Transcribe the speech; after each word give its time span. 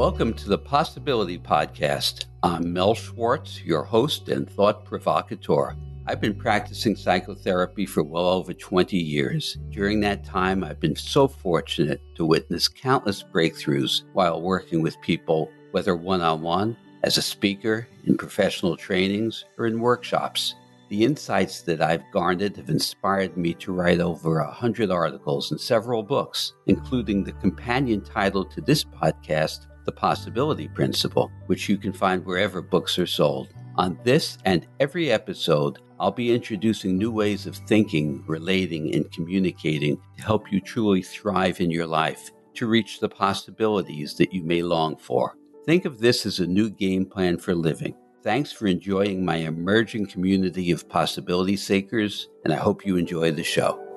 Welcome 0.00 0.32
to 0.32 0.48
the 0.48 0.56
Possibility 0.56 1.38
Podcast. 1.38 2.24
I'm 2.42 2.72
Mel 2.72 2.94
Schwartz, 2.94 3.62
your 3.62 3.82
host 3.84 4.30
and 4.30 4.48
thought 4.48 4.86
provocateur. 4.86 5.76
I've 6.06 6.22
been 6.22 6.34
practicing 6.34 6.96
psychotherapy 6.96 7.84
for 7.84 8.02
well 8.02 8.28
over 8.28 8.54
20 8.54 8.96
years. 8.96 9.58
During 9.68 10.00
that 10.00 10.24
time, 10.24 10.64
I've 10.64 10.80
been 10.80 10.96
so 10.96 11.28
fortunate 11.28 12.00
to 12.14 12.24
witness 12.24 12.66
countless 12.66 13.22
breakthroughs 13.22 14.04
while 14.14 14.40
working 14.40 14.80
with 14.80 14.98
people, 15.02 15.50
whether 15.72 15.94
one 15.94 16.22
on 16.22 16.40
one, 16.40 16.78
as 17.02 17.18
a 17.18 17.22
speaker, 17.22 17.86
in 18.04 18.16
professional 18.16 18.78
trainings, 18.78 19.44
or 19.58 19.66
in 19.66 19.80
workshops. 19.80 20.54
The 20.88 21.04
insights 21.04 21.60
that 21.64 21.82
I've 21.82 22.10
garnered 22.10 22.56
have 22.56 22.70
inspired 22.70 23.36
me 23.36 23.52
to 23.56 23.72
write 23.72 24.00
over 24.00 24.38
a 24.38 24.50
hundred 24.50 24.90
articles 24.90 25.50
and 25.50 25.60
several 25.60 26.02
books, 26.02 26.54
including 26.68 27.22
the 27.22 27.32
companion 27.32 28.00
title 28.00 28.46
to 28.46 28.62
this 28.62 28.82
podcast, 28.82 29.66
The 29.90 29.96
Possibility 29.96 30.68
Principle, 30.68 31.32
which 31.46 31.68
you 31.68 31.76
can 31.76 31.92
find 31.92 32.24
wherever 32.24 32.62
books 32.62 32.96
are 33.00 33.08
sold. 33.08 33.48
On 33.74 33.98
this 34.04 34.38
and 34.44 34.68
every 34.78 35.10
episode, 35.10 35.80
I'll 35.98 36.12
be 36.12 36.32
introducing 36.32 36.96
new 36.96 37.10
ways 37.10 37.44
of 37.44 37.56
thinking, 37.56 38.22
relating, 38.28 38.94
and 38.94 39.10
communicating 39.10 40.00
to 40.16 40.22
help 40.22 40.52
you 40.52 40.60
truly 40.60 41.02
thrive 41.02 41.60
in 41.60 41.72
your 41.72 41.88
life, 41.88 42.30
to 42.54 42.68
reach 42.68 43.00
the 43.00 43.08
possibilities 43.08 44.14
that 44.14 44.32
you 44.32 44.44
may 44.44 44.62
long 44.62 44.96
for. 44.96 45.36
Think 45.66 45.86
of 45.86 45.98
this 45.98 46.24
as 46.24 46.38
a 46.38 46.46
new 46.46 46.70
game 46.70 47.04
plan 47.04 47.36
for 47.36 47.56
living. 47.56 47.96
Thanks 48.22 48.52
for 48.52 48.68
enjoying 48.68 49.24
my 49.24 49.38
emerging 49.38 50.06
community 50.06 50.70
of 50.70 50.88
possibility 50.88 51.56
seekers, 51.56 52.28
and 52.44 52.54
I 52.54 52.58
hope 52.58 52.86
you 52.86 52.96
enjoy 52.96 53.32
the 53.32 53.42
show. 53.42 53.89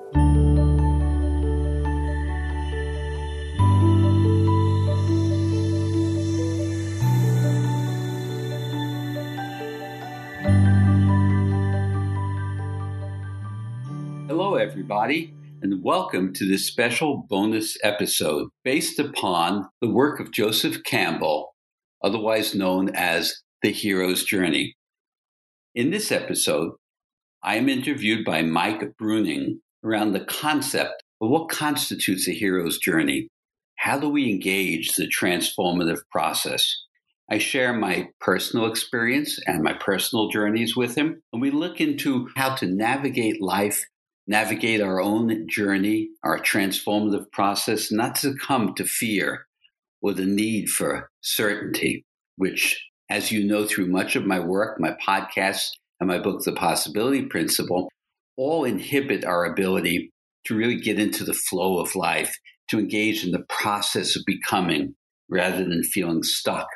Everybody, 15.04 15.34
and 15.60 15.84
welcome 15.84 16.32
to 16.32 16.48
this 16.48 16.66
special 16.66 17.26
bonus 17.28 17.76
episode 17.82 18.48
based 18.64 18.98
upon 18.98 19.68
the 19.82 19.90
work 19.90 20.18
of 20.18 20.32
Joseph 20.32 20.82
Campbell, 20.82 21.54
otherwise 22.02 22.54
known 22.54 22.88
as 22.94 23.42
the 23.60 23.70
hero's 23.70 24.24
journey. 24.24 24.74
In 25.74 25.90
this 25.90 26.10
episode, 26.10 26.72
I 27.42 27.56
am 27.56 27.68
interviewed 27.68 28.24
by 28.24 28.40
Mike 28.40 28.94
Bruening 28.98 29.58
around 29.84 30.12
the 30.14 30.24
concept 30.24 31.02
of 31.20 31.28
what 31.28 31.50
constitutes 31.50 32.26
a 32.26 32.32
hero's 32.32 32.78
journey. 32.78 33.28
How 33.76 33.98
do 33.98 34.08
we 34.08 34.30
engage 34.30 34.94
the 34.94 35.06
transformative 35.06 36.00
process? 36.10 36.64
I 37.30 37.36
share 37.36 37.74
my 37.74 38.08
personal 38.20 38.64
experience 38.64 39.38
and 39.46 39.62
my 39.62 39.74
personal 39.74 40.30
journeys 40.30 40.74
with 40.74 40.94
him, 40.94 41.20
and 41.30 41.42
we 41.42 41.50
look 41.50 41.78
into 41.78 42.30
how 42.36 42.54
to 42.54 42.66
navigate 42.66 43.42
life, 43.42 43.84
navigate 44.26 44.80
our 44.80 45.00
own 45.00 45.46
journey, 45.48 46.10
our 46.22 46.38
transformative 46.38 47.30
process, 47.30 47.92
not 47.92 48.16
succumb 48.16 48.74
to 48.74 48.84
fear 48.84 49.46
or 50.00 50.12
the 50.12 50.26
need 50.26 50.68
for 50.68 51.10
certainty, 51.20 52.04
which 52.36 52.82
as 53.10 53.30
you 53.30 53.46
know 53.46 53.66
through 53.66 53.86
much 53.86 54.16
of 54.16 54.26
my 54.26 54.40
work, 54.40 54.80
my 54.80 54.96
podcasts, 55.06 55.70
and 56.00 56.08
my 56.08 56.18
book, 56.18 56.42
The 56.42 56.52
Possibility 56.52 57.22
Principle, 57.22 57.88
all 58.36 58.64
inhibit 58.64 59.24
our 59.24 59.44
ability 59.44 60.10
to 60.46 60.56
really 60.56 60.80
get 60.80 60.98
into 60.98 61.24
the 61.24 61.32
flow 61.32 61.78
of 61.78 61.94
life, 61.94 62.36
to 62.68 62.78
engage 62.78 63.24
in 63.24 63.30
the 63.30 63.44
process 63.48 64.16
of 64.16 64.24
becoming 64.26 64.94
rather 65.28 65.64
than 65.64 65.82
feeling 65.82 66.22
stuck. 66.22 66.66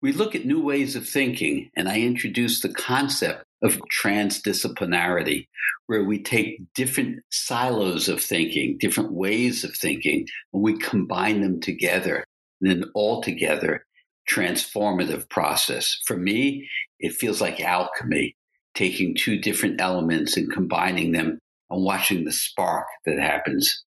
We 0.00 0.12
look 0.12 0.34
at 0.34 0.46
new 0.46 0.62
ways 0.62 0.96
of 0.96 1.08
thinking, 1.08 1.70
and 1.76 1.88
I 1.88 2.00
introduce 2.00 2.60
the 2.60 2.72
concept 2.72 3.44
of 3.62 3.80
transdisciplinarity, 4.02 5.46
where 5.86 6.04
we 6.04 6.22
take 6.22 6.60
different 6.74 7.20
silos 7.30 8.08
of 8.08 8.20
thinking, 8.22 8.76
different 8.78 9.12
ways 9.12 9.64
of 9.64 9.74
thinking, 9.74 10.26
and 10.52 10.62
we 10.62 10.78
combine 10.78 11.40
them 11.40 11.60
together. 11.60 12.24
in 12.60 12.70
an 12.70 12.84
altogether 12.94 13.84
transformative 14.28 15.28
process. 15.30 16.00
For 16.06 16.16
me, 16.16 16.68
it 16.98 17.14
feels 17.14 17.40
like 17.40 17.60
alchemy, 17.60 18.36
taking 18.74 19.14
two 19.14 19.38
different 19.38 19.80
elements 19.80 20.36
and 20.36 20.52
combining 20.52 21.12
them 21.12 21.38
and 21.70 21.84
watching 21.84 22.24
the 22.24 22.32
spark 22.32 22.86
that 23.06 23.18
happens. 23.18 23.84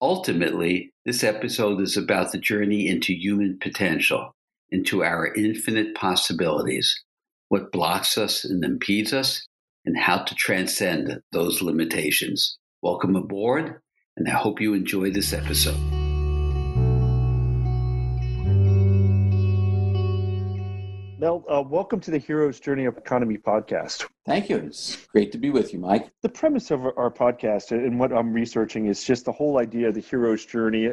Ultimately, 0.00 0.92
this 1.04 1.24
episode 1.24 1.80
is 1.80 1.96
about 1.96 2.32
the 2.32 2.38
journey 2.38 2.88
into 2.88 3.12
human 3.12 3.58
potential, 3.60 4.34
into 4.70 5.02
our 5.02 5.32
infinite 5.34 5.94
possibilities, 5.94 7.02
what 7.48 7.72
blocks 7.72 8.18
us 8.18 8.44
and 8.44 8.64
impedes 8.64 9.12
us, 9.12 9.46
and 9.84 9.96
how 9.96 10.18
to 10.18 10.34
transcend 10.34 11.20
those 11.32 11.62
limitations. 11.62 12.58
Welcome 12.82 13.16
aboard, 13.16 13.80
and 14.16 14.28
I 14.28 14.32
hope 14.32 14.60
you 14.60 14.74
enjoy 14.74 15.10
this 15.10 15.32
episode. 15.32 15.97
Mel, 21.20 21.44
uh, 21.52 21.60
welcome 21.60 21.98
to 21.98 22.12
the 22.12 22.18
Hero's 22.18 22.60
Journey 22.60 22.84
of 22.84 22.96
Economy 22.96 23.36
podcast. 23.38 24.06
Thank 24.24 24.48
you. 24.48 24.58
It's 24.58 25.04
great 25.06 25.32
to 25.32 25.38
be 25.38 25.50
with 25.50 25.72
you, 25.72 25.80
Mike. 25.80 26.12
The 26.22 26.28
premise 26.28 26.70
of 26.70 26.84
our 26.84 27.10
podcast 27.10 27.72
and 27.72 27.98
what 27.98 28.12
I'm 28.12 28.32
researching 28.32 28.86
is 28.86 29.02
just 29.02 29.24
the 29.24 29.32
whole 29.32 29.58
idea 29.58 29.88
of 29.88 29.94
the 29.94 30.00
hero's 30.00 30.46
journey 30.46 30.92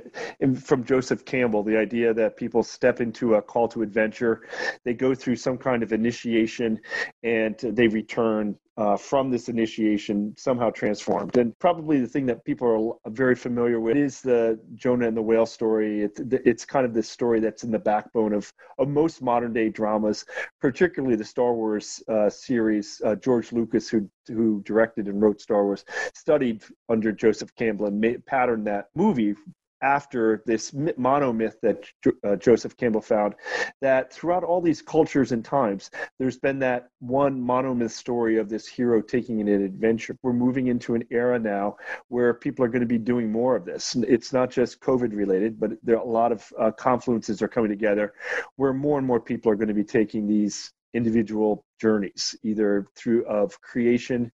from 0.63 0.83
Joseph 0.83 1.25
Campbell, 1.25 1.61
the 1.61 1.77
idea 1.77 2.11
that 2.15 2.37
people 2.37 2.63
step 2.63 3.01
into 3.01 3.35
a 3.35 3.41
call 3.41 3.67
to 3.67 3.83
adventure, 3.83 4.47
they 4.83 4.95
go 4.95 5.13
through 5.13 5.35
some 5.35 5.59
kind 5.59 5.83
of 5.83 5.93
initiation, 5.93 6.79
and 7.21 7.59
they 7.59 7.87
return 7.87 8.55
uh, 8.77 8.97
from 8.97 9.31
this 9.31 9.47
initiation 9.47 10.33
somehow 10.37 10.69
transformed. 10.69 11.37
And 11.37 11.57
probably 11.59 11.99
the 11.99 12.07
thing 12.07 12.25
that 12.25 12.43
people 12.43 12.99
are 13.05 13.11
very 13.11 13.35
familiar 13.35 13.79
with 13.79 13.95
is 13.95 14.21
the 14.21 14.59
Jonah 14.75 15.07
and 15.07 15.15
the 15.15 15.21
whale 15.21 15.45
story. 15.45 16.01
It's, 16.01 16.19
it's 16.19 16.65
kind 16.65 16.85
of 16.85 16.93
this 16.93 17.09
story 17.09 17.39
that's 17.39 17.63
in 17.63 17.71
the 17.71 17.79
backbone 17.79 18.33
of, 18.33 18.51
of 18.77 18.89
most 18.89 19.21
modern 19.21 19.53
day 19.53 19.69
dramas, 19.69 20.25
particularly 20.59 21.15
the 21.15 21.23
Star 21.23 21.53
Wars 21.53 22.03
uh, 22.09 22.29
series. 22.29 23.01
Uh, 23.05 23.15
George 23.15 23.51
Lucas, 23.51 23.89
who 23.89 24.09
who 24.27 24.61
directed 24.63 25.07
and 25.07 25.21
wrote 25.21 25.39
Star 25.39 25.63
Wars, 25.63 25.85
studied 26.13 26.63
under 26.89 27.11
Joseph 27.11 27.53
Campbell 27.55 27.85
and 27.85 28.25
patterned 28.25 28.65
that 28.67 28.89
movie 28.95 29.35
after 29.85 30.41
this 30.47 30.71
monomyth 30.71 31.53
that 31.61 31.85
uh, 32.23 32.35
Joseph 32.37 32.75
Campbell 32.75 33.01
found 33.01 33.35
that 33.81 34.11
throughout 34.11 34.43
all 34.43 34.59
these 34.59 34.81
cultures 34.81 35.31
and 35.31 35.45
times, 35.45 35.91
there's 36.17 36.39
been 36.39 36.57
that 36.59 36.89
one 36.99 37.39
monomyth 37.39 37.91
story 37.91 38.37
of 38.39 38.49
this 38.49 38.67
hero 38.67 38.99
taking 38.99 39.41
an 39.41 39.47
adventure. 39.47 40.17
We're 40.23 40.33
moving 40.33 40.67
into 40.67 40.95
an 40.95 41.03
era 41.11 41.37
now 41.37 41.77
where 42.07 42.33
people 42.33 42.65
are 42.65 42.67
going 42.67 42.81
to 42.81 42.87
be 42.87 42.97
doing 42.97 43.31
more 43.31 43.55
of 43.55 43.63
this. 43.63 43.95
It's 43.95 44.33
not 44.33 44.49
just 44.49 44.79
COVID 44.79 45.15
related, 45.15 45.59
but 45.59 45.73
there 45.83 45.97
are 45.97 46.03
a 46.03 46.09
lot 46.09 46.31
of 46.31 46.51
uh, 46.59 46.71
confluences 46.71 47.43
are 47.43 47.47
coming 47.47 47.69
together 47.69 48.13
where 48.55 48.73
more 48.73 48.97
and 48.97 49.05
more 49.05 49.21
people 49.21 49.51
are 49.51 49.55
going 49.55 49.67
to 49.67 49.73
be 49.75 49.83
taking 49.83 50.27
these 50.27 50.73
individual 50.95 51.65
journeys, 51.79 52.35
either 52.43 52.87
through 52.95 53.25
of 53.25 53.59
creation, 53.61 54.31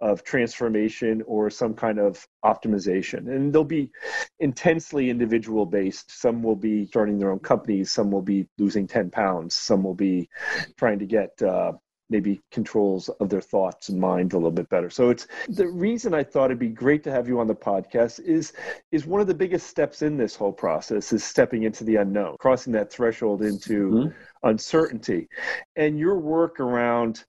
of 0.00 0.24
transformation, 0.24 1.22
or 1.26 1.48
some 1.50 1.74
kind 1.74 1.98
of 1.98 2.26
optimization. 2.44 3.28
And 3.28 3.52
they'll 3.52 3.64
be 3.64 3.90
intensely 4.40 5.08
individual 5.08 5.66
based. 5.66 6.20
Some 6.20 6.42
will 6.42 6.56
be 6.56 6.86
starting 6.86 7.18
their 7.18 7.30
own 7.30 7.38
companies. 7.38 7.92
Some 7.92 8.10
will 8.10 8.22
be 8.22 8.48
losing 8.58 8.86
10 8.86 9.10
pounds. 9.10 9.54
Some 9.54 9.82
will 9.82 9.94
be 9.94 10.28
trying 10.76 10.98
to 10.98 11.06
get 11.06 11.40
uh, 11.42 11.72
maybe 12.10 12.40
controls 12.50 13.08
of 13.08 13.28
their 13.28 13.40
thoughts 13.40 13.88
and 13.88 13.98
mind 13.98 14.32
a 14.32 14.36
little 14.36 14.50
bit 14.50 14.68
better. 14.68 14.90
So 14.90 15.10
it's 15.10 15.26
the 15.48 15.68
reason 15.68 16.12
I 16.12 16.22
thought 16.22 16.46
it'd 16.46 16.58
be 16.58 16.68
great 16.68 17.02
to 17.04 17.12
have 17.12 17.28
you 17.28 17.40
on 17.40 17.46
the 17.46 17.54
podcast 17.54 18.20
is 18.20 18.52
is 18.92 19.06
one 19.06 19.20
of 19.20 19.26
the 19.26 19.34
biggest 19.34 19.68
steps 19.68 20.02
in 20.02 20.16
this 20.16 20.34
whole 20.34 20.52
process 20.52 21.12
is 21.12 21.24
stepping 21.24 21.62
into 21.62 21.84
the 21.84 21.96
unknown, 21.96 22.36
crossing 22.38 22.72
that 22.74 22.92
threshold 22.92 23.42
into 23.42 23.90
mm-hmm. 23.90 24.48
uncertainty. 24.48 25.28
And 25.76 25.98
your 25.98 26.18
work 26.18 26.60
around 26.60 27.24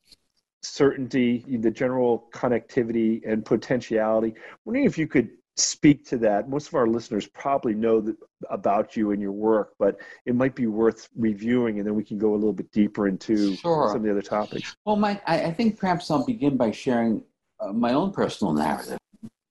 certainty, 0.63 1.43
the 1.47 1.71
general 1.71 2.27
connectivity 2.33 3.21
and 3.25 3.43
potentiality. 3.43 4.35
wondering 4.65 4.85
if 4.85 4.97
you 4.97 5.07
could 5.07 5.29
speak 5.55 6.05
to 6.09 6.17
that. 6.17 6.49
Most 6.49 6.67
of 6.67 6.75
our 6.75 6.87
listeners 6.87 7.27
probably 7.27 7.73
know 7.73 8.01
that, 8.01 8.15
about 8.49 8.95
you 8.95 9.11
and 9.11 9.21
your 9.21 9.31
work, 9.31 9.73
but 9.77 9.99
it 10.25 10.35
might 10.35 10.55
be 10.55 10.67
worth 10.67 11.09
reviewing, 11.15 11.77
and 11.77 11.87
then 11.87 11.95
we 11.95 12.03
can 12.03 12.17
go 12.17 12.33
a 12.33 12.35
little 12.35 12.53
bit 12.53 12.71
deeper 12.71 13.07
into 13.07 13.55
sure. 13.55 13.89
some 13.89 13.97
of 13.97 14.03
the 14.03 14.11
other 14.11 14.21
topics. 14.21 14.75
Well, 14.85 14.95
Mike, 14.95 15.21
I, 15.27 15.45
I 15.45 15.51
think 15.51 15.79
perhaps 15.79 16.09
I'll 16.09 16.25
begin 16.25 16.57
by 16.57 16.71
sharing 16.71 17.23
uh, 17.59 17.71
my 17.73 17.93
own 17.93 18.11
personal 18.11 18.53
narrative. 18.53 18.97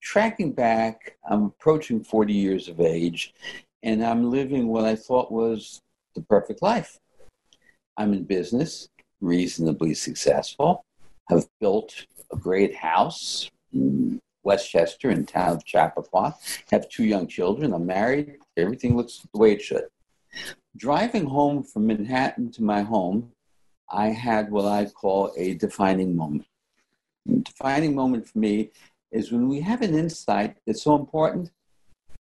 Tracking 0.01 0.53
back, 0.53 1.17
I'm 1.29 1.45
approaching 1.45 2.03
40 2.03 2.33
years 2.33 2.69
of 2.69 2.81
age, 2.81 3.35
and 3.83 4.05
I'm 4.05 4.31
living 4.31 4.69
what 4.69 4.85
I 4.85 4.97
thought 4.97 5.31
was 5.31 5.81
the 6.15 6.23
perfect 6.23 6.63
life. 6.63 6.99
I'm 7.97 8.15
in 8.15 8.25
business, 8.25 8.89
reasonably 9.21 9.95
successful, 9.95 10.85
have 11.29 11.47
built 11.61 12.07
a 12.33 12.37
great 12.37 12.75
house, 12.75 13.51
Westchester 14.43 15.11
in 15.11 15.27
town 15.27 15.57
of 15.57 15.65
Chappaqua. 15.65 16.37
Have 16.71 16.89
two 16.89 17.05
young 17.05 17.27
children. 17.27 17.73
I'm 17.73 17.87
married. 17.87 18.37
Everything 18.57 18.97
looks 18.97 19.27
the 19.33 19.39
way 19.39 19.53
it 19.53 19.63
should. 19.63 19.85
driving 20.77 21.27
home 21.27 21.63
from 21.63 21.87
Manhattan 21.87 22.51
to 22.53 22.63
my 22.63 22.83
home, 22.83 23.33
I 23.91 24.09
had 24.09 24.51
what 24.51 24.67
I 24.67 24.87
call 24.87 25.33
a 25.37 25.55
defining 25.55 26.17
moment. 26.17 26.47
A 27.29 27.37
defining 27.39 27.95
moment 27.95 28.29
for 28.29 28.39
me 28.39 28.71
is 29.11 29.33
when 29.33 29.49
we 29.49 29.61
have 29.61 29.83
an 29.83 29.99
insight 29.99 30.57
that's 30.67 30.83
so 30.83 30.95
important 30.95 31.51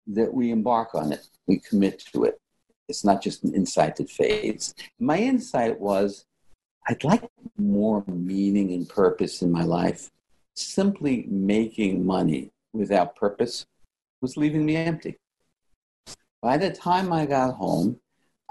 that 0.06 0.32
we 0.32 0.50
embark 0.50 0.94
on 0.94 1.12
it, 1.12 1.26
we 1.47 1.59
commit 1.59 2.03
to 2.12 2.25
it. 2.25 2.41
It's 2.88 3.05
not 3.05 3.23
just 3.23 3.44
an 3.44 3.55
insight 3.55 3.97
that 3.97 4.09
fades. 4.09 4.75
My 4.99 5.19
insight 5.19 5.79
was 5.79 6.25
I'd 6.88 7.05
like 7.05 7.23
more 7.59 8.03
meaning 8.06 8.73
and 8.73 8.88
purpose 8.88 9.43
in 9.43 9.53
my 9.53 9.62
life. 9.62 10.11
Simply 10.58 11.25
making 11.28 12.05
money 12.05 12.50
without 12.72 13.14
purpose 13.14 13.64
was 14.20 14.37
leaving 14.37 14.66
me 14.66 14.75
empty. 14.75 15.16
By 16.43 16.56
the 16.58 16.70
time 16.70 17.12
I 17.12 17.26
got 17.26 17.55
home, 17.55 18.00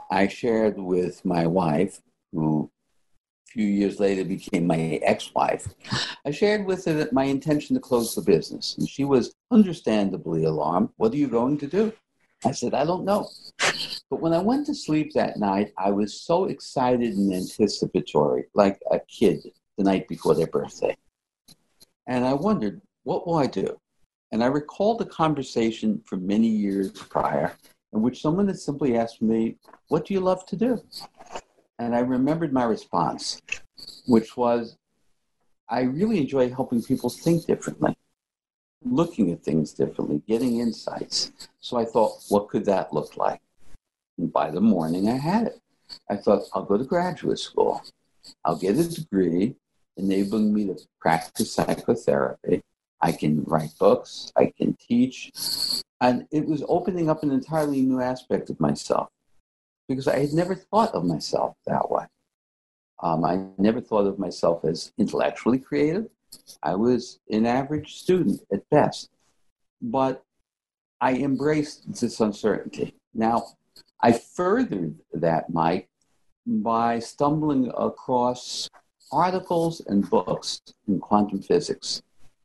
I 0.10 0.30
shared 0.30 0.78
with 0.78 1.26
my 1.26 1.46
wife, 1.46 2.00
who 2.32 2.72
a 3.46 3.52
few 3.52 3.66
years 3.66 4.00
later 4.00 4.24
became 4.24 4.66
my 4.66 5.02
ex 5.04 5.36
wife, 5.36 5.68
I 6.26 6.32
shared 6.32 6.66
with 6.66 6.86
her 6.86 6.94
that 6.94 7.12
my 7.12 7.26
intention 7.26 7.76
to 7.76 7.82
close 7.82 8.16
the 8.16 8.22
business. 8.22 8.78
And 8.78 8.88
she 8.88 9.04
was 9.04 9.36
understandably 9.52 10.46
alarmed. 10.46 10.90
What 10.96 11.12
are 11.12 11.18
you 11.18 11.28
going 11.28 11.58
to 11.58 11.68
do? 11.68 11.92
I 12.46 12.52
said, 12.52 12.74
I 12.74 12.86
don't 12.86 13.04
know. 13.04 13.28
But 14.10 14.22
when 14.22 14.32
I 14.32 14.40
went 14.40 14.66
to 14.68 14.74
sleep 14.74 15.12
that 15.14 15.40
night, 15.40 15.74
I 15.78 15.92
was 15.92 16.22
so 16.22 16.46
excited 16.46 17.16
and 17.16 17.34
anticipatory, 17.34 18.46
like 18.54 18.80
a 18.92 19.02
kid 19.10 19.52
the 19.78 19.84
night 19.84 20.08
before 20.08 20.36
their 20.36 20.48
birthday. 20.48 20.96
And 22.08 22.26
I 22.26 22.34
wondered, 22.34 22.82
what 23.04 23.28
will 23.28 23.36
I 23.36 23.48
do? 23.48 23.78
And 24.32 24.44
I 24.44 24.48
recalled 24.48 25.02
a 25.02 25.06
conversation 25.06 26.02
from 26.06 26.26
many 26.26 26.48
years 26.48 26.92
prior 26.92 27.54
in 27.94 28.02
which 28.02 28.22
someone 28.22 28.48
had 28.48 28.60
simply 28.60 28.98
asked 28.98 29.22
me, 29.22 29.56
What 29.88 30.06
do 30.06 30.14
you 30.14 30.20
love 30.20 30.46
to 30.48 30.56
do? 30.56 30.82
And 31.80 31.96
I 31.96 32.00
remembered 32.00 32.52
my 32.52 32.64
response, 32.64 33.42
which 34.08 34.36
was, 34.36 34.78
I 35.70 35.82
really 35.82 36.20
enjoy 36.20 36.50
helping 36.50 36.82
people 36.82 37.10
think 37.10 37.46
differently, 37.46 37.96
looking 38.84 39.32
at 39.32 39.44
things 39.44 39.74
differently, 39.74 40.22
getting 40.28 40.60
insights. 40.60 41.32
So 41.60 41.78
I 41.78 41.86
thought, 41.86 42.24
what 42.30 42.50
could 42.50 42.66
that 42.66 42.94
look 42.94 43.16
like? 43.16 43.42
And 44.18 44.32
by 44.32 44.50
the 44.50 44.62
morning, 44.62 45.08
I 45.10 45.18
had 45.18 45.48
it. 45.48 45.62
I 46.10 46.16
thought, 46.16 46.44
I'll 46.54 46.64
go 46.64 46.78
to 46.78 46.84
graduate 46.84 47.40
school. 47.40 47.82
I'll 48.44 48.58
get 48.58 48.78
a 48.78 48.88
degree 48.88 49.56
enabling 49.98 50.54
me 50.54 50.66
to 50.68 50.78
practice 51.00 51.54
psychotherapy. 51.54 52.62
I 53.02 53.12
can 53.12 53.44
write 53.44 53.72
books, 53.80 54.32
I 54.36 54.52
can 54.58 54.76
teach. 54.76 55.32
And 56.02 56.28
it 56.32 56.46
was 56.46 56.64
opening 56.68 57.10
up 57.10 57.24
an 57.24 57.32
entirely 57.32 57.82
new 57.82 58.02
aspect 58.02 58.50
of 58.50 58.60
myself 58.60 59.10
because 59.88 60.08
I 60.08 60.20
had 60.20 60.34
never 60.34 60.56
thought 60.56 60.94
of 60.94 61.06
myself 61.06 61.56
that 61.66 61.90
way. 61.90 62.06
Um, 63.02 63.24
I 63.24 63.44
never 63.58 63.82
thought 63.82 64.08
of 64.08 64.20
myself 64.20 64.66
as 64.66 64.92
intellectually 64.98 65.60
creative. 65.60 66.08
I 66.64 66.76
was 66.76 67.20
an 67.30 67.46
average 67.46 67.96
student 67.96 68.42
at 68.52 68.68
best. 68.70 69.10
But 69.82 70.24
I 71.00 71.14
embraced 71.14 72.00
this 72.00 72.20
uncertainty. 72.20 72.96
Now, 73.14 73.46
I 74.02 74.14
furthered 74.14 74.96
that, 75.14 75.52
Mike, 75.52 75.90
by 76.46 77.00
stumbling 77.00 77.72
across 77.78 78.68
articles 79.12 79.82
and 79.88 80.10
books 80.10 80.62
in 80.88 81.00
quantum 81.00 81.42
physics 81.42 82.02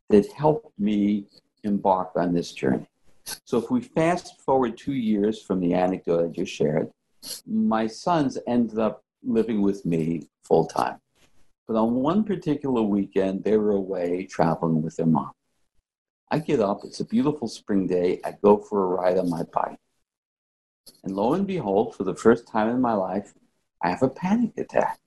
that 0.09 0.31
helped 0.31 0.77
me 0.79 1.25
embark 1.63 2.11
on 2.15 2.33
this 2.33 2.51
journey. 2.51 2.87
So, 3.45 3.57
if 3.57 3.71
we 3.71 3.81
fast 3.81 4.41
forward 4.41 4.77
two 4.77 4.93
years 4.93 5.41
from 5.41 5.59
the 5.61 5.73
anecdote 5.73 6.25
I 6.25 6.27
just 6.27 6.51
shared, 6.51 6.89
my 7.47 7.87
sons 7.87 8.37
ended 8.47 8.79
up 8.79 9.01
living 9.23 9.61
with 9.61 9.85
me 9.85 10.27
full 10.43 10.65
time. 10.65 10.99
But 11.67 11.77
on 11.77 11.95
one 11.95 12.25
particular 12.25 12.81
weekend, 12.81 13.43
they 13.43 13.57
were 13.57 13.71
away 13.71 14.25
traveling 14.25 14.81
with 14.81 14.97
their 14.97 15.05
mom. 15.05 15.31
I 16.29 16.39
get 16.39 16.59
up, 16.59 16.81
it's 16.83 16.99
a 16.99 17.05
beautiful 17.05 17.47
spring 17.47 17.87
day, 17.87 18.19
I 18.25 18.33
go 18.43 18.57
for 18.57 18.83
a 18.83 18.87
ride 18.87 19.17
on 19.17 19.29
my 19.29 19.43
bike. 19.43 19.77
And 21.03 21.15
lo 21.15 21.33
and 21.33 21.47
behold, 21.47 21.95
for 21.95 22.03
the 22.03 22.15
first 22.15 22.47
time 22.47 22.69
in 22.69 22.81
my 22.81 22.93
life, 22.93 23.33
I 23.81 23.89
have 23.89 24.03
a 24.03 24.09
panic 24.09 24.57
attack. 24.57 24.99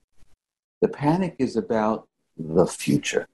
The 0.82 0.88
panic 0.88 1.37
is 1.38 1.56
about 1.56 2.06
the 2.37 2.67
future. 2.67 3.26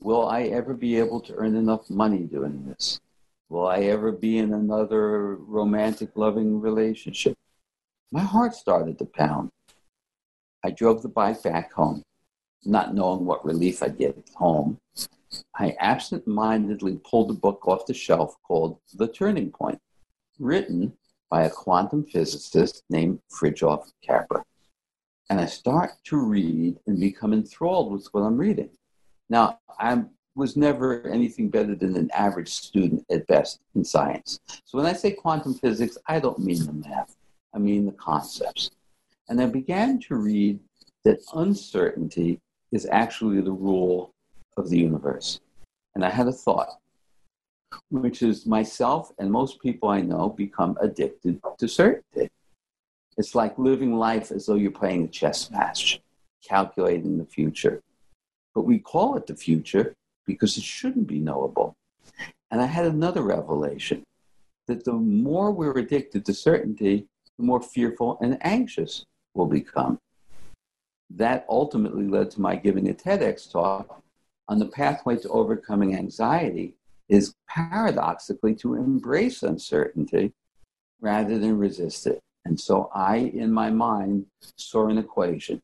Will 0.00 0.26
I 0.26 0.42
ever 0.42 0.74
be 0.74 0.96
able 0.98 1.20
to 1.20 1.34
earn 1.34 1.54
enough 1.54 1.88
money 1.88 2.24
doing 2.24 2.64
this? 2.66 3.00
Will 3.48 3.66
I 3.66 3.82
ever 3.82 4.10
be 4.10 4.38
in 4.38 4.52
another 4.52 5.36
romantic, 5.36 6.10
loving 6.16 6.60
relationship? 6.60 7.36
My 8.10 8.22
heart 8.22 8.54
started 8.54 8.98
to 8.98 9.04
pound. 9.04 9.50
I 10.64 10.70
drove 10.70 11.02
the 11.02 11.08
bike 11.08 11.42
back 11.44 11.72
home, 11.72 12.02
not 12.64 12.92
knowing 12.92 13.24
what 13.24 13.44
relief 13.44 13.82
I'd 13.82 13.96
get 13.96 14.18
at 14.18 14.34
home. 14.34 14.78
I 15.54 15.76
absent 15.78 16.26
mindedly 16.26 16.98
pulled 17.04 17.30
a 17.30 17.34
book 17.34 17.68
off 17.68 17.86
the 17.86 17.94
shelf 17.94 18.34
called 18.42 18.78
The 18.94 19.06
Turning 19.08 19.50
Point, 19.50 19.80
written 20.40 20.92
by 21.30 21.44
a 21.44 21.50
quantum 21.50 22.04
physicist 22.04 22.82
named 22.90 23.20
Fritjof 23.30 23.92
Capra. 24.04 24.44
And 25.30 25.40
I 25.40 25.46
start 25.46 25.92
to 26.04 26.16
read 26.16 26.78
and 26.86 26.98
become 26.98 27.32
enthralled 27.32 27.92
with 27.92 28.06
what 28.12 28.22
I'm 28.22 28.38
reading. 28.38 28.70
Now, 29.28 29.60
I 29.78 30.04
was 30.34 30.56
never 30.56 31.06
anything 31.08 31.48
better 31.48 31.74
than 31.74 31.96
an 31.96 32.10
average 32.12 32.48
student 32.48 33.04
at 33.10 33.26
best 33.26 33.60
in 33.74 33.84
science. 33.84 34.40
So 34.64 34.78
when 34.78 34.86
I 34.86 34.92
say 34.92 35.10
quantum 35.10 35.54
physics, 35.54 35.98
I 36.06 36.20
don't 36.20 36.38
mean 36.38 36.64
the 36.64 36.72
math, 36.72 37.16
I 37.54 37.58
mean 37.58 37.86
the 37.86 37.92
concepts. 37.92 38.70
And 39.28 39.40
I 39.40 39.46
began 39.46 40.00
to 40.02 40.16
read 40.16 40.58
that 41.04 41.20
uncertainty 41.34 42.40
is 42.72 42.86
actually 42.90 43.40
the 43.40 43.52
rule 43.52 44.14
of 44.56 44.70
the 44.70 44.78
universe. 44.78 45.40
And 45.94 46.04
I 46.04 46.10
had 46.10 46.28
a 46.28 46.32
thought 46.32 46.78
which 47.90 48.22
is 48.22 48.46
myself 48.46 49.12
and 49.18 49.30
most 49.30 49.60
people 49.60 49.88
I 49.88 50.00
know 50.00 50.30
become 50.30 50.76
addicted 50.80 51.40
to 51.58 51.68
certainty. 51.68 52.30
It's 53.18 53.34
like 53.34 53.58
living 53.58 53.96
life 53.96 54.30
as 54.30 54.46
though 54.46 54.54
you're 54.54 54.70
playing 54.70 55.04
a 55.04 55.08
chess 55.08 55.50
match, 55.50 56.00
calculating 56.42 57.18
the 57.18 57.24
future. 57.24 57.82
But 58.54 58.62
we 58.62 58.78
call 58.78 59.16
it 59.16 59.26
the 59.26 59.34
future 59.34 59.96
because 60.24 60.56
it 60.56 60.62
shouldn't 60.62 61.08
be 61.08 61.18
knowable. 61.18 61.74
And 62.52 62.60
I 62.60 62.66
had 62.66 62.86
another 62.86 63.22
revelation 63.22 64.04
that 64.68 64.84
the 64.84 64.92
more 64.92 65.50
we're 65.50 65.76
addicted 65.76 66.24
to 66.26 66.32
certainty, 66.32 67.06
the 67.38 67.44
more 67.44 67.60
fearful 67.60 68.18
and 68.20 68.38
anxious 68.42 69.04
we'll 69.34 69.46
become. 69.46 69.98
That 71.10 71.44
ultimately 71.48 72.06
led 72.06 72.30
to 72.32 72.40
my 72.40 72.54
giving 72.54 72.88
a 72.88 72.94
TEDx 72.94 73.50
talk 73.50 74.00
on 74.46 74.60
the 74.60 74.66
pathway 74.66 75.16
to 75.16 75.28
overcoming 75.30 75.96
anxiety 75.96 76.76
is 77.08 77.34
paradoxically 77.48 78.54
to 78.56 78.74
embrace 78.74 79.42
uncertainty 79.42 80.32
rather 81.00 81.38
than 81.38 81.58
resist 81.58 82.06
it. 82.06 82.20
And 82.48 82.58
so 82.58 82.90
I, 82.94 83.16
in 83.16 83.52
my 83.52 83.68
mind, 83.68 84.24
saw 84.56 84.88
an 84.88 84.96
equation. 84.96 85.60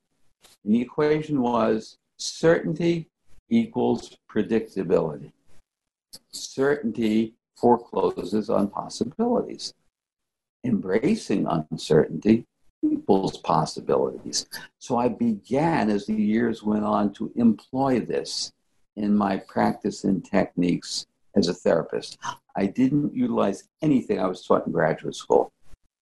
And 0.64 0.74
the 0.74 0.82
equation 0.82 1.40
was 1.40 1.96
certainty 2.18 3.08
equals 3.48 4.18
predictability. 4.30 5.32
Certainty 6.30 7.34
forecloses 7.56 8.50
on 8.50 8.68
possibilities. 8.68 9.72
Embracing 10.62 11.46
uncertainty 11.46 12.44
equals 12.82 13.38
possibilities. 13.38 14.46
So 14.78 14.98
I 14.98 15.08
began, 15.08 15.88
as 15.88 16.04
the 16.04 16.14
years 16.14 16.62
went 16.62 16.84
on, 16.84 17.14
to 17.14 17.32
employ 17.36 18.00
this 18.00 18.52
in 18.96 19.16
my 19.16 19.38
practice 19.38 20.04
and 20.04 20.22
techniques 20.22 21.06
as 21.34 21.48
a 21.48 21.54
therapist. 21.54 22.18
I 22.56 22.66
didn't 22.66 23.14
utilize 23.14 23.64
anything 23.80 24.20
I 24.20 24.26
was 24.26 24.44
taught 24.44 24.66
in 24.66 24.72
graduate 24.72 25.16
school. 25.16 25.50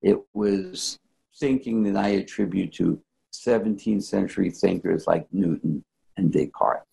It 0.05 0.21
was 0.35 0.99
thinking 1.39 1.81
that 1.83 1.97
I 1.97 2.09
attribute 2.09 2.73
to 2.73 3.01
17th 3.33 4.03
century 4.03 4.51
thinkers 4.51 5.07
like 5.07 5.25
Newton 5.31 5.83
and 6.15 6.31
Descartes. 6.31 6.85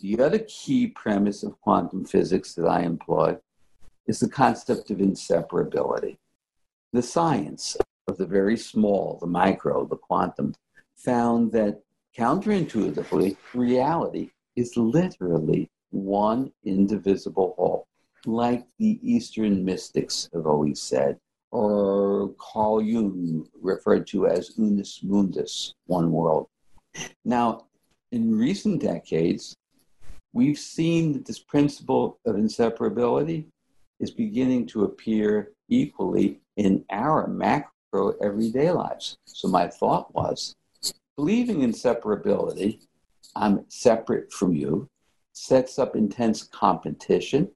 The 0.00 0.20
other 0.20 0.38
key 0.46 0.86
premise 0.86 1.42
of 1.42 1.60
quantum 1.60 2.04
physics 2.04 2.54
that 2.54 2.66
I 2.66 2.82
employ 2.82 3.38
is 4.06 4.20
the 4.20 4.28
concept 4.28 4.92
of 4.92 4.98
inseparability. 4.98 6.18
The 6.92 7.02
science 7.02 7.76
of 8.06 8.18
the 8.18 8.26
very 8.26 8.56
small, 8.56 9.18
the 9.20 9.26
micro, 9.26 9.84
the 9.84 9.96
quantum, 9.96 10.54
found 10.94 11.50
that 11.52 11.82
counterintuitively, 12.16 13.36
reality 13.52 14.30
is 14.54 14.76
literally 14.76 15.68
one 15.90 16.52
indivisible 16.64 17.54
whole, 17.56 17.88
like 18.26 18.64
the 18.78 19.00
Eastern 19.02 19.64
mystics 19.64 20.28
have 20.32 20.46
always 20.46 20.80
said, 20.80 21.18
or 21.50 22.34
Carl 22.38 22.82
Jung 22.82 23.46
referred 23.60 24.06
to 24.08 24.26
as 24.26 24.56
unus 24.56 25.00
mundus, 25.02 25.74
one 25.86 26.12
world. 26.12 26.48
Now, 27.24 27.66
in 28.12 28.36
recent 28.36 28.80
decades, 28.80 29.56
we've 30.32 30.58
seen 30.58 31.12
that 31.12 31.26
this 31.26 31.38
principle 31.38 32.18
of 32.26 32.36
inseparability 32.36 33.46
is 34.00 34.10
beginning 34.10 34.66
to 34.66 34.84
appear 34.84 35.52
equally 35.68 36.40
in 36.56 36.84
our 36.90 37.26
macro 37.26 38.14
everyday 38.22 38.70
lives. 38.70 39.16
So 39.26 39.48
my 39.48 39.68
thought 39.68 40.14
was 40.14 40.54
believing 41.16 41.62
in 41.62 41.72
separability, 41.72 42.80
I'm 43.34 43.64
separate 43.68 44.32
from 44.32 44.54
you, 44.54 44.88
sets 45.32 45.78
up 45.78 45.96
intense 45.96 46.42
competition, 46.44 47.50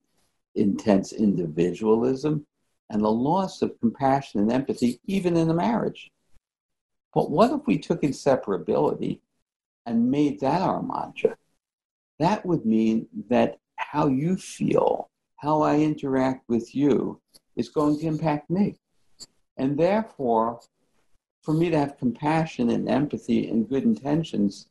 intense 0.55 1.13
individualism, 1.13 2.45
and 2.93 3.03
the 3.03 3.11
loss 3.11 3.63
of 3.63 3.81
compassion 3.81 4.39
and 4.41 4.53
empathy, 4.53 5.01
even 5.07 5.35
in 5.35 5.49
a 5.49 5.55
marriage. 5.55 6.13
But 7.15 7.31
what 7.31 7.51
if 7.51 7.67
we 7.67 7.79
took 7.79 8.03
inseparability 8.03 9.21
and 9.87 10.11
made 10.11 10.41
that 10.41 10.61
our 10.61 10.83
mantra? 10.83 11.37
That 12.19 12.45
would 12.45 12.67
mean 12.67 13.09
that 13.31 13.59
how 13.77 14.09
you 14.09 14.37
feel, 14.37 15.09
how 15.37 15.63
I 15.63 15.79
interact 15.79 16.47
with 16.49 16.75
you, 16.75 17.19
is 17.57 17.71
going 17.71 17.99
to 17.99 18.07
impact 18.07 18.51
me. 18.51 18.77
And 19.57 19.79
therefore, 19.79 20.61
for 21.41 21.55
me 21.55 21.71
to 21.71 21.79
have 21.79 21.99
compassion 21.99 22.69
and 22.71 22.89
empathy 22.89 23.49
and 23.49 23.69
good 23.69 23.85
intentions 23.85 24.69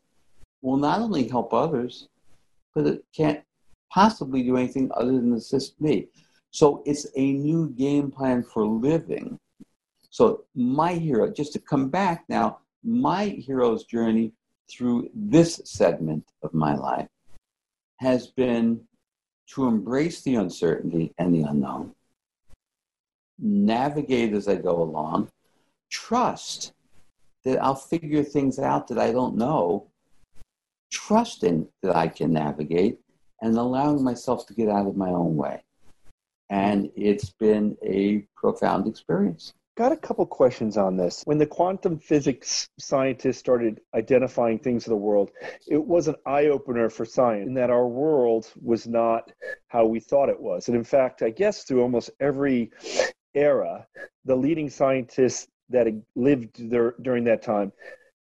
will 0.62 0.78
not 0.78 1.02
only 1.02 1.28
help 1.28 1.54
others, 1.54 2.08
but 2.76 2.86
it 2.86 3.04
can't 3.16 3.44
possibly 3.92 4.44
do 4.44 4.58
anything 4.58 4.92
other 4.94 5.12
than 5.12 5.34
assist 5.34 5.82
me. 5.82 6.08
So 6.52 6.84
it's 6.86 7.08
a 7.16 7.32
new 7.34 7.70
game 7.70 8.12
plan 8.12 8.44
for 8.44 8.66
living. 8.66 9.40
So 10.10 10.44
my 10.54 10.94
hero, 10.94 11.32
just 11.32 11.54
to 11.54 11.60
come 11.60 11.90
back 11.90 12.26
now, 12.28 12.60
my 12.84 13.26
hero's 13.26 13.86
journey 13.86 14.34
through 14.70 15.10
this 15.14 15.62
segment 15.64 16.26
of 16.44 16.54
my 16.54 16.76
life 16.76 17.08
has 17.98 18.28
been 18.28 18.82
to 19.48 19.68
embrace 19.68 20.22
the 20.22 20.36
uncertainty 20.36 21.14
and 21.18 21.34
the 21.34 21.42
unknown, 21.42 21.94
navigate 23.40 24.34
as 24.34 24.48
I 24.48 24.56
go 24.56 24.82
along, 24.82 25.30
trust 25.90 26.74
that 27.44 27.62
I'll 27.62 27.76
figure 27.76 28.24
things 28.24 28.60
out 28.60 28.88
that 28.88 28.98
I 28.98 29.12
don't 29.12 29.36
know, 29.36 29.88
trusting 30.92 31.68
that 31.82 31.96
I 31.96 32.08
can 32.08 32.34
navigate, 32.34 33.00
and 33.42 33.58
allowing 33.58 34.04
myself 34.04 34.46
to 34.48 34.54
get 34.54 34.70
out 34.70 34.88
of 34.88 34.96
my 34.96 35.10
own 35.10 35.36
way. 35.36 35.64
And 36.52 36.92
it's 36.98 37.32
been 37.32 37.78
a 37.82 38.28
profound 38.36 38.86
experience. 38.86 39.54
Got 39.78 39.94
a 39.94 39.98
couple 39.98 40.26
questions 40.26 40.76
on 40.76 40.98
this. 40.98 41.24
When 41.24 41.38
the 41.38 41.46
quantum 41.46 41.98
physics 41.98 42.68
scientists 42.78 43.38
started 43.38 43.80
identifying 43.96 44.60
things 44.60 44.86
in 44.86 44.92
the 44.92 44.98
world, 44.98 45.32
it 45.66 45.84
was 45.84 46.10
an 46.10 46.16
eye 46.26 46.48
opener 46.48 46.90
for 46.90 47.06
science 47.06 47.48
in 47.48 47.54
that 47.54 47.70
our 47.70 47.88
world 47.88 48.52
was 48.62 48.86
not 48.86 49.32
how 49.70 49.86
we 49.86 50.02
thought 50.02 50.28
it 50.28 50.40
was. 50.40 50.68
And 50.68 50.76
in 50.76 50.84
fact, 50.84 51.22
I 51.22 51.30
guess 51.30 51.64
through 51.64 51.82
almost 51.82 52.12
every 52.20 52.72
era, 53.34 53.88
the 54.26 54.36
leading 54.36 54.70
scientists 54.70 55.48
that 55.70 55.88
lived 56.16 56.70
there 56.70 56.96
during 57.02 57.24
that 57.24 57.42
time 57.42 57.72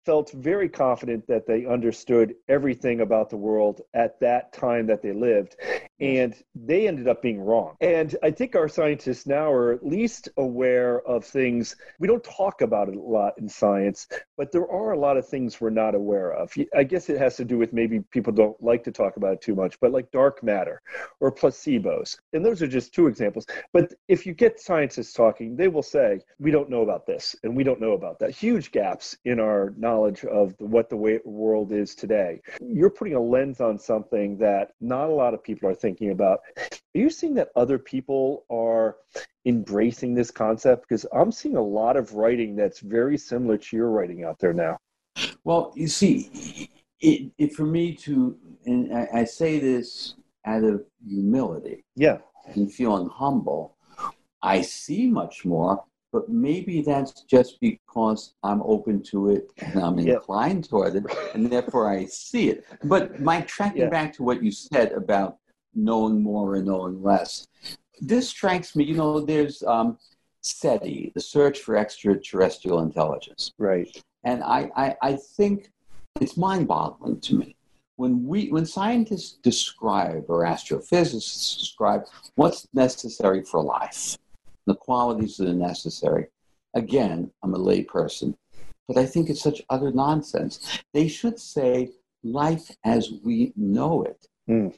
felt 0.04 0.33
very 0.33 0.68
confident 0.68 1.25
that 1.28 1.47
they 1.47 1.64
understood 1.64 2.35
everything 2.49 3.02
about 3.02 3.30
the 3.30 3.37
world 3.37 3.83
at 3.95 4.18
that 4.18 4.52
time 4.52 4.87
that 4.87 5.00
they 5.00 5.12
lived. 5.12 5.56
And 5.99 6.35
they 6.55 6.87
ended 6.87 7.09
up 7.09 7.23
being 7.23 7.41
wrong. 7.41 7.76
And 7.81 8.15
I 8.23 8.31
think 8.31 8.55
our 8.55 8.69
scientists 8.69 9.26
now 9.26 9.50
are 9.50 9.73
at 9.73 9.87
least 9.87 10.29
aware 10.37 11.00
of 11.03 11.25
things. 11.25 11.75
We 11.99 12.07
don't 12.07 12.23
talk 12.23 12.61
about 12.61 12.91
it 12.91 12.97
a 12.97 13.00
lot 13.00 13.33
in 13.38 13.49
science, 13.49 14.07
but 14.37 14.53
there 14.53 14.71
are 14.71 14.93
a 14.93 14.99
lot 14.99 15.17
of 15.17 15.26
things 15.26 15.59
we're 15.59 15.71
not 15.71 15.95
aware 15.95 16.33
of. 16.33 16.53
I 16.75 16.85
guess 16.85 17.09
it 17.09 17.19
has 17.19 17.37
to 17.37 17.47
do 17.47 17.57
with 17.57 17.73
maybe 17.73 18.00
people 18.11 18.33
don't 18.33 18.62
like 18.62 18.85
to 18.85 18.93
talk 18.93 19.17
about 19.17 19.33
it 19.33 19.41
too 19.41 19.55
much, 19.55 19.81
but 19.81 19.91
like 19.91 20.11
dark 20.11 20.43
matter 20.43 20.83
or 21.21 21.33
placebos. 21.33 22.19
And 22.35 22.45
those 22.45 22.61
are 22.61 22.69
just 22.69 22.93
two 22.93 23.07
examples. 23.07 23.47
But 23.73 23.95
if 24.07 24.26
you 24.26 24.35
get 24.35 24.61
scientists 24.61 25.15
talking, 25.15 25.57
they 25.57 25.69
will 25.69 25.83
say, 25.83 26.21
we 26.38 26.50
don't 26.50 26.69
know 26.69 26.83
about 26.83 27.07
this 27.07 27.35
and 27.43 27.57
we 27.57 27.65
don't 27.65 27.81
know 27.81 27.93
about 27.93 28.19
that. 28.19 28.33
Huge 28.33 28.71
gaps 28.71 29.17
in 29.25 29.41
our 29.41 29.73
knowledge 29.79 30.26
of 30.26 30.55
what 30.59 30.91
the 30.91 31.21
world 31.25 31.73
is 31.73 31.95
today. 31.95 32.43
You're 32.61 32.91
putting 32.91 33.15
a 33.15 33.21
lens 33.21 33.62
on 33.62 33.79
something 33.79 34.37
that 34.38 34.73
not 34.83 35.09
a 35.09 35.15
lot 35.15 35.33
of 35.33 35.43
people 35.43 35.71
are 35.71 35.75
thinking 35.75 35.86
about. 36.11 36.40
Are 36.59 36.99
you 36.99 37.11
seeing 37.11 37.35
that 37.35 37.50
other 37.57 37.78
people 37.78 38.45
are 38.50 38.97
embracing 39.45 40.14
this 40.14 40.31
concept? 40.31 40.88
Because 40.88 41.07
I'm 41.12 41.33
seeing 41.33 41.57
a 41.57 41.62
lot 41.62 41.97
of 41.97 42.14
writing 42.14 42.57
that's 42.57 42.81
very 42.81 43.16
similar 43.19 43.57
to 43.59 43.76
your 43.76 43.90
writing 43.90 44.25
out 44.25 44.38
there 44.38 44.52
now. 44.52 44.78
Well, 45.45 45.73
you 45.76 45.88
see, 45.88 46.69
it, 47.00 47.33
it 47.38 47.55
for 47.55 47.64
me 47.64 47.95
to, 47.97 48.37
and 48.66 48.97
I, 48.97 49.09
I 49.21 49.25
say 49.25 49.59
this 49.59 50.14
out 50.45 50.64
of 50.64 50.85
humility. 51.07 51.85
Yeah. 51.95 52.19
And 52.55 52.73
feeling 52.73 53.09
humble. 53.09 53.76
I 54.43 54.62
see 54.62 55.09
much 55.09 55.45
more 55.45 55.83
but 56.16 56.31
maybe 56.31 56.81
that's 56.81 57.25
just 57.25 57.61
because 57.61 58.33
I'm 58.43 58.62
open 58.62 59.02
to 59.11 59.28
it 59.28 59.50
and 59.59 59.83
I'm 59.83 59.99
yep. 59.99 60.16
inclined 60.16 60.66
toward 60.66 60.97
it, 60.97 61.05
and 61.35 61.52
therefore 61.52 61.90
I 61.90 62.07
see 62.07 62.49
it. 62.49 62.64
But 62.85 63.21
Mike, 63.21 63.47
tracking 63.47 63.83
yeah. 63.83 63.90
back 63.90 64.14
to 64.14 64.23
what 64.23 64.43
you 64.43 64.50
said 64.50 64.93
about 64.93 65.37
knowing 65.76 66.23
more 66.23 66.56
and 66.56 66.66
knowing 66.66 67.02
less, 67.02 67.47
this 68.00 68.28
strikes 68.28 68.75
me. 68.75 68.85
You 68.85 68.95
know, 68.95 69.21
there's 69.21 69.62
um, 69.62 69.99
SETI, 70.42 71.12
the 71.14 71.21
Search 71.21 71.61
for 71.61 71.76
Extraterrestrial 71.76 72.80
Intelligence, 72.80 73.52
right? 73.59 73.88
And 74.25 74.42
I, 74.42 74.71
I, 74.76 74.97
I 75.02 75.18
think 75.37 75.71
it's 76.21 76.37
mind-boggling 76.37 77.21
to 77.21 77.35
me 77.35 77.56
when 77.97 78.26
we 78.26 78.49
when 78.49 78.66
scientists 78.66 79.38
describe 79.42 80.25
or 80.28 80.45
astrophysicists 80.45 81.59
describe 81.59 82.04
what's 82.35 82.66
necessary 82.75 83.42
for 83.42 83.62
life 83.62 84.16
the 84.66 84.75
qualities 84.75 85.37
that 85.37 85.49
are 85.49 85.54
necessary. 85.54 86.26
Again, 86.75 87.30
I'm 87.42 87.54
a 87.54 87.59
layperson, 87.59 88.35
but 88.87 88.99
I 88.99 89.06
think 89.06 89.30
it's 89.30 89.40
such 89.40 89.62
utter 89.71 89.90
nonsense. 89.92 90.83
They 90.92 91.09
should 91.09 91.38
say 91.38 91.90
life 92.23 92.71
as 92.85 93.12
we 93.25 93.52
know 93.56 94.02
it. 94.02 94.26
Mm. 94.49 94.75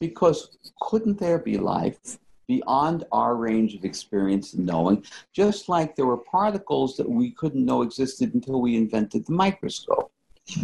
Because 0.00 0.58
couldn't 0.80 1.18
there 1.18 1.38
be 1.38 1.58
life 1.58 2.18
beyond 2.48 3.04
our 3.12 3.36
range 3.36 3.74
of 3.74 3.84
experience 3.84 4.54
and 4.54 4.66
knowing, 4.66 5.04
just 5.32 5.68
like 5.68 5.94
there 5.94 6.06
were 6.06 6.18
particles 6.18 6.96
that 6.96 7.08
we 7.08 7.30
couldn't 7.30 7.64
know 7.64 7.82
existed 7.82 8.34
until 8.34 8.60
we 8.60 8.76
invented 8.76 9.26
the 9.26 9.32
microscope? 9.32 10.10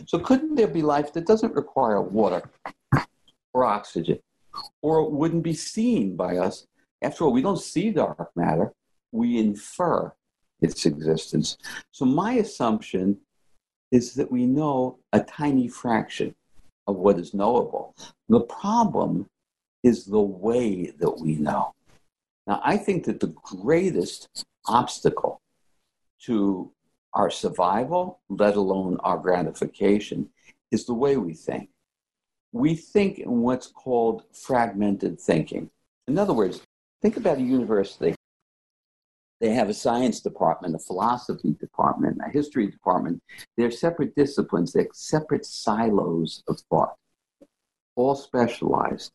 So, 0.07 0.19
couldn't 0.19 0.57
there 0.57 0.69
be 0.69 0.83
life 0.83 1.13
that 1.13 1.27
doesn't 1.27 1.55
require 1.55 2.01
water 2.03 2.51
or 3.55 3.65
oxygen 3.65 4.19
or 4.83 5.09
wouldn't 5.09 5.45
be 5.45 5.55
seen 5.55 6.17
by 6.17 6.39
us 6.39 6.67
after 7.03 7.25
all, 7.25 7.33
we 7.33 7.43
don't 7.43 7.61
see 7.61 7.91
dark 7.91 8.31
matter, 8.35 8.73
we 9.13 9.39
infer 9.39 10.13
its 10.61 10.87
existence. 10.87 11.57
So, 11.93 12.05
my 12.05 12.35
assumption 12.35 13.19
is 13.91 14.15
that 14.15 14.31
we 14.31 14.47
know 14.47 14.99
a 15.13 15.21
tiny 15.21 15.69
fraction 15.69 16.35
of 16.89 16.97
what 16.97 17.21
is 17.21 17.33
knowable. 17.33 17.95
The 18.29 18.41
problem 18.41 19.29
is 19.85 20.05
the 20.05 20.21
way 20.21 20.93
that 20.99 21.21
we 21.21 21.37
know. 21.37 21.73
Now, 22.49 22.61
I 22.65 22.77
think 22.77 23.05
that 23.05 23.21
the 23.21 23.35
greatest 23.45 24.29
obstacle 24.67 25.41
to 26.23 26.73
our 27.15 27.31
survival, 27.31 28.19
let 28.29 28.57
alone 28.57 28.97
our 29.05 29.19
gratification, 29.19 30.31
is 30.73 30.87
the 30.87 30.95
way 30.95 31.17
we 31.17 31.35
think. 31.35 31.69
We 32.51 32.75
think 32.75 33.21
in 33.21 33.43
what's 33.43 33.69
called 33.69 34.25
fragmented 34.33 35.21
thinking. 35.21 35.71
In 36.09 36.19
other 36.19 36.33
words, 36.33 36.63
Think 37.01 37.17
about 37.17 37.39
a 37.39 37.43
university. 37.43 38.15
They 39.41 39.51
have 39.51 39.69
a 39.69 39.75
science 39.75 40.21
department, 40.21 40.75
a 40.75 40.79
philosophy 40.79 41.55
department, 41.61 42.19
a 42.27 42.31
history 42.31 42.67
department. 42.67 43.23
They're 43.57 43.71
separate 43.71 44.15
disciplines, 44.15 44.73
they're 44.73 44.89
separate 44.93 45.45
silos 45.45 46.43
of 46.49 46.61
thought, 46.71 46.97
all 47.95 48.15
specialized. 48.15 49.13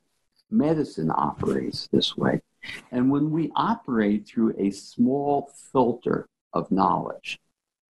Medicine 0.49 1.11
operates 1.13 1.87
this 1.91 2.15
way. 2.15 2.39
And 2.91 3.11
when 3.11 3.31
we 3.31 3.51
operate 3.55 4.27
through 4.27 4.53
a 4.57 4.69
small 4.69 5.51
filter 5.71 6.27
of 6.53 6.71
knowledge 6.71 7.39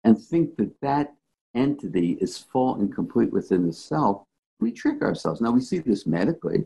and 0.02 0.18
think 0.18 0.56
that 0.56 0.80
that 0.80 1.14
entity 1.54 2.16
is 2.20 2.38
full 2.38 2.76
and 2.76 2.92
complete 2.92 3.32
within 3.32 3.66
the 3.66 3.72
self, 3.72 4.24
we 4.58 4.72
trick 4.72 5.02
ourselves. 5.02 5.40
Now, 5.40 5.50
we 5.50 5.60
see 5.60 5.78
this 5.78 6.06
medically 6.06 6.64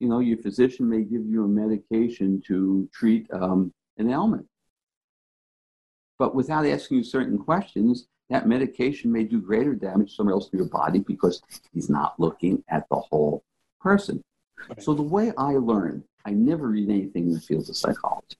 you 0.00 0.08
know, 0.08 0.20
your 0.20 0.38
physician 0.38 0.88
may 0.88 1.02
give 1.02 1.24
you 1.24 1.44
a 1.44 1.48
medication 1.48 2.42
to 2.46 2.88
treat 2.92 3.26
um, 3.32 3.72
an 3.98 4.10
ailment. 4.10 4.46
But 6.18 6.34
without 6.34 6.66
asking 6.66 6.98
you 6.98 7.04
certain 7.04 7.38
questions, 7.38 8.06
that 8.30 8.48
medication 8.48 9.12
may 9.12 9.24
do 9.24 9.40
greater 9.40 9.74
damage 9.74 10.16
somewhere 10.16 10.34
else 10.34 10.48
in 10.52 10.58
your 10.58 10.68
body 10.68 11.00
because 11.00 11.42
he's 11.72 11.90
not 11.90 12.18
looking 12.18 12.62
at 12.68 12.88
the 12.90 12.96
whole 12.96 13.44
person. 13.80 14.22
Okay. 14.70 14.80
So 14.80 14.94
the 14.94 15.02
way 15.02 15.32
I 15.36 15.52
learn, 15.52 16.04
I 16.24 16.30
never 16.30 16.68
read 16.68 16.88
anything 16.88 17.28
in 17.28 17.34
the 17.34 17.40
field 17.40 17.68
of 17.68 17.76
psychology. 17.76 18.36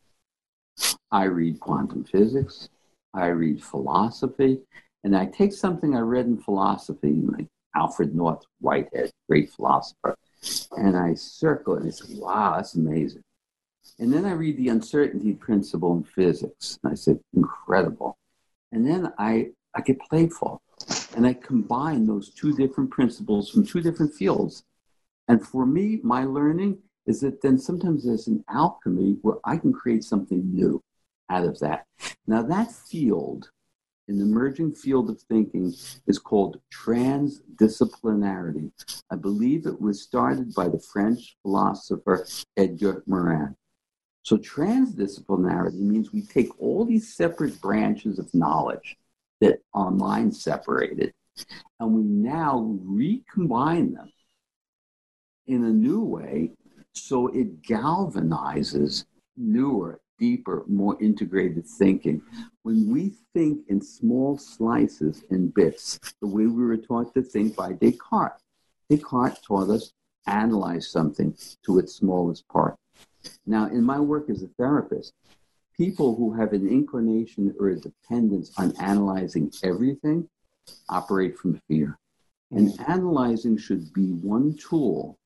I 1.10 1.24
read 1.24 1.60
quantum 1.60 2.04
physics, 2.04 2.68
I 3.12 3.26
read 3.26 3.62
philosophy, 3.62 4.60
and 5.04 5.16
I 5.16 5.26
take 5.26 5.52
something 5.52 5.94
I 5.94 6.00
read 6.00 6.26
in 6.26 6.38
philosophy, 6.38 7.20
like 7.24 7.46
Alfred 7.76 8.14
North 8.14 8.42
Whitehead, 8.60 9.10
great 9.28 9.52
philosopher, 9.52 10.16
and 10.72 10.96
I 10.96 11.14
circle 11.14 11.74
it 11.74 11.82
and 11.82 11.88
I 11.88 11.90
say, 11.90 12.14
wow, 12.16 12.54
that's 12.56 12.74
amazing. 12.74 13.22
And 13.98 14.12
then 14.12 14.24
I 14.24 14.32
read 14.32 14.56
the 14.56 14.68
uncertainty 14.68 15.34
principle 15.34 15.96
in 15.96 16.04
physics. 16.04 16.78
And 16.82 16.92
I 16.92 16.94
said, 16.94 17.20
incredible. 17.34 18.16
And 18.72 18.86
then 18.86 19.12
I, 19.18 19.50
I 19.74 19.82
get 19.82 20.00
playful 20.00 20.62
and 21.16 21.26
I 21.26 21.34
combine 21.34 22.06
those 22.06 22.30
two 22.30 22.54
different 22.54 22.90
principles 22.90 23.50
from 23.50 23.66
two 23.66 23.80
different 23.80 24.14
fields. 24.14 24.64
And 25.28 25.46
for 25.46 25.64
me, 25.64 26.00
my 26.02 26.24
learning 26.24 26.78
is 27.06 27.20
that 27.20 27.40
then 27.42 27.58
sometimes 27.58 28.04
there's 28.04 28.26
an 28.26 28.42
alchemy 28.48 29.18
where 29.22 29.36
I 29.44 29.58
can 29.58 29.72
create 29.72 30.02
something 30.04 30.52
new 30.52 30.82
out 31.30 31.44
of 31.44 31.60
that. 31.60 31.86
Now, 32.26 32.42
that 32.42 32.72
field, 32.72 33.50
an 34.08 34.20
emerging 34.20 34.72
field 34.72 35.08
of 35.08 35.22
thinking, 35.22 35.72
is 36.06 36.18
called 36.18 36.60
transdisciplinarity. 36.72 38.70
I 39.10 39.16
believe 39.16 39.66
it 39.66 39.80
was 39.80 40.02
started 40.02 40.52
by 40.54 40.68
the 40.68 40.80
French 40.80 41.38
philosopher 41.42 42.26
Edgar 42.56 43.02
Morin. 43.06 43.56
So, 44.24 44.38
transdisciplinarity 44.38 45.80
means 45.80 46.12
we 46.12 46.22
take 46.22 46.48
all 46.58 46.84
these 46.84 47.14
separate 47.14 47.60
branches 47.60 48.18
of 48.18 48.34
knowledge 48.34 48.96
that 49.40 49.60
our 49.74 49.90
minds 49.90 50.42
separated, 50.42 51.12
and 51.78 51.92
we 51.92 52.02
now 52.02 52.78
recombine 52.82 53.92
them 53.92 54.10
in 55.46 55.64
a 55.64 55.70
new 55.70 56.02
way 56.02 56.52
so 56.94 57.26
it 57.28 57.60
galvanizes 57.62 59.04
newer, 59.36 60.00
deeper, 60.18 60.64
more 60.68 60.96
integrated 61.02 61.66
thinking. 61.66 62.22
When 62.62 62.90
we 62.90 63.12
think 63.34 63.66
in 63.68 63.82
small 63.82 64.38
slices 64.38 65.22
and 65.30 65.52
bits, 65.52 65.98
the 66.22 66.28
way 66.28 66.46
we 66.46 66.64
were 66.64 66.78
taught 66.78 67.12
to 67.14 67.22
think 67.22 67.56
by 67.56 67.72
Descartes, 67.72 68.40
Descartes 68.88 69.42
taught 69.42 69.68
us 69.68 69.92
analyze 70.26 70.90
something 70.90 71.36
to 71.66 71.78
its 71.78 71.96
smallest 71.96 72.48
part. 72.48 72.76
Now, 73.46 73.66
in 73.66 73.82
my 73.82 74.00
work 74.00 74.30
as 74.30 74.42
a 74.42 74.48
therapist, 74.58 75.12
people 75.76 76.14
who 76.14 76.32
have 76.34 76.52
an 76.52 76.68
inclination 76.68 77.54
or 77.58 77.68
a 77.68 77.80
dependence 77.80 78.52
on 78.56 78.74
analyzing 78.80 79.52
everything 79.62 80.28
operate 80.88 81.36
from 81.36 81.60
fear. 81.68 81.98
And 82.50 82.68
mm. 82.68 82.88
analyzing 82.88 83.56
should 83.56 83.92
be 83.92 84.12
one 84.12 84.56
tool 84.56 85.18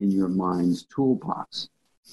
in 0.00 0.10
your 0.10 0.28
mind's 0.28 0.84
toolbox. 0.84 1.68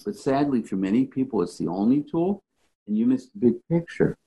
But 0.05 0.15
sadly, 0.15 0.63
for 0.63 0.75
many 0.75 1.05
people, 1.05 1.41
it's 1.41 1.57
the 1.57 1.67
only 1.67 2.01
tool, 2.01 2.43
and 2.87 2.97
you 2.97 3.05
miss 3.05 3.27
the 3.27 3.39
big 3.39 3.55
picture. 3.69 4.17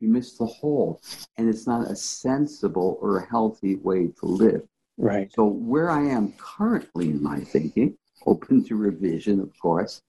You 0.00 0.08
miss 0.08 0.38
the 0.38 0.46
whole, 0.46 1.00
and 1.36 1.48
it's 1.48 1.66
not 1.66 1.90
a 1.90 1.96
sensible 1.96 2.98
or 3.00 3.18
a 3.18 3.26
healthy 3.26 3.74
way 3.76 4.08
to 4.20 4.26
live. 4.26 4.62
Right. 4.96 5.32
So, 5.34 5.46
where 5.46 5.90
I 5.90 6.02
am 6.02 6.34
currently 6.38 7.10
in 7.10 7.22
my 7.22 7.40
thinking, 7.40 7.98
open 8.24 8.64
to 8.66 8.76
revision, 8.76 9.40
of 9.40 9.50
course, 9.58 10.02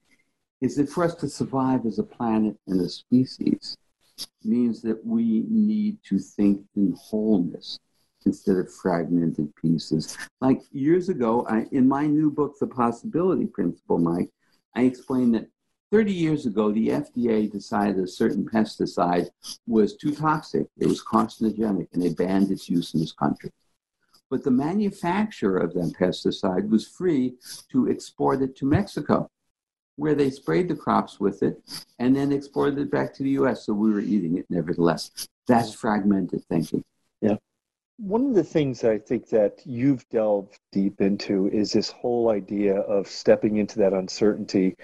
is 0.61 0.75
that 0.75 0.89
for 0.89 1.03
us 1.03 1.15
to 1.15 1.29
survive 1.29 1.85
as 1.85 1.99
a 1.99 2.03
planet 2.03 2.57
and 2.67 2.81
a 2.81 2.89
species 2.89 3.77
means 4.43 4.81
that 4.81 5.05
we 5.05 5.45
need 5.49 5.97
to 6.03 6.19
think 6.19 6.61
in 6.75 6.95
wholeness 6.99 7.79
instead 8.25 8.57
of 8.57 8.73
fragmented 8.73 9.55
pieces. 9.55 10.17
Like 10.41 10.61
years 10.71 11.09
ago, 11.09 11.45
I, 11.49 11.65
in 11.71 11.87
my 11.87 12.05
new 12.05 12.29
book, 12.29 12.59
The 12.59 12.67
Possibility 12.67 13.45
Principle, 13.45 13.97
Mike, 13.97 14.29
I 14.75 14.81
explained 14.81 15.35
that 15.35 15.47
30 15.91 16.13
years 16.13 16.45
ago, 16.45 16.71
the 16.71 16.89
FDA 16.89 17.51
decided 17.51 17.97
a 17.97 18.07
certain 18.07 18.45
pesticide 18.45 19.29
was 19.65 19.95
too 19.95 20.13
toxic, 20.13 20.67
it 20.77 20.85
was 20.85 21.03
carcinogenic, 21.03 21.87
and 21.93 22.01
they 22.01 22.09
banned 22.09 22.51
its 22.51 22.69
use 22.69 22.93
in 22.93 22.99
this 22.99 23.13
country. 23.13 23.49
But 24.29 24.43
the 24.43 24.51
manufacturer 24.51 25.57
of 25.57 25.73
that 25.73 25.95
pesticide 25.99 26.69
was 26.69 26.87
free 26.87 27.33
to 27.71 27.89
export 27.89 28.43
it 28.43 28.55
to 28.57 28.65
Mexico, 28.67 29.31
where 29.99 30.15
they 30.15 30.29
sprayed 30.29 30.69
the 30.69 30.75
crops 30.75 31.19
with 31.19 31.43
it 31.43 31.61
and 31.99 32.15
then 32.15 32.31
exported 32.31 32.79
it 32.79 32.89
back 32.89 33.13
to 33.13 33.23
the 33.23 33.31
US. 33.31 33.65
So 33.65 33.73
we 33.73 33.91
were 33.91 33.99
eating 33.99 34.37
it 34.37 34.45
nevertheless. 34.49 35.27
That's 35.45 35.73
fragmented 35.73 36.45
thinking. 36.45 36.83
Yeah. 37.21 37.35
One 37.97 38.25
of 38.27 38.33
the 38.33 38.43
things 38.45 38.85
I 38.85 38.97
think 38.97 39.27
that 39.29 39.59
you've 39.65 40.07
delved 40.07 40.57
deep 40.71 41.01
into 41.01 41.49
is 41.49 41.73
this 41.73 41.91
whole 41.91 42.29
idea 42.29 42.75
of 42.75 43.07
stepping 43.07 43.57
into 43.57 43.77
that 43.79 43.91
uncertainty, 43.91 44.77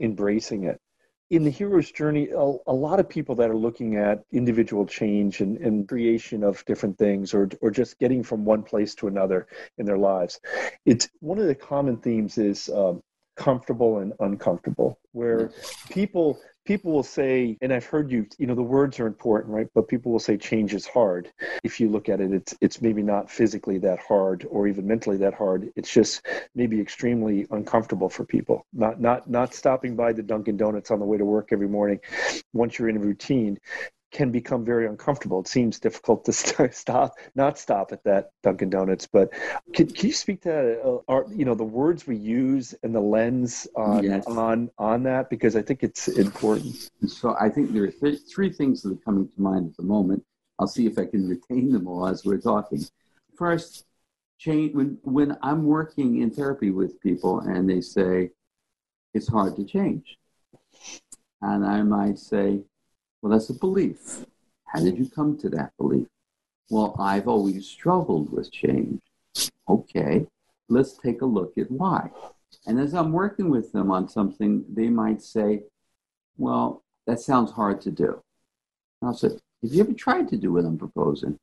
embracing 0.00 0.64
it. 0.64 0.80
In 1.28 1.44
the 1.44 1.50
hero's 1.50 1.90
journey, 1.90 2.30
a, 2.30 2.54
a 2.66 2.72
lot 2.72 2.98
of 2.98 3.08
people 3.08 3.34
that 3.34 3.50
are 3.50 3.56
looking 3.56 3.96
at 3.96 4.24
individual 4.32 4.86
change 4.86 5.40
and, 5.40 5.58
and 5.58 5.86
creation 5.86 6.44
of 6.44 6.64
different 6.64 6.96
things 6.96 7.34
or, 7.34 7.50
or 7.60 7.70
just 7.70 7.98
getting 7.98 8.22
from 8.22 8.44
one 8.44 8.62
place 8.62 8.94
to 8.94 9.08
another 9.08 9.48
in 9.76 9.84
their 9.84 9.98
lives, 9.98 10.40
it's 10.86 11.10
one 11.18 11.38
of 11.38 11.46
the 11.46 11.54
common 11.54 11.98
themes 11.98 12.38
is 12.38 12.70
um, 12.70 13.02
comfortable 13.36 13.98
and 13.98 14.12
uncomfortable, 14.20 14.98
where 15.12 15.50
people 15.90 16.40
people 16.66 16.92
will 16.92 17.02
say, 17.02 17.56
and 17.62 17.72
I've 17.72 17.86
heard 17.86 18.10
you, 18.10 18.26
you 18.38 18.46
know, 18.46 18.54
the 18.54 18.62
words 18.62 18.98
are 18.98 19.06
important, 19.06 19.54
right? 19.54 19.68
But 19.74 19.88
people 19.88 20.12
will 20.12 20.18
say 20.18 20.36
change 20.36 20.74
is 20.74 20.86
hard. 20.86 21.32
If 21.62 21.78
you 21.80 21.88
look 21.88 22.08
at 22.08 22.20
it, 22.20 22.32
it's 22.32 22.54
it's 22.60 22.82
maybe 22.82 23.02
not 23.02 23.30
physically 23.30 23.78
that 23.78 24.00
hard 24.00 24.46
or 24.50 24.66
even 24.66 24.86
mentally 24.86 25.16
that 25.18 25.34
hard. 25.34 25.70
It's 25.76 25.92
just 25.92 26.26
maybe 26.54 26.80
extremely 26.80 27.46
uncomfortable 27.50 28.08
for 28.08 28.24
people. 28.24 28.66
Not 28.72 29.00
not 29.00 29.30
not 29.30 29.54
stopping 29.54 29.96
by 29.96 30.12
the 30.12 30.22
Dunkin' 30.22 30.56
Donuts 30.56 30.90
on 30.90 30.98
the 30.98 31.06
way 31.06 31.16
to 31.16 31.24
work 31.24 31.50
every 31.52 31.68
morning. 31.68 32.00
Once 32.52 32.78
you're 32.78 32.88
in 32.88 32.96
a 32.96 33.00
routine, 33.00 33.58
can 34.16 34.30
become 34.30 34.64
very 34.64 34.86
uncomfortable. 34.86 35.40
It 35.40 35.46
seems 35.46 35.78
difficult 35.78 36.24
to 36.24 36.32
st- 36.42 36.74
stop, 36.74 37.12
not 37.34 37.58
stop 37.58 37.92
at 37.92 38.02
that 38.04 38.30
Dunkin' 38.42 38.70
Donuts. 38.70 39.06
But 39.06 39.30
can, 39.74 39.88
can 39.88 40.06
you 40.06 40.14
speak 40.14 40.40
to 40.42 40.80
uh, 40.80 40.98
our, 41.06 41.26
you 41.30 41.44
know, 41.44 41.54
the 41.54 41.64
words 41.64 42.06
we 42.06 42.16
use 42.16 42.74
and 42.82 42.94
the 42.94 43.00
lens 43.00 43.68
on 43.76 44.04
yes. 44.04 44.26
on 44.26 44.70
on 44.78 45.02
that 45.02 45.28
because 45.28 45.54
I 45.54 45.60
think 45.60 45.82
it's 45.82 46.08
important. 46.08 46.90
So 47.06 47.36
I 47.38 47.50
think 47.50 47.72
there 47.72 47.84
are 47.84 47.88
th- 47.88 48.20
three 48.34 48.50
things 48.50 48.82
that 48.82 48.92
are 48.92 49.02
coming 49.04 49.28
to 49.28 49.40
mind 49.40 49.68
at 49.70 49.76
the 49.76 49.82
moment. 49.82 50.24
I'll 50.58 50.66
see 50.66 50.86
if 50.86 50.98
I 50.98 51.04
can 51.04 51.28
retain 51.28 51.70
them 51.70 51.86
all 51.86 52.06
as 52.08 52.24
we're 52.24 52.40
talking. 52.40 52.82
First, 53.36 53.84
change 54.38 54.74
when 54.74 54.96
when 55.02 55.36
I'm 55.42 55.64
working 55.64 56.22
in 56.22 56.30
therapy 56.30 56.70
with 56.70 56.98
people 57.02 57.40
and 57.40 57.68
they 57.68 57.82
say 57.82 58.30
it's 59.12 59.28
hard 59.28 59.56
to 59.56 59.64
change, 59.64 60.16
and 61.42 61.66
I 61.66 61.82
might 61.82 62.18
say 62.18 62.62
well, 63.26 63.36
that's 63.36 63.50
a 63.50 63.54
belief. 63.54 64.24
How 64.66 64.78
did 64.78 64.96
you 64.96 65.08
come 65.08 65.36
to 65.38 65.48
that 65.48 65.72
belief? 65.78 66.06
Well, 66.70 66.94
I've 66.96 67.26
always 67.26 67.66
struggled 67.66 68.30
with 68.30 68.52
change. 68.52 69.00
Okay, 69.68 70.28
let's 70.68 70.96
take 70.96 71.22
a 71.22 71.26
look 71.26 71.58
at 71.58 71.68
why. 71.68 72.10
And 72.68 72.78
as 72.78 72.94
I'm 72.94 73.10
working 73.10 73.50
with 73.50 73.72
them 73.72 73.90
on 73.90 74.08
something, 74.08 74.64
they 74.72 74.86
might 74.86 75.22
say, 75.22 75.64
Well, 76.38 76.84
that 77.08 77.18
sounds 77.18 77.50
hard 77.50 77.80
to 77.80 77.90
do. 77.90 78.22
And 79.02 79.08
I'll 79.08 79.14
say, 79.14 79.30
Have 79.30 79.72
you 79.74 79.80
ever 79.80 79.92
tried 79.92 80.28
to 80.28 80.36
do 80.36 80.52
what 80.52 80.64
I'm 80.64 80.78
proposing? 80.78 81.36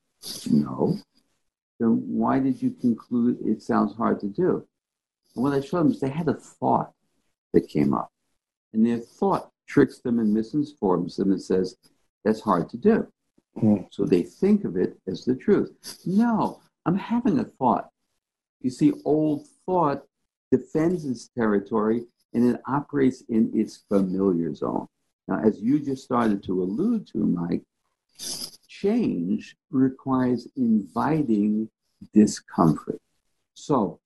No. 0.49 0.97
Then 1.81 2.01
why 2.07 2.39
did 2.39 2.61
you 2.61 2.71
conclude 2.71 3.39
it 3.45 3.61
sounds 3.61 3.93
hard 3.93 4.21
to 4.21 4.27
do? 4.27 4.65
And 5.35 5.43
what 5.43 5.51
I 5.51 5.59
showed 5.59 5.79
them 5.79 5.91
is 5.91 5.99
they 5.99 6.07
had 6.07 6.29
a 6.29 6.33
thought 6.33 6.93
that 7.51 7.67
came 7.67 7.93
up. 7.93 8.09
And 8.71 8.85
their 8.85 8.99
thought 8.99 9.52
tricks 9.73 9.99
them 9.99 10.19
and 10.19 10.31
misinforms 10.31 11.15
them 11.15 11.31
and 11.31 11.41
says, 11.41 11.77
that's 12.23 12.41
hard 12.41 12.69
to 12.69 12.77
do. 12.77 13.07
Mm. 13.57 13.87
So 13.91 14.05
they 14.05 14.21
think 14.21 14.65
of 14.65 14.77
it 14.77 14.99
as 15.07 15.25
the 15.25 15.35
truth. 15.35 15.71
No, 16.05 16.61
I'm 16.85 16.97
having 16.97 17.39
a 17.39 17.43
thought. 17.43 17.89
You 18.61 18.69
see, 18.69 18.93
old 19.03 19.47
thought 19.65 20.03
defends 20.51 21.05
its 21.05 21.29
territory 21.29 22.05
and 22.33 22.53
it 22.53 22.61
operates 22.67 23.23
in 23.29 23.51
its 23.53 23.83
familiar 23.89 24.53
zone. 24.53 24.87
Now, 25.27 25.39
as 25.39 25.59
you 25.59 25.79
just 25.79 26.03
started 26.03 26.43
to 26.43 26.61
allude 26.61 27.07
to, 27.07 27.17
Mike, 27.17 27.63
change 28.67 29.55
requires 29.71 30.47
inviting 30.55 31.69
discomfort. 32.13 33.01
So, 33.55 33.99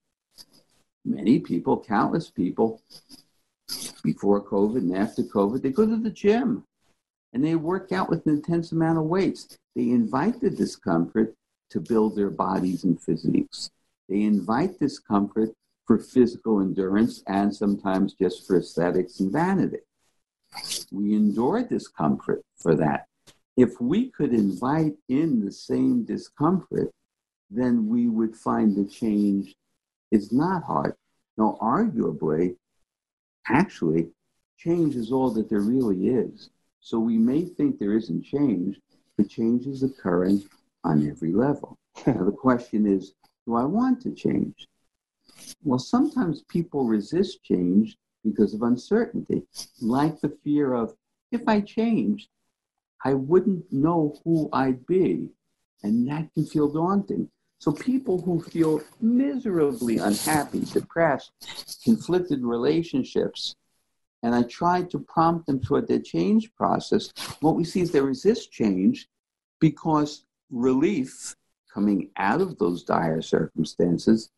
many 1.03 1.39
people, 1.39 1.83
countless 1.83 2.29
people, 2.29 2.81
before 4.03 4.43
COVID 4.43 4.77
and 4.77 4.97
after 4.97 5.23
COVID, 5.23 5.61
they 5.61 5.71
go 5.71 5.85
to 5.85 5.97
the 5.97 6.09
gym 6.09 6.63
and 7.33 7.43
they 7.43 7.55
work 7.55 7.91
out 7.91 8.09
with 8.09 8.25
an 8.25 8.33
intense 8.33 8.71
amount 8.71 8.97
of 8.97 9.05
weights. 9.05 9.57
They 9.75 9.89
invite 9.89 10.39
the 10.41 10.49
discomfort 10.49 11.33
to 11.69 11.79
build 11.79 12.15
their 12.15 12.29
bodies 12.29 12.83
and 12.83 13.01
physiques. 13.01 13.69
They 14.09 14.23
invite 14.23 14.79
discomfort 14.79 15.49
for 15.85 15.99
physical 15.99 16.61
endurance 16.61 17.23
and 17.27 17.55
sometimes 17.55 18.13
just 18.13 18.47
for 18.47 18.57
aesthetics 18.57 19.19
and 19.19 19.31
vanity. 19.31 19.79
We 20.91 21.13
endure 21.13 21.63
discomfort 21.63 22.41
for 22.57 22.75
that. 22.75 23.05
If 23.55 23.81
we 23.81 24.09
could 24.09 24.33
invite 24.33 24.95
in 25.09 25.43
the 25.43 25.51
same 25.51 26.03
discomfort, 26.03 26.91
then 27.49 27.87
we 27.87 28.07
would 28.07 28.35
find 28.35 28.75
the 28.75 28.89
change 28.89 29.55
is 30.11 30.31
not 30.31 30.63
hard. 30.63 30.95
Now, 31.37 31.57
arguably, 31.61 32.55
actually, 33.49 34.09
change 34.57 34.95
is 34.95 35.11
all 35.11 35.31
that 35.31 35.49
there 35.49 35.61
really 35.61 36.07
is. 36.07 36.49
So 36.79 36.99
we 36.99 37.17
may 37.17 37.43
think 37.43 37.79
there 37.79 37.97
isn't 37.97 38.23
change, 38.23 38.79
but 39.17 39.29
change 39.29 39.65
is 39.67 39.83
occurring 39.83 40.43
on 40.83 41.07
every 41.09 41.33
level. 41.33 41.77
now, 42.07 42.23
the 42.23 42.31
question 42.31 42.85
is 42.85 43.13
do 43.45 43.55
I 43.55 43.63
want 43.63 44.01
to 44.01 44.11
change? 44.11 44.67
Well, 45.63 45.79
sometimes 45.79 46.43
people 46.43 46.85
resist 46.85 47.43
change 47.43 47.97
because 48.23 48.53
of 48.53 48.61
uncertainty, 48.61 49.43
like 49.81 50.19
the 50.19 50.37
fear 50.43 50.73
of 50.73 50.95
if 51.31 51.47
I 51.47 51.61
changed, 51.61 52.29
I 53.03 53.13
wouldn't 53.13 53.71
know 53.71 54.19
who 54.23 54.49
I'd 54.51 54.85
be. 54.85 55.29
And 55.83 56.07
that 56.09 56.33
can 56.33 56.45
feel 56.45 56.71
daunting. 56.71 57.29
So 57.59 57.71
people 57.71 58.21
who 58.21 58.41
feel 58.41 58.81
miserably 59.01 59.97
unhappy, 59.97 60.61
depressed, 60.61 61.31
conflicted 61.83 62.43
relationships, 62.43 63.55
and 64.23 64.35
I 64.35 64.43
try 64.43 64.83
to 64.83 64.99
prompt 64.99 65.47
them 65.47 65.59
toward 65.59 65.87
their 65.87 65.99
change 65.99 66.53
process, 66.55 67.11
what 67.39 67.55
we 67.55 67.63
see 67.63 67.81
is 67.81 67.91
they 67.91 68.01
resist 68.01 68.51
change 68.51 69.07
because 69.59 70.25
relief 70.49 71.35
coming 71.73 72.09
out 72.17 72.41
of 72.41 72.57
those 72.57 72.83
dire 72.83 73.21
circumstances 73.21 74.29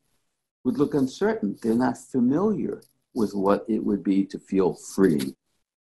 would 0.64 0.78
look 0.78 0.94
uncertain. 0.94 1.58
They're 1.62 1.76
not 1.76 1.98
familiar 1.98 2.82
with 3.14 3.34
what 3.34 3.66
it 3.68 3.84
would 3.84 4.04
be 4.04 4.26
to 4.26 4.40
feel 4.40 4.74
free, 4.74 5.36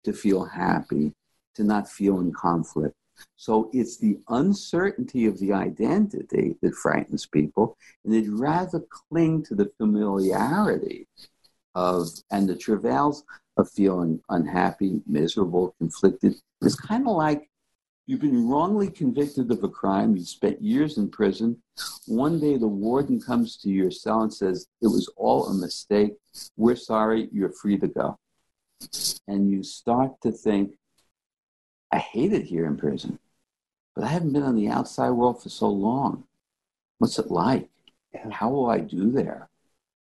to 0.04 0.12
feel 0.12 0.44
happy, 0.44 1.12
to 1.54 1.64
not 1.64 1.88
feel 1.88 2.20
in 2.20 2.32
conflict. 2.32 2.94
So 3.36 3.70
it's 3.72 3.98
the 3.98 4.18
uncertainty 4.28 5.26
of 5.26 5.38
the 5.38 5.52
identity 5.52 6.56
that 6.62 6.74
frightens 6.74 7.26
people, 7.26 7.76
and 8.04 8.12
they'd 8.12 8.28
rather 8.28 8.84
cling 9.10 9.44
to 9.44 9.54
the 9.54 9.70
familiarity 9.78 11.06
of 11.74 12.08
and 12.30 12.48
the 12.48 12.56
travails 12.56 13.24
of 13.56 13.70
feeling 13.70 14.20
unhappy, 14.30 15.00
miserable, 15.06 15.74
conflicted. 15.78 16.36
It's 16.62 16.76
kind 16.76 17.06
of 17.06 17.14
like 17.16 17.48
You've 18.08 18.20
been 18.20 18.48
wrongly 18.48 18.88
convicted 18.88 19.50
of 19.50 19.64
a 19.64 19.68
crime. 19.68 20.16
You 20.16 20.24
spent 20.24 20.62
years 20.62 20.96
in 20.96 21.10
prison. 21.10 21.60
One 22.06 22.38
day 22.38 22.56
the 22.56 22.68
warden 22.68 23.20
comes 23.20 23.56
to 23.58 23.68
your 23.68 23.90
cell 23.90 24.22
and 24.22 24.32
says, 24.32 24.68
It 24.80 24.86
was 24.86 25.10
all 25.16 25.48
a 25.48 25.54
mistake. 25.54 26.12
We're 26.56 26.76
sorry. 26.76 27.28
You're 27.32 27.52
free 27.52 27.78
to 27.78 27.88
go. 27.88 28.16
And 29.26 29.50
you 29.50 29.64
start 29.64 30.20
to 30.22 30.30
think, 30.30 30.74
I 31.92 31.98
hate 31.98 32.32
it 32.32 32.44
here 32.44 32.66
in 32.66 32.76
prison, 32.76 33.18
but 33.94 34.04
I 34.04 34.08
haven't 34.08 34.32
been 34.32 34.42
on 34.42 34.56
the 34.56 34.68
outside 34.68 35.10
world 35.10 35.42
for 35.42 35.48
so 35.48 35.68
long. 35.68 36.24
What's 36.98 37.18
it 37.18 37.30
like? 37.30 37.68
And 38.12 38.32
how 38.32 38.50
will 38.50 38.70
I 38.70 38.78
do 38.80 39.10
there? 39.10 39.48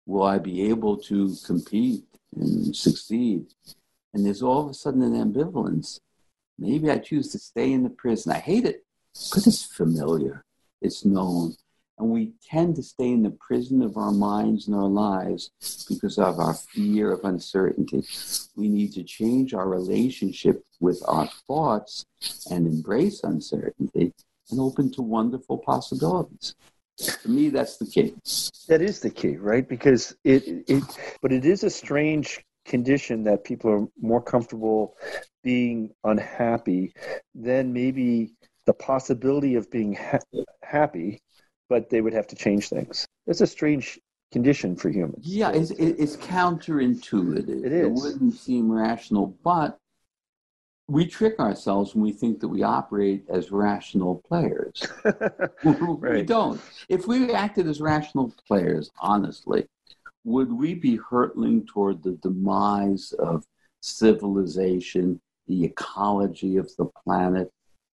Will 0.06 0.24
I 0.24 0.38
be 0.38 0.69
able 0.69 0.98
to 0.98 1.36
compete 1.45 2.06
and 2.36 2.76
succeed? 2.76 3.48
And 4.13 4.26
there's 4.26 4.41
all 4.41 4.63
of 4.63 4.69
a 4.69 4.74
sudden 4.74 5.02
an 5.02 5.13
ambivalence 5.13 6.00
Maybe 6.58 6.89
I 6.89 7.00
choose 7.00 7.32
to 7.32 7.39
stay 7.39 7.74
in 7.74 7.84
the 7.84 7.89
prison. 7.89 8.32
I 8.32 8.39
hate 8.39 8.65
it 8.65 8.86
because 9.13 9.48
it's 9.48 9.63
familiar, 9.63 10.45
it's 10.82 11.04
known. 11.04 11.56
And 11.97 12.10
we 12.10 12.34
tend 12.43 12.75
to 12.75 12.84
stay 12.84 13.10
in 13.10 13.23
the 13.23 13.38
prison 13.39 13.81
of 13.81 13.95
our 13.95 14.12
minds 14.12 14.67
and 14.67 14.75
our 14.75 14.89
lives 14.89 15.51
because 15.88 16.17
of 16.17 16.39
our 16.39 16.53
fear 16.53 17.12
of 17.12 17.23
uncertainty. 17.23 18.03
We 18.58 18.67
need 18.67 18.93
to 18.93 19.03
change 19.03 19.53
our 19.53 19.67
relationship 19.67 20.63
with 20.81 21.01
our 21.08 21.29
thoughts 21.47 22.05
and 22.51 22.67
embrace 22.67 23.23
uncertainty 23.23 24.13
and 24.51 24.60
open 24.60 24.91
to 24.93 25.01
wonderful 25.01 25.58
possibilities. 25.60 26.55
To 26.97 27.29
me, 27.29 27.49
that's 27.49 27.77
the 27.77 27.86
key. 27.86 28.13
That 28.67 28.81
is 28.81 28.99
the 28.99 29.10
key, 29.10 29.38
right? 29.38 29.67
Because 29.67 30.15
it, 30.23 30.43
it 30.67 30.84
but 31.21 31.31
it 31.31 31.45
is 31.45 31.63
a 31.63 31.69
strange 31.69 32.43
condition 32.65 33.23
that 33.23 33.43
people 33.43 33.71
are 33.71 33.88
more 34.01 34.21
comfortable 34.21 34.95
being 35.43 35.91
unhappy 36.03 36.93
than 37.36 37.71
maybe 37.71 38.34
the 38.65 38.73
possibility 38.73 39.55
of 39.55 39.69
being 39.69 39.93
ha- 39.93 40.19
happy 40.63 41.21
but 41.69 41.89
they 41.89 42.01
would 42.01 42.13
have 42.13 42.28
to 42.28 42.36
change 42.36 42.69
things 42.69 43.08
it's 43.28 43.41
a 43.41 43.47
strange 43.47 43.99
condition 44.32 44.75
for 44.75 44.89
humans 44.89 45.25
yeah 45.25 45.51
it's, 45.51 45.71
it's 45.71 46.17
counterintuitive 46.17 47.65
it 47.65 47.71
is 47.71 47.86
it 47.86 47.91
wouldn't 47.91 48.34
seem 48.34 48.71
rational 48.71 49.38
but 49.43 49.78
we 50.88 51.06
trick 51.06 51.39
ourselves 51.39 51.95
when 51.95 52.04
we 52.04 52.12
think 52.12 52.39
that 52.39 52.47
we 52.47 52.62
operate 52.63 53.25
as 53.30 53.51
rational 53.51 54.21
players. 54.28 54.86
right. 55.63 56.13
We 56.13 56.21
don't. 56.21 56.62
If 56.89 57.08
we 57.08 57.34
acted 57.34 57.67
as 57.67 57.82
rational 57.82 58.34
players, 58.47 58.91
honestly, 58.99 59.65
would 60.23 60.51
we 60.51 60.73
be 60.75 60.97
hurtling 60.97 61.65
toward 61.65 62.04
the 62.04 62.13
demise 62.13 63.13
of 63.13 63.45
civilization, 63.82 65.19
the 65.47 65.65
ecology 65.65 66.58
of 66.58 66.69
the 66.78 66.86
planet? 67.04 67.51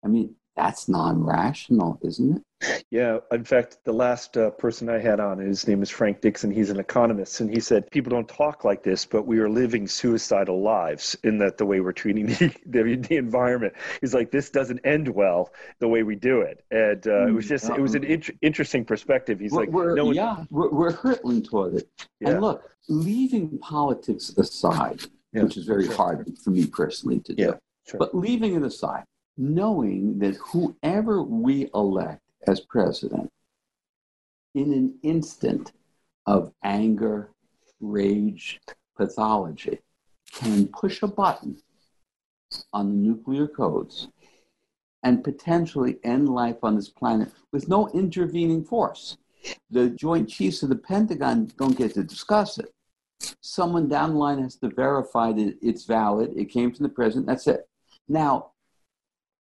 I 0.04 0.08
mean, 0.08 0.34
that's 0.56 0.88
non 0.88 1.22
rational, 1.22 1.98
isn't 2.02 2.38
it? 2.38 2.84
Yeah, 2.90 3.18
in 3.30 3.44
fact, 3.44 3.78
the 3.84 3.92
last 3.92 4.38
uh, 4.38 4.50
person 4.50 4.88
I 4.88 4.98
had 4.98 5.20
on, 5.20 5.38
his 5.38 5.68
name 5.68 5.82
is 5.82 5.90
Frank 5.90 6.22
Dixon. 6.22 6.50
He's 6.50 6.70
an 6.70 6.80
economist, 6.80 7.40
and 7.40 7.52
he 7.52 7.60
said 7.60 7.90
people 7.90 8.08
don't 8.10 8.28
talk 8.28 8.64
like 8.64 8.82
this, 8.82 9.04
but 9.04 9.26
we 9.26 9.38
are 9.40 9.48
living 9.48 9.86
suicidal 9.86 10.62
lives 10.62 11.14
in 11.22 11.36
that 11.38 11.58
the 11.58 11.66
way 11.66 11.80
we're 11.80 11.92
treating 11.92 12.26
the, 12.26 12.54
the, 12.64 12.96
the 12.96 13.16
environment. 13.16 13.74
He's 14.00 14.14
like, 14.14 14.30
this 14.30 14.48
doesn't 14.48 14.80
end 14.86 15.08
well 15.08 15.52
the 15.80 15.88
way 15.88 16.02
we 16.02 16.16
do 16.16 16.40
it, 16.40 16.64
and 16.70 17.06
uh, 17.06 17.26
it 17.26 17.32
was 17.32 17.46
just 17.46 17.68
it 17.68 17.80
was 17.80 17.94
an 17.94 18.04
in- 18.04 18.38
interesting 18.40 18.84
perspective. 18.84 19.38
He's 19.38 19.52
we're, 19.52 19.60
like, 19.60 19.68
we're, 19.68 19.94
no 19.94 20.06
one... 20.06 20.14
yeah, 20.14 20.44
we're, 20.50 20.70
we're 20.70 20.92
hurtling 20.92 21.42
toward 21.42 21.74
it. 21.74 21.88
Yeah. 22.20 22.30
And 22.30 22.40
look, 22.40 22.70
leaving 22.88 23.58
politics 23.58 24.30
aside, 24.30 25.02
yeah, 25.34 25.42
which 25.42 25.58
is 25.58 25.66
very 25.66 25.86
hard 25.86 26.32
for 26.42 26.50
me 26.50 26.66
personally 26.66 27.20
to 27.20 27.34
do, 27.34 27.42
yeah, 27.42 27.52
sure. 27.86 27.98
but 27.98 28.14
leaving 28.16 28.54
it 28.54 28.62
aside, 28.62 29.04
knowing 29.36 30.18
that 30.18 30.36
whoever 30.36 31.22
we 31.22 31.68
elect 31.74 32.22
as 32.46 32.60
president, 32.60 33.30
in 34.54 34.72
an 34.72 34.98
instant 35.02 35.72
of 36.26 36.52
anger, 36.64 37.30
rage, 37.80 38.60
pathology, 38.96 39.78
can 40.32 40.66
push 40.68 41.02
a 41.02 41.06
button 41.06 41.56
on 42.72 42.88
the 42.88 42.94
nuclear 42.94 43.46
codes 43.46 44.08
and 45.02 45.22
potentially 45.22 45.98
end 46.04 46.28
life 46.28 46.56
on 46.62 46.74
this 46.74 46.88
planet 46.88 47.30
with 47.52 47.68
no 47.68 47.88
intervening 47.90 48.64
force. 48.64 49.18
The 49.70 49.90
Joint 49.90 50.28
Chiefs 50.28 50.62
of 50.62 50.70
the 50.70 50.76
Pentagon 50.76 51.52
don't 51.58 51.76
get 51.76 51.94
to 51.94 52.02
discuss 52.02 52.58
it. 52.58 52.72
Someone 53.40 53.88
down 53.88 54.12
the 54.12 54.18
line 54.18 54.42
has 54.42 54.56
to 54.56 54.68
verify 54.68 55.32
that 55.32 55.56
it's 55.62 55.84
valid, 55.84 56.32
it 56.36 56.46
came 56.46 56.72
from 56.72 56.82
the 56.82 56.90
president, 56.90 57.26
that's 57.26 57.46
it. 57.46 57.68
Now, 58.08 58.52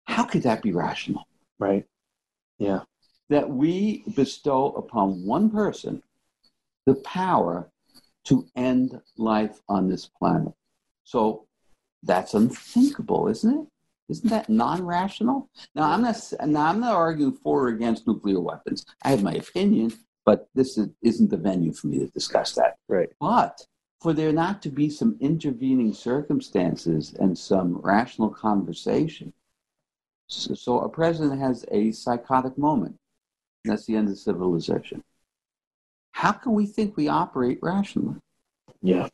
how 0.10 0.24
could 0.24 0.44
that 0.44 0.62
be 0.62 0.72
rational? 0.72 1.28
Right. 1.60 1.86
Yeah. 2.58 2.82
That 3.30 3.50
we 3.50 4.04
bestow 4.16 4.72
upon 4.72 5.24
one 5.26 5.50
person 5.52 6.02
the 6.86 6.96
power 6.96 7.70
to 8.26 8.46
end 8.56 9.00
life 9.18 9.62
on 9.70 9.88
this 9.88 10.08
planet. 10.08 10.54
So 11.04 11.46
that's 12.04 12.34
unthinkable, 12.34 13.28
isn't 13.28 13.60
it? 13.60 13.68
Isn't 14.10 14.30
that 14.30 14.50
non-rational? 14.50 15.48
Now 15.76 15.92
I'm 15.92 16.02
not. 16.02 16.34
Now 16.46 16.66
I'm 16.66 16.80
not 16.80 16.96
arguing 16.96 17.34
for 17.34 17.66
or 17.66 17.68
against 17.68 18.08
nuclear 18.08 18.40
weapons. 18.40 18.86
I 19.04 19.12
have 19.12 19.22
my 19.22 19.34
opinion, 19.34 19.94
but 20.26 20.50
this 20.56 20.80
is, 20.80 20.90
isn't 21.04 21.30
the 21.30 21.38
venue 21.38 21.72
for 21.72 21.88
me 21.88 22.00
to 22.00 22.08
discuss 22.08 22.56
that. 22.56 22.78
Right. 22.88 23.10
But 23.20 23.62
for 24.02 24.14
there 24.14 24.32
not 24.32 24.64
to 24.64 24.70
be 24.70 24.90
some 24.90 25.18
intervening 25.20 25.94
circumstances 25.94 27.14
and 27.20 27.38
some 27.38 27.78
rational 27.84 28.30
conversation, 28.30 29.32
so, 30.30 30.54
so 30.54 30.80
a 30.82 30.90
president 30.90 31.42
has 31.42 31.66
a 31.72 31.92
psychotic 31.92 32.58
moment. 32.58 32.96
That's 33.66 33.86
the 33.86 33.96
end 33.96 34.10
of 34.10 34.18
civilization. 34.18 35.04
How 36.12 36.32
can 36.32 36.54
we 36.54 36.66
think 36.66 36.96
we 36.96 37.08
operate 37.08 37.60
rationally? 37.62 38.16
Yeah. 38.82 39.08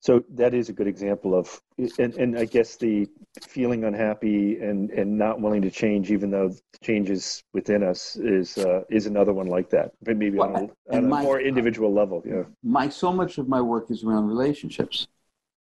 So 0.00 0.24
that 0.30 0.54
is 0.54 0.68
a 0.68 0.72
good 0.72 0.88
example 0.88 1.34
of, 1.34 1.60
and, 1.98 2.14
and 2.14 2.38
I 2.38 2.44
guess 2.44 2.76
the 2.76 3.08
feeling 3.40 3.84
unhappy 3.84 4.58
and, 4.58 4.90
and 4.90 5.16
not 5.16 5.40
willing 5.40 5.62
to 5.62 5.70
change, 5.70 6.10
even 6.10 6.30
though 6.30 6.48
the 6.48 6.94
is 7.10 7.42
within 7.52 7.84
us, 7.84 8.16
is 8.16 8.58
uh, 8.58 8.82
is 8.90 9.06
another 9.06 9.32
one 9.32 9.46
like 9.46 9.70
that. 9.70 9.92
But 10.02 10.16
maybe 10.16 10.38
well, 10.38 10.56
on, 10.56 10.70
a, 10.90 10.96
on 10.96 11.04
a 11.04 11.08
my, 11.08 11.22
more 11.22 11.40
individual 11.40 11.92
level. 11.92 12.20
Yeah. 12.26 12.42
My 12.64 12.88
so 12.88 13.12
much 13.12 13.38
of 13.38 13.48
my 13.48 13.60
work 13.60 13.92
is 13.92 14.02
around 14.02 14.26
relationships. 14.26 15.06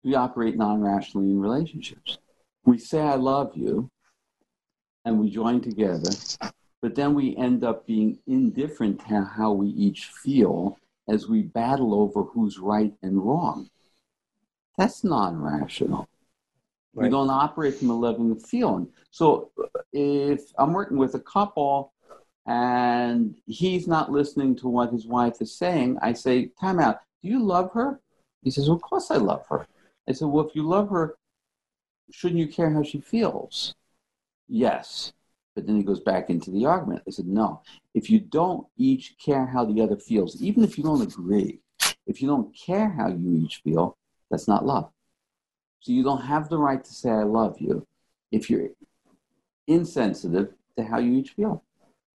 We 0.05 0.15
operate 0.15 0.57
non-rationally 0.57 1.31
in 1.31 1.41
relationships 1.41 2.19
we 2.66 2.79
say 2.79 3.00
I 3.00 3.14
love 3.14 3.52
you 3.57 3.90
and 5.05 5.20
we 5.20 5.31
join 5.31 5.61
together, 5.61 6.11
but 6.83 6.94
then 6.96 7.14
we 7.14 7.37
end 7.37 7.64
up 7.64 7.87
being 7.87 8.18
indifferent 8.26 8.98
to 9.09 9.22
how 9.22 9.52
we 9.52 9.68
each 9.68 10.07
feel 10.07 10.76
as 11.09 11.29
we 11.29 11.42
battle 11.42 11.94
over 11.94 12.24
who's 12.24 12.59
right 12.59 12.92
and 13.02 13.24
wrong. 13.24 13.70
That's 14.76 15.05
non 15.05 15.40
rational. 15.40 16.09
Right. 16.92 17.05
We 17.05 17.11
don't 17.11 17.31
operate 17.31 17.76
from 17.76 17.90
a 17.90 17.94
loving 17.94 18.35
feeling. 18.38 18.88
So 19.11 19.52
if 19.92 20.42
I'm 20.59 20.72
working 20.72 20.96
with 20.96 21.14
a 21.14 21.20
couple 21.20 21.92
and 22.46 23.37
he's 23.46 23.87
not 23.87 24.11
listening 24.11 24.57
to 24.57 24.68
what 24.68 24.92
his 24.92 25.07
wife 25.07 25.40
is 25.40 25.57
saying, 25.57 25.98
I 26.02 26.12
say, 26.14 26.50
Time 26.61 26.81
out. 26.81 26.98
Do 27.22 27.29
you 27.29 27.42
love 27.42 27.70
her? 27.74 28.00
He 28.42 28.50
says, 28.50 28.68
well, 28.68 28.76
Of 28.76 28.83
course 28.83 29.11
I 29.11 29.16
love 29.16 29.46
her. 29.48 29.66
I 30.09 30.12
said, 30.12 30.29
Well, 30.29 30.48
if 30.48 30.57
you 30.57 30.66
love 30.66 30.90
her, 30.90 31.16
shouldn't 32.11 32.40
you 32.40 32.49
care 32.49 32.71
how 32.71 32.83
she 32.83 33.01
feels? 33.01 33.75
Yes. 34.49 35.12
But 35.55 35.66
then 35.66 35.77
he 35.77 35.83
goes 35.83 36.01
back 36.01 36.29
into 36.29 36.51
the 36.51 36.66
argument. 36.66 37.03
I 37.07 37.11
said, 37.11 37.27
no. 37.27 37.62
If 37.95 38.11
you 38.11 38.21
don't 38.21 38.66
each 38.77 39.16
care 39.19 39.47
how 39.47 39.64
the 39.64 39.81
other 39.81 39.97
feels, 39.97 40.40
even 40.42 40.62
if 40.62 40.77
you 40.77 40.85
don't 40.85 41.03
agree, 41.03 41.61
if 42.07 42.21
you 42.21 42.29
don't 42.29 42.55
care 42.55 42.90
how 42.90 43.09
you 43.09 43.42
each 43.45 43.62
feel, 43.64 43.97
that's 44.31 44.47
not 44.47 44.66
love. 44.66 44.90
So 45.81 45.92
you 45.92 46.03
don't 46.03 46.23
have 46.23 46.49
the 46.49 46.59
right 46.59 46.85
to 46.85 46.95
say, 46.95 47.11
I 47.11 47.23
love 47.23 47.57
you 47.59 47.87
if 48.33 48.51
you're 48.51 48.69
insensitive 49.66 50.53
to 50.77 50.85
how 50.85 50.99
you 50.99 51.14
each 51.14 51.31
feel. 51.31 51.62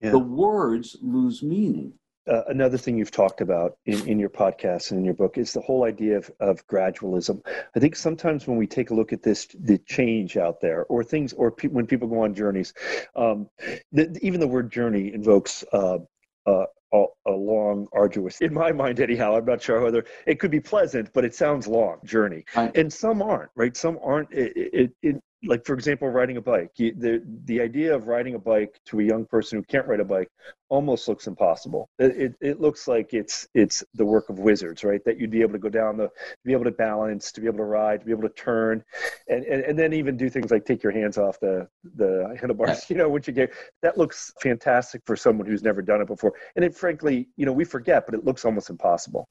Yeah. 0.02 0.12
The 0.12 0.20
words 0.20 0.98
lose 1.02 1.42
meaning. 1.42 1.94
Uh, 2.30 2.44
another 2.50 2.78
thing 2.78 2.98
you've 2.98 3.12
talked 3.12 3.42
about 3.42 3.78
in, 3.86 4.08
in 4.08 4.20
your 4.20 4.30
podcast 4.30 4.92
and 4.92 5.00
in 5.00 5.06
your 5.06 5.14
book 5.14 5.38
is 5.38 5.54
the 5.54 5.62
whole 5.62 5.86
idea 5.86 6.18
of, 6.18 6.32
of 6.40 6.66
gradualism. 6.68 7.42
I 7.76 7.80
think 7.80 7.96
sometimes 7.96 8.48
when 8.48 8.58
we 8.58 8.68
take 8.68 8.92
a 8.92 8.94
look 8.94 9.12
at 9.12 9.24
this, 9.24 9.48
the 9.60 9.80
change 9.80 10.38
out 10.38 10.62
there, 10.62 10.86
or 10.86 11.04
things, 11.04 11.34
or 11.34 11.52
pe- 11.52 11.70
when 11.70 11.88
people 11.88 12.08
go 12.08 12.22
on 12.22 12.36
journeys, 12.36 12.74
um, 13.16 13.50
the, 13.92 14.18
even 14.22 14.40
the 14.40 14.48
word 14.48 14.72
journey 14.72 15.14
invokes 15.14 15.64
uh, 15.74 15.98
uh, 16.46 16.66
a, 16.94 17.06
a, 17.28 17.32
long, 17.32 17.88
arduous, 17.94 18.42
in 18.42 18.54
my 18.54 18.72
mind, 18.72 19.00
anyhow. 19.00 19.36
I'm 19.36 19.46
not 19.46 19.62
sure 19.62 19.82
whether 19.82 20.06
it 20.28 20.40
could 20.40 20.52
be 20.52 20.60
pleasant, 20.60 21.12
but 21.14 21.26
it 21.26 21.34
sounds 21.34 21.68
long 21.68 22.00
journey. 22.04 22.46
Right. 22.56 22.76
And 22.76 22.92
some 22.92 23.22
aren't, 23.22 23.50
right? 23.56 23.76
Some 23.76 23.98
aren't. 24.04 24.32
It, 24.32 24.54
it, 24.56 24.92
it, 25.02 25.24
like 25.44 25.66
for 25.66 25.74
example 25.74 26.08
riding 26.08 26.38
a 26.38 26.42
bike. 26.42 26.72
You, 26.78 26.94
the 26.96 27.24
the 27.46 27.62
idea 27.62 27.96
of 27.96 28.08
riding 28.08 28.36
a 28.36 28.40
bike 28.40 28.80
to 28.86 29.00
a 29.00 29.04
young 29.04 29.26
person 29.26 29.58
who 29.58 29.64
can't 29.64 29.88
ride 29.88 30.00
a 30.00 30.06
bike 30.06 30.30
almost 30.70 31.08
looks 31.08 31.28
impossible. 31.28 31.90
It, 32.00 32.18
it, 32.18 32.36
it, 32.42 32.62
looks 32.62 32.88
like 32.88 33.14
it's 33.14 33.48
it's 33.54 33.84
the 33.96 34.06
work 34.06 34.30
of 34.30 34.40
wizards 34.40 34.84
right? 34.84 35.04
That 35.04 35.20
you'd 35.20 35.32
be 35.32 35.42
able 35.42 35.54
to 35.54 35.60
go 35.60 35.70
down 35.70 35.98
the 35.98 36.10
be 36.46 36.54
able 36.54 36.66
to 36.66 36.72
balance 36.72 37.32
to 37.34 37.42
be 37.42 37.48
able 37.48 37.58
to 37.58 37.66
ride 37.66 38.02
to 38.02 38.06
be 38.06 38.12
able 38.12 38.24
to 38.24 38.30
turn 38.30 38.84
and 39.28 39.44
and, 39.46 39.64
and 39.64 39.80
then 39.80 39.94
even 39.94 40.16
do 40.16 40.30
things 40.30 40.52
like 40.52 40.66
take 40.66 40.84
your 40.84 40.92
hands 40.92 41.18
off 41.18 41.40
the 41.40 41.68
the 41.96 42.36
handlebars 42.40 42.86
you 42.90 42.96
know 42.96 43.10
once 43.10 43.28
you 43.28 43.34
get 43.34 43.52
that 43.82 43.98
looks 43.98 44.32
fantastic 44.42 45.02
for 45.06 45.16
someone 45.16 45.48
who's 45.48 45.64
never 45.64 45.82
done 45.82 46.02
it 46.02 46.08
before. 46.08 46.34
And 46.56 46.64
it 46.64 46.76
frankly 46.76 47.30
you 47.36 47.46
know 47.46 47.54
we 47.54 47.66
forget 47.66 48.06
but 48.06 48.14
it 48.14 48.24
looks 48.26 48.46
almost 48.46 48.70
impossible. 48.70 49.28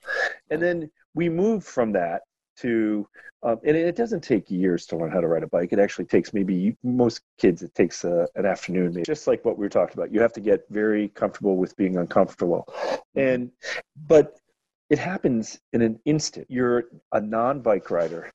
And 0.50 0.60
then 0.60 0.90
we 1.14 1.28
move 1.28 1.64
from 1.64 1.92
that 1.92 2.22
to 2.62 3.06
um, 3.42 3.58
and 3.64 3.74
it 3.74 3.96
doesn't 3.96 4.20
take 4.20 4.50
years 4.50 4.84
to 4.86 4.96
learn 4.96 5.10
how 5.10 5.20
to 5.20 5.26
ride 5.26 5.42
a 5.42 5.46
bike. 5.46 5.72
It 5.72 5.78
actually 5.78 6.04
takes 6.04 6.34
maybe 6.34 6.76
most 6.82 7.22
kids, 7.38 7.62
it 7.62 7.74
takes 7.74 8.04
a, 8.04 8.22
uh, 8.22 8.26
an 8.34 8.44
afternoon, 8.44 8.92
maybe. 8.92 9.02
just 9.02 9.26
like 9.26 9.44
what 9.46 9.56
we 9.56 9.64
were 9.64 9.70
talking 9.70 9.94
about. 9.94 10.12
You 10.12 10.20
have 10.20 10.34
to 10.34 10.40
get 10.40 10.66
very 10.68 11.08
comfortable 11.08 11.56
with 11.56 11.74
being 11.76 11.96
uncomfortable. 11.96 12.68
And, 13.14 13.50
but 14.06 14.38
it 14.90 14.98
happens 14.98 15.58
in 15.72 15.80
an 15.80 15.98
instant. 16.04 16.46
You're 16.50 16.84
a 17.12 17.20
non 17.20 17.60
bike 17.60 17.90
rider 17.90 18.30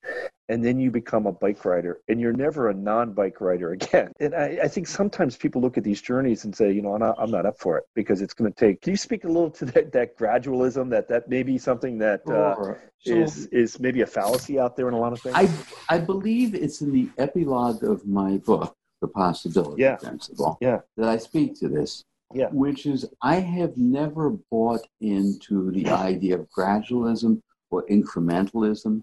and 0.50 0.64
then 0.64 0.80
you 0.80 0.92
become 0.92 1.26
a 1.26 1.32
bike 1.32 1.66
rider 1.66 2.00
and 2.08 2.20
you're 2.20 2.34
never 2.34 2.70
a 2.70 2.74
non-bike 2.74 3.42
rider 3.42 3.72
again 3.80 4.12
and 4.20 4.36
I, 4.36 4.60
I, 4.64 4.68
think 4.68 4.88
sometimes 4.88 5.36
people 5.36 5.62
look 5.62 5.78
at 5.78 5.84
these 5.84 6.02
journeys 6.02 6.46
and 6.46 6.56
say 6.56 6.72
you 6.72 6.82
know 6.82 6.94
i'm 6.94 7.00
not, 7.00 7.16
I'm 7.18 7.32
not 7.32 7.46
up 7.46 7.60
for 7.60 7.78
it 7.78 7.86
because 7.96 8.22
it's 8.22 8.34
going 8.34 8.52
to 8.52 8.58
take 8.58 8.82
can 8.82 8.92
you 8.92 8.98
speak 8.98 9.24
a 9.24 9.28
little 9.28 9.50
to 9.52 9.66
that, 9.74 9.92
that 9.94 10.18
gradualism 10.18 10.90
that 10.90 11.08
that 11.10 11.30
may 11.30 11.44
be 11.44 11.58
something 11.58 11.98
that 12.00 12.28
uh, 12.28 12.56
so, 12.56 12.76
is 13.06 13.48
is 13.48 13.80
maybe 13.80 14.02
a 14.02 14.08
fallacy 14.08 14.60
out 14.60 14.76
there 14.76 14.88
in 14.88 14.94
a 14.94 15.00
lot 15.00 15.14
of 15.14 15.22
things 15.22 15.36
i 15.36 15.50
i 15.90 15.98
believe 15.98 16.56
it's 16.56 16.82
in 16.82 16.92
the 16.92 17.10
epilogue 17.18 17.84
of 17.84 18.06
my 18.06 18.38
book 18.38 18.76
the 19.02 19.08
possibility 19.08 19.82
yeah. 19.82 19.96
principle 19.96 20.58
yeah. 20.62 20.80
that 20.98 21.10
i 21.10 21.18
speak 21.18 21.58
to 21.60 21.68
this 21.68 22.04
yeah. 22.34 22.48
which 22.52 22.86
is 22.86 23.06
i 23.22 23.36
have 23.36 23.78
never 23.78 24.32
bought 24.50 24.82
into 25.02 25.72
the 25.72 25.88
idea 25.90 26.38
of 26.38 26.48
gradualism 26.50 27.40
or 27.70 27.86
incrementalism 27.88 29.02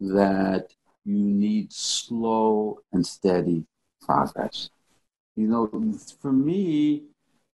that 0.00 0.72
you 1.04 1.16
need 1.16 1.72
slow 1.72 2.80
and 2.92 3.06
steady 3.06 3.64
progress. 4.00 4.70
You 5.36 5.48
know, 5.48 5.94
for 6.20 6.32
me, 6.32 7.04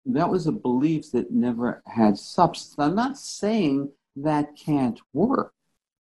that 0.05 0.29
was 0.29 0.47
a 0.47 0.51
belief 0.51 1.11
that 1.11 1.31
never 1.31 1.81
had 1.85 2.17
substance. 2.17 2.75
I'm 2.77 2.95
not 2.95 3.17
saying 3.17 3.89
that 4.15 4.55
can't 4.55 4.99
work, 5.13 5.53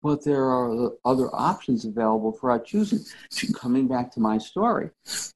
but 0.02 0.24
there 0.24 0.44
are 0.44 0.92
other 1.06 1.30
options 1.34 1.86
available 1.86 2.32
for 2.32 2.52
our 2.52 2.60
choosing. 2.60 3.00
Coming 3.54 3.88
back 3.88 4.12
to 4.14 4.20
my 4.20 4.38
story, 4.38 4.90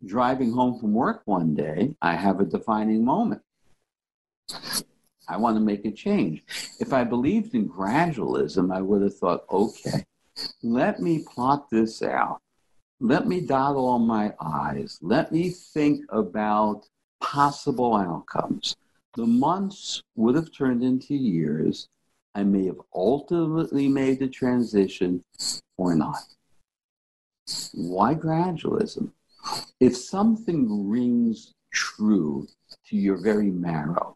driving 0.06 0.52
home 0.52 0.80
from 0.80 0.94
work 0.94 1.22
one 1.26 1.54
day, 1.54 1.96
I 2.02 2.16
have 2.16 2.40
a 2.40 2.46
defining 2.46 3.04
moment. 3.06 3.42
I 5.28 5.38
want 5.38 5.58
to 5.58 5.62
make 5.62 5.86
a 5.86 5.92
change. 5.92 6.44
If 6.80 6.94
I 6.94 7.04
believed 7.04 7.56
in 7.56 7.68
gradualism, 7.68 8.74
I 8.74 8.82
would 8.82 9.02
have 9.02 9.18
thought, 9.18 9.46
okay, 9.52 10.06
let 10.64 11.00
me 11.00 11.24
plot 11.24 11.70
this 11.70 12.02
out. 12.02 12.40
Let 13.00 13.28
me 13.28 13.42
dot 13.42 13.76
all 13.76 14.00
my 14.00 14.34
I's. 14.40 14.98
Let 15.02 15.32
me 15.32 15.50
think 15.50 16.06
about 16.10 16.88
possible 17.22 17.96
outcomes. 17.96 18.76
The 19.16 19.26
months 19.26 20.02
would 20.16 20.36
have 20.36 20.52
turned 20.56 20.84
into 20.84 21.16
years. 21.16 21.88
I 22.34 22.44
may 22.44 22.66
have 22.66 22.82
ultimately 22.94 23.88
made 23.88 24.20
the 24.20 24.28
transition 24.28 25.24
or 25.78 25.96
not. 25.96 26.24
Why 27.74 28.16
gradualism? 28.16 29.12
If 29.80 29.96
something 29.96 30.90
rings 30.90 31.54
true 31.72 32.48
to 32.88 32.98
your 32.98 33.18
very 33.18 33.52
marrow, 33.52 34.16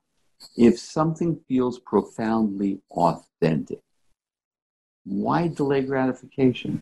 if 0.58 0.80
something 0.80 1.40
feels 1.48 1.80
profoundly 1.80 2.82
authentic, 2.92 3.80
why 5.06 5.48
delay 5.48 5.82
gratification? 5.82 6.82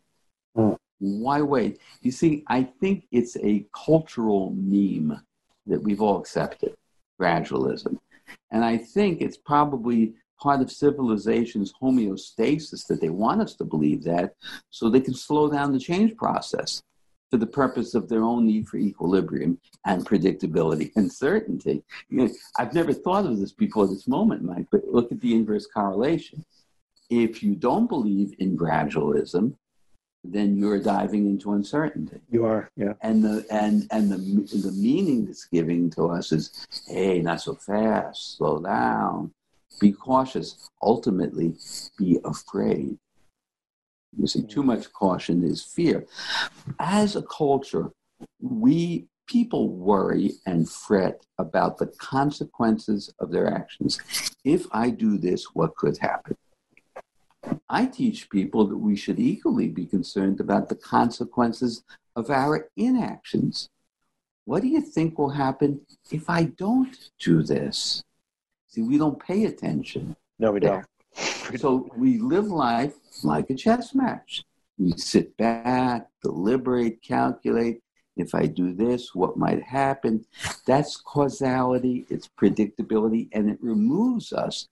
Mm. 0.56 0.78
Why 1.00 1.42
wait? 1.42 1.80
You 2.02 2.12
see, 2.12 2.44
I 2.48 2.64
think 2.64 3.06
it's 3.12 3.38
a 3.38 3.66
cultural 3.74 4.54
meme 4.56 5.22
that 5.68 5.82
we've 5.82 6.02
all 6.02 6.18
accepted 6.20 6.74
gradualism. 7.20 7.98
And 8.52 8.66
I 8.66 8.78
think 8.78 9.22
it's 9.22 9.38
probably 9.38 10.14
part 10.40 10.62
of 10.62 10.72
civilization's 10.72 11.74
homeostasis 11.82 12.86
that 12.88 13.02
they 13.02 13.10
want 13.10 13.42
us 13.42 13.56
to 13.56 13.64
believe 13.64 14.04
that 14.04 14.36
so 14.70 14.90
they 14.90 15.02
can 15.02 15.14
slow 15.14 15.50
down 15.50 15.74
the 15.74 15.80
change 15.80 16.16
process 16.16 16.82
for 17.30 17.38
the 17.38 17.48
purpose 17.48 17.94
of 17.94 18.08
their 18.08 18.24
own 18.24 18.46
need 18.46 18.68
for 18.68 18.78
equilibrium 18.78 19.60
and 19.86 20.06
predictability 20.06 20.92
and 20.96 21.12
certainty. 21.12 21.84
You 22.10 22.18
know, 22.18 22.30
I've 22.58 22.74
never 22.74 22.94
thought 22.94 23.26
of 23.26 23.40
this 23.40 23.52
before 23.52 23.88
this 23.88 24.08
moment, 24.08 24.44
Mike, 24.44 24.68
but 24.72 24.88
look 24.88 25.12
at 25.12 25.20
the 25.20 25.36
inverse 25.36 25.68
correlation 25.68 26.46
if 27.10 27.42
you 27.42 27.56
don't 27.56 27.88
believe 27.88 28.34
in 28.40 28.58
gradualism, 28.58 29.56
then 30.24 30.58
you're 30.58 30.80
diving 30.80 31.28
into 31.28 31.54
uncertainty. 31.54 32.20
You 32.30 32.46
are, 32.46 32.70
yeah. 32.76 32.94
And 33.02 33.24
the 33.24 33.46
and 33.50 33.88
and 33.92 34.12
the 34.12 34.18
the 34.18 34.72
meaning 34.74 35.26
that's 35.26 35.46
giving 35.46 35.90
to 35.92 36.08
us 36.08 36.32
is, 36.32 36.68
hey, 36.88 37.22
not 37.22 37.42
so 37.42 37.56
fast, 37.56 38.38
slow 38.38 38.62
down, 38.62 39.32
be 39.80 39.92
cautious. 39.92 40.70
Ultimately, 40.82 41.56
be 41.98 42.20
afraid. 42.26 42.98
You 44.18 44.28
see, 44.28 44.44
too 44.44 44.64
much 44.64 44.92
caution 44.94 45.44
is 45.44 45.64
fear. 45.64 46.06
As 46.80 47.16
a 47.16 47.22
culture, 47.22 47.92
we 48.42 49.08
people 49.28 49.70
worry 49.70 50.32
and 50.46 50.70
fret 50.70 51.26
about 51.38 51.78
the 51.78 51.88
consequences 52.00 53.14
of 53.20 53.30
their 53.30 53.54
actions. 53.54 54.00
If 54.44 54.66
I 54.72 54.90
do 54.90 55.18
this, 55.18 55.54
what 55.54 55.76
could 55.76 55.98
happen? 55.98 56.38
I 57.70 57.86
teach 57.86 58.30
people 58.30 58.66
that 58.68 58.78
we 58.78 58.96
should 58.96 59.20
equally 59.20 59.68
be 59.68 59.86
concerned 59.86 60.40
about 60.40 60.70
the 60.70 60.76
consequences 60.76 61.84
of 62.16 62.30
our 62.30 62.70
inactions. 62.78 63.70
What 64.46 64.62
do 64.62 64.70
you 64.70 64.80
think 64.80 65.20
will 65.20 65.32
happen 65.32 65.82
if 66.10 66.30
I 66.30 66.44
don't 66.44 66.98
do 67.20 67.44
this? 67.44 68.02
See, 68.70 68.82
we 68.82 68.98
don't 68.98 69.20
pay 69.20 69.46
attention. 69.46 70.16
No, 70.40 70.54
we 70.54 70.62
don't. 70.62 70.86
so 71.58 71.90
we 71.98 72.20
live 72.20 72.48
life 72.48 72.94
like 73.24 73.50
a 73.50 73.56
chess 73.56 73.94
match. 73.94 74.46
We 74.78 74.94
sit 74.94 75.36
back, 75.36 76.08
deliberate, 76.24 77.02
calculate. 77.02 77.82
If 78.16 78.34
I 78.34 78.46
do 78.46 78.74
this, 78.74 79.14
what 79.14 79.38
might 79.38 79.62
happen? 79.62 80.26
That's 80.66 80.96
causality, 80.96 82.06
it's 82.10 82.30
predictability, 82.40 83.28
and 83.34 83.50
it 83.50 83.58
removes 83.62 84.32
us 84.32 84.68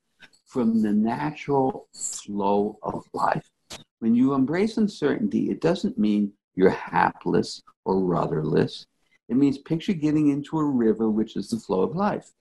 from 0.56 0.82
the 0.82 0.94
natural 0.94 1.90
flow 1.94 2.80
of 2.82 3.04
life. 3.12 3.52
When 4.00 4.16
you 4.16 4.34
embrace 4.34 4.78
uncertainty, 4.78 5.50
it 5.52 5.60
doesn't 5.60 5.98
mean 5.98 6.32
you're 6.56 6.70
hapless 6.70 7.62
or 7.84 8.00
rudderless. 8.00 8.86
It 9.28 9.36
means 9.36 9.58
picture 9.58 9.92
getting 9.92 10.30
into 10.30 10.58
a 10.58 10.64
river, 10.64 11.10
which 11.10 11.36
is 11.36 11.50
the 11.50 11.60
flow 11.60 11.82
of 11.82 11.94
life. 11.94 12.32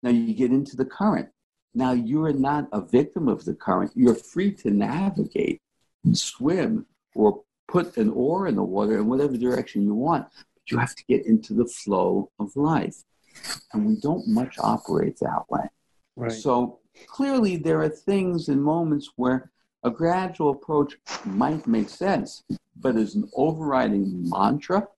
Now 0.00 0.10
you 0.10 0.32
get 0.32 0.52
into 0.52 0.76
the 0.76 0.84
current. 0.84 1.28
Now 1.74 1.90
you 1.90 2.24
are 2.24 2.32
not 2.32 2.68
a 2.72 2.80
victim 2.80 3.26
of 3.26 3.44
the 3.44 3.54
current. 3.54 3.90
You're 3.96 4.14
free 4.14 4.52
to 4.62 4.70
navigate, 4.70 5.60
and 6.04 6.16
swim, 6.16 6.86
or 7.16 7.42
put 7.66 7.96
an 7.96 8.10
oar 8.10 8.46
in 8.46 8.54
the 8.54 8.62
water 8.62 8.96
in 8.96 9.08
whatever 9.08 9.36
direction 9.36 9.82
you 9.82 9.94
want. 9.96 10.28
But 10.54 10.70
you 10.70 10.78
have 10.78 10.94
to 10.94 11.04
get 11.08 11.26
into 11.26 11.54
the 11.54 11.66
flow 11.66 12.30
of 12.38 12.54
life. 12.54 13.02
And 13.72 13.86
we 13.86 13.96
don't 13.96 14.28
much 14.28 14.54
operate 14.60 15.18
that 15.18 15.46
way. 15.48 15.66
Right. 16.14 16.30
So 16.30 16.79
clearly 17.06 17.56
there 17.56 17.80
are 17.80 17.88
things 17.88 18.48
and 18.48 18.62
moments 18.62 19.10
where 19.16 19.50
a 19.82 19.90
gradual 19.90 20.50
approach 20.50 20.96
might 21.24 21.66
make 21.66 21.88
sense, 21.88 22.42
but 22.76 22.96
as 22.96 23.14
an 23.14 23.28
overriding 23.34 24.28
mantra, 24.28 24.88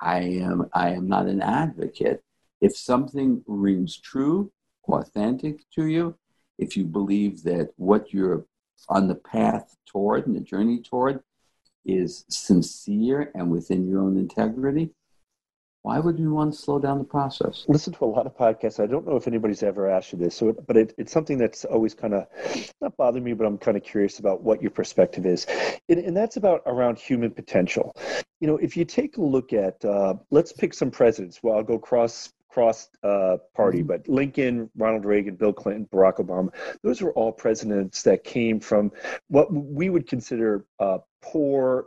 I 0.00 0.18
am 0.20 0.68
I 0.72 0.90
am 0.90 1.08
not 1.08 1.26
an 1.26 1.40
advocate. 1.40 2.22
If 2.60 2.76
something 2.76 3.42
rings 3.46 3.96
true, 3.98 4.52
authentic 4.88 5.60
to 5.74 5.86
you, 5.86 6.16
if 6.58 6.76
you 6.76 6.84
believe 6.84 7.42
that 7.44 7.70
what 7.76 8.12
you're 8.12 8.44
on 8.88 9.08
the 9.08 9.14
path 9.14 9.76
toward 9.86 10.26
and 10.26 10.34
the 10.34 10.40
journey 10.40 10.80
toward 10.80 11.20
is 11.84 12.24
sincere 12.28 13.30
and 13.34 13.50
within 13.50 13.88
your 13.88 14.02
own 14.02 14.16
integrity, 14.16 14.90
why 15.82 15.98
would 15.98 16.18
you 16.18 16.32
want 16.32 16.54
to 16.54 16.58
slow 16.58 16.78
down 16.78 16.98
the 16.98 17.04
process? 17.04 17.64
Listen 17.68 17.92
to 17.94 18.04
a 18.04 18.06
lot 18.06 18.26
of 18.26 18.36
podcasts. 18.36 18.82
I 18.82 18.86
don't 18.86 19.06
know 19.06 19.16
if 19.16 19.26
anybody's 19.26 19.62
ever 19.62 19.90
asked 19.90 20.12
you 20.12 20.18
this, 20.18 20.36
so 20.36 20.50
it, 20.50 20.66
but 20.66 20.76
it, 20.76 20.94
it's 20.96 21.12
something 21.12 21.38
that's 21.38 21.64
always 21.64 21.92
kind 21.92 22.14
of 22.14 22.26
not 22.80 22.96
bothering 22.96 23.24
me, 23.24 23.32
but 23.32 23.46
I'm 23.46 23.58
kind 23.58 23.76
of 23.76 23.82
curious 23.82 24.20
about 24.20 24.42
what 24.42 24.62
your 24.62 24.70
perspective 24.70 25.26
is, 25.26 25.46
and, 25.88 25.98
and, 25.98 26.16
that's 26.16 26.36
about 26.36 26.62
around 26.66 26.98
human 26.98 27.32
potential. 27.32 27.96
You 28.40 28.46
know, 28.46 28.56
if 28.58 28.76
you 28.76 28.84
take 28.84 29.16
a 29.16 29.22
look 29.22 29.52
at, 29.52 29.84
uh, 29.84 30.14
let's 30.30 30.52
pick 30.52 30.72
some 30.74 30.90
presidents. 30.90 31.40
Well, 31.42 31.56
I'll 31.56 31.64
go 31.64 31.78
cross 31.78 32.32
cross 32.52 32.88
uh, 33.02 33.38
party, 33.54 33.78
mm-hmm. 33.78 33.88
but 33.88 34.08
Lincoln, 34.08 34.70
Ronald 34.76 35.04
Reagan, 35.04 35.36
Bill 35.36 35.52
Clinton, 35.52 35.88
Barack 35.90 36.18
Obama, 36.18 36.52
those 36.82 37.00
were 37.00 37.12
all 37.14 37.32
presidents 37.32 38.02
that 38.02 38.24
came 38.24 38.60
from 38.60 38.92
what 39.28 39.52
we 39.52 39.88
would 39.88 40.06
consider 40.06 40.66
uh, 40.78 40.98
poor, 41.22 41.86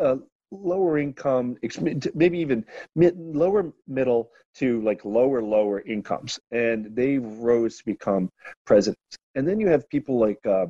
uh, 0.00 0.16
lower 0.62 0.98
income, 0.98 1.56
maybe 2.14 2.38
even 2.38 2.64
mid, 2.94 3.16
lower 3.18 3.72
middle 3.86 4.30
to 4.56 4.80
like 4.82 5.04
lower, 5.04 5.42
lower 5.42 5.80
incomes. 5.80 6.38
And 6.50 6.94
they 6.94 7.18
rose 7.18 7.78
to 7.78 7.84
become 7.84 8.30
presidents. 8.64 9.18
And 9.34 9.46
then 9.48 9.60
you 9.60 9.68
have 9.68 9.88
people 9.88 10.18
like 10.18 10.44
uh, 10.46 10.66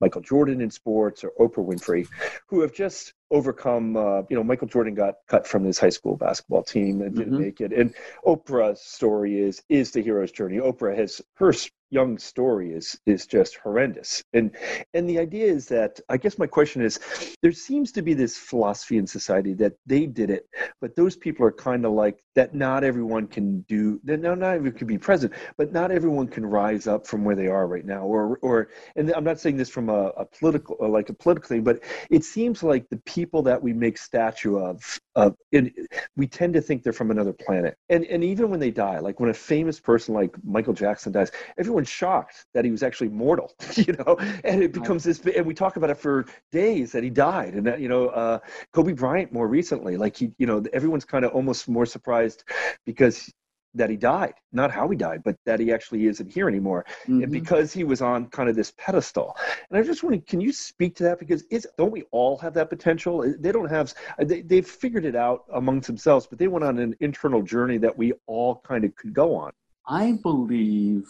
Michael 0.00 0.20
Jordan 0.20 0.60
in 0.60 0.70
sports 0.70 1.24
or 1.24 1.32
Oprah 1.40 1.66
Winfrey, 1.66 2.06
who 2.48 2.60
have 2.60 2.72
just 2.72 3.14
overcome. 3.30 3.96
Uh, 3.96 4.22
you 4.28 4.36
know, 4.36 4.44
Michael 4.44 4.68
Jordan 4.68 4.94
got 4.94 5.14
cut 5.28 5.46
from 5.46 5.64
his 5.64 5.78
high 5.78 5.90
school 5.90 6.16
basketball 6.16 6.62
team 6.62 7.00
and 7.00 7.14
didn't 7.14 7.34
mm-hmm. 7.34 7.42
make 7.42 7.60
it. 7.60 7.72
And 7.72 7.94
Oprah's 8.24 8.80
story 8.80 9.38
is 9.38 9.62
is 9.68 9.92
the 9.92 10.02
hero's 10.02 10.32
journey. 10.32 10.58
Oprah 10.58 10.96
has 10.96 11.22
her 11.36 11.52
young 11.90 12.18
story 12.18 12.72
is 12.72 12.98
is 13.06 13.26
just 13.26 13.56
horrendous. 13.56 14.22
And 14.32 14.56
and 14.94 15.08
the 15.08 15.18
idea 15.18 15.46
is 15.46 15.66
that 15.68 16.00
i 16.08 16.16
guess 16.16 16.38
my 16.38 16.46
question 16.46 16.82
is 16.82 16.98
there 17.42 17.52
seems 17.52 17.92
to 17.92 18.02
be 18.02 18.14
this 18.14 18.36
philosophy 18.36 18.96
in 18.98 19.06
society 19.06 19.54
that 19.54 19.74
they 19.86 20.06
did 20.06 20.30
it 20.30 20.46
but 20.80 20.96
those 20.96 21.16
people 21.16 21.44
are 21.46 21.52
kind 21.52 21.84
of 21.84 21.92
like 21.92 22.18
that 22.34 22.54
not 22.54 22.84
everyone 22.84 23.26
can 23.26 23.60
do 23.62 24.00
that 24.04 24.20
not, 24.20 24.42
everyone 24.42 24.78
can 24.78 24.86
be 24.86 24.98
present 24.98 25.32
but 25.56 25.72
not 25.72 25.90
everyone 25.90 26.28
can 26.28 26.44
rise 26.44 26.86
up 26.86 27.06
from 27.06 27.24
where 27.24 27.36
they 27.36 27.46
are 27.46 27.66
right 27.66 27.84
now. 27.84 28.02
Or 28.02 28.38
or 28.42 28.68
and 28.96 29.12
i'm 29.12 29.24
not 29.24 29.40
saying 29.40 29.56
this 29.56 29.70
from 29.70 29.88
a, 29.88 30.08
a 30.22 30.24
political 30.24 30.76
uh, 30.80 30.88
like 30.88 31.08
a 31.08 31.14
political 31.14 31.48
thing 31.48 31.64
but 31.64 31.82
it 32.10 32.24
seems 32.24 32.62
like 32.62 32.88
the 32.88 32.98
people 32.98 33.42
that 33.42 33.62
we 33.62 33.72
make 33.72 33.98
statue 33.98 34.58
of 34.58 34.98
of 35.14 35.34
it, 35.52 35.72
we 36.16 36.26
tend 36.26 36.52
to 36.54 36.60
think 36.60 36.82
they're 36.82 36.92
from 36.92 37.10
another 37.10 37.32
planet. 37.32 37.76
And 37.88 38.04
and 38.04 38.22
even 38.22 38.50
when 38.50 38.60
they 38.60 38.70
die 38.70 38.98
like 38.98 39.20
when 39.20 39.30
a 39.30 39.34
famous 39.34 39.80
person 39.80 40.14
like 40.14 40.34
michael 40.44 40.72
jackson 40.72 41.12
dies 41.12 41.30
everyone 41.58 41.75
everyone's 41.76 41.90
shocked 41.90 42.46
that 42.54 42.64
he 42.64 42.70
was 42.70 42.82
actually 42.82 43.08
mortal, 43.08 43.52
you 43.74 43.92
know, 43.92 44.16
and 44.44 44.62
it 44.62 44.72
becomes 44.72 45.04
this, 45.04 45.20
and 45.20 45.44
we 45.44 45.52
talk 45.52 45.76
about 45.76 45.90
it 45.90 45.98
for 45.98 46.24
days 46.50 46.90
that 46.92 47.02
he 47.02 47.10
died, 47.10 47.52
and 47.52 47.66
that 47.66 47.80
you 47.80 47.88
know, 47.88 48.08
uh, 48.08 48.38
Kobe 48.72 48.94
Bryant 48.94 49.30
more 49.30 49.46
recently, 49.46 49.98
like 49.98 50.16
he, 50.16 50.32
you 50.38 50.46
know, 50.46 50.64
everyone's 50.72 51.04
kind 51.04 51.22
of 51.26 51.32
almost 51.32 51.68
more 51.68 51.84
surprised 51.84 52.44
because 52.86 53.30
that 53.74 53.90
he 53.90 53.96
died, 53.96 54.32
not 54.52 54.70
how 54.70 54.88
he 54.88 54.96
died, 54.96 55.20
but 55.22 55.36
that 55.44 55.60
he 55.60 55.70
actually 55.70 56.06
isn't 56.06 56.32
here 56.32 56.48
anymore, 56.48 56.86
mm-hmm. 57.02 57.24
and 57.24 57.30
because 57.30 57.74
he 57.74 57.84
was 57.84 58.00
on 58.00 58.24
kind 58.28 58.48
of 58.48 58.56
this 58.56 58.72
pedestal. 58.78 59.36
And 59.68 59.78
I 59.78 59.82
just 59.82 60.02
want 60.02 60.26
can 60.26 60.40
you 60.40 60.54
speak 60.54 60.96
to 60.96 61.02
that 61.02 61.18
because 61.18 61.44
it's 61.50 61.66
don't 61.76 61.92
we 61.92 62.04
all 62.10 62.38
have 62.38 62.54
that 62.54 62.70
potential? 62.70 63.34
They 63.38 63.52
don't 63.52 63.68
have 63.68 63.92
they 64.18 64.40
they've 64.40 64.66
figured 64.66 65.04
it 65.04 65.14
out 65.14 65.44
amongst 65.52 65.88
themselves, 65.88 66.26
but 66.26 66.38
they 66.38 66.48
went 66.48 66.64
on 66.64 66.78
an 66.78 66.96
internal 67.00 67.42
journey 67.42 67.76
that 67.78 67.98
we 67.98 68.14
all 68.26 68.62
kind 68.66 68.82
of 68.82 68.96
could 68.96 69.12
go 69.12 69.36
on. 69.36 69.52
I 69.86 70.18
believe 70.20 71.08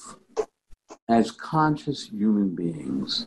as 1.09 1.31
conscious 1.31 2.09
human 2.09 2.55
beings 2.55 3.27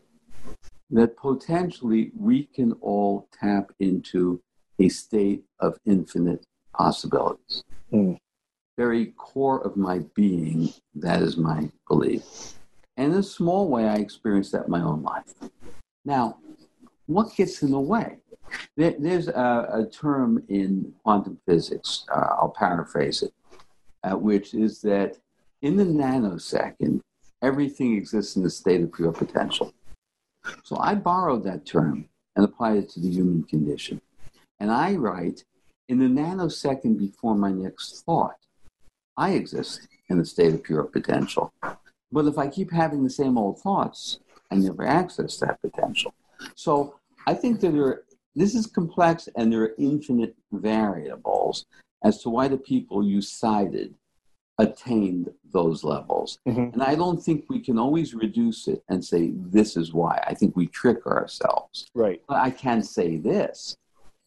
that 0.91 1.15
potentially 1.17 2.11
we 2.17 2.45
can 2.45 2.73
all 2.81 3.27
tap 3.39 3.71
into 3.79 4.41
a 4.79 4.89
state 4.89 5.43
of 5.59 5.77
infinite 5.85 6.43
possibilities. 6.73 7.63
Mm. 7.93 8.17
Very 8.77 9.07
core 9.17 9.61
of 9.65 9.75
my 9.75 9.99
being, 10.15 10.69
that 10.95 11.21
is 11.21 11.37
my 11.37 11.69
belief. 11.87 12.23
And 12.97 13.13
in 13.13 13.19
a 13.19 13.23
small 13.23 13.67
way, 13.67 13.87
I 13.87 13.95
experienced 13.95 14.51
that 14.53 14.65
in 14.65 14.71
my 14.71 14.81
own 14.81 15.03
life. 15.03 15.33
Now, 16.05 16.37
what 17.05 17.35
gets 17.35 17.61
in 17.61 17.71
the 17.71 17.79
way? 17.79 18.17
there's 18.75 19.27
a, 19.27 19.69
a, 19.71 19.89
term 19.91 20.43
in 20.49 20.91
quantum 21.03 21.39
physics, 21.45 22.05
uh, 22.11 22.35
I'll 22.39 22.53
paraphrase 22.57 23.21
it, 23.21 23.33
uh, 24.03 24.17
which 24.17 24.55
is 24.55 24.81
that 24.81 25.17
in 25.61 25.75
the 25.75 25.83
nanosecond, 25.83 27.01
everything 27.41 27.95
exists 27.95 28.35
in 28.35 28.43
the 28.43 28.49
state 28.49 28.81
of 28.81 28.93
pure 28.93 29.11
potential. 29.11 29.73
So 30.63 30.77
I 30.79 30.95
borrowed 30.95 31.43
that 31.43 31.65
term 31.65 32.07
and 32.35 32.45
applied 32.45 32.77
it 32.77 32.89
to 32.89 32.99
the 32.99 33.09
human 33.09 33.43
condition. 33.43 34.01
And 34.59 34.71
I 34.71 34.95
write, 34.95 35.43
in 35.87 35.99
the 35.99 36.05
nanosecond 36.05 36.97
before 36.97 37.35
my 37.35 37.51
next 37.51 38.03
thought, 38.05 38.37
I 39.17 39.31
exist 39.31 39.87
in 40.09 40.17
the 40.17 40.25
state 40.25 40.53
of 40.53 40.63
pure 40.63 40.83
potential. 40.83 41.53
But 42.11 42.25
if 42.25 42.37
I 42.37 42.47
keep 42.47 42.71
having 42.71 43.03
the 43.03 43.09
same 43.09 43.37
old 43.37 43.59
thoughts, 43.59 44.19
I 44.51 44.55
never 44.55 44.85
access 44.85 45.37
that 45.37 45.61
potential. 45.61 46.13
So 46.55 46.95
I 47.27 47.33
think 47.33 47.59
that 47.59 47.71
there 47.71 47.85
are, 47.85 48.03
this 48.35 48.55
is 48.55 48.65
complex 48.65 49.27
and 49.35 49.51
there 49.51 49.61
are 49.63 49.75
infinite 49.77 50.35
variables 50.51 51.65
as 52.03 52.21
to 52.23 52.29
why 52.29 52.47
the 52.47 52.57
people 52.57 53.03
you 53.03 53.21
cited 53.21 53.93
attained 54.59 55.31
those 55.51 55.83
levels. 55.83 56.37
Mm-hmm. 56.47 56.73
And 56.73 56.83
I 56.83 56.93
don't 56.93 57.17
think 57.17 57.45
we 57.49 57.59
can 57.59 57.79
always 57.79 58.13
reduce 58.13 58.67
it 58.67 58.83
and 58.89 59.03
say, 59.03 59.31
this 59.35 59.75
is 59.75 59.93
why. 59.93 60.21
I 60.27 60.35
think 60.35 60.55
we 60.55 60.67
trick 60.67 61.07
ourselves. 61.07 61.89
Right. 61.95 62.21
But 62.27 62.37
I 62.37 62.51
can 62.51 62.83
say 62.83 63.17
this 63.17 63.75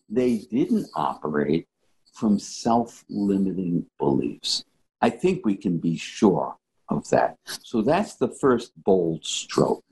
they 0.09 0.39
didn't 0.51 0.89
operate 0.95 1.67
from 2.13 2.39
self 2.39 3.05
limiting 3.09 3.87
beliefs. 3.99 4.65
I 5.01 5.11
think 5.11 5.45
we 5.45 5.55
can 5.55 5.79
be 5.79 5.97
sure 5.97 6.57
of 6.89 7.09
that. 7.11 7.39
So 7.63 7.83
that's 7.83 8.15
the 8.17 8.29
first 8.29 8.73
bold 8.85 9.25
stroke, 9.25 9.85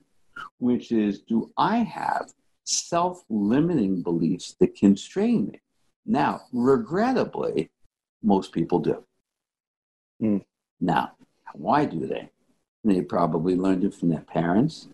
which 0.59 0.91
is 0.93 1.21
do 1.21 1.51
I 1.57 1.79
have 1.79 2.33
self 2.65 3.25
limiting 3.29 4.03
beliefs 4.03 4.57
that 4.61 4.75
constrain 4.75 5.49
me? 5.49 5.61
Now, 6.07 6.43
regrettably, 6.53 7.71
most 8.23 8.53
people 8.53 8.79
do. 8.79 9.05
Mm. 10.21 10.45
Now, 10.81 11.13
why 11.55 11.85
do 11.85 12.07
they? 12.07 12.31
They 12.85 13.03
probably 13.03 13.57
learned 13.57 13.85
it 13.85 13.95
from 13.95 14.09
their 14.09 14.21
parents, 14.21 14.89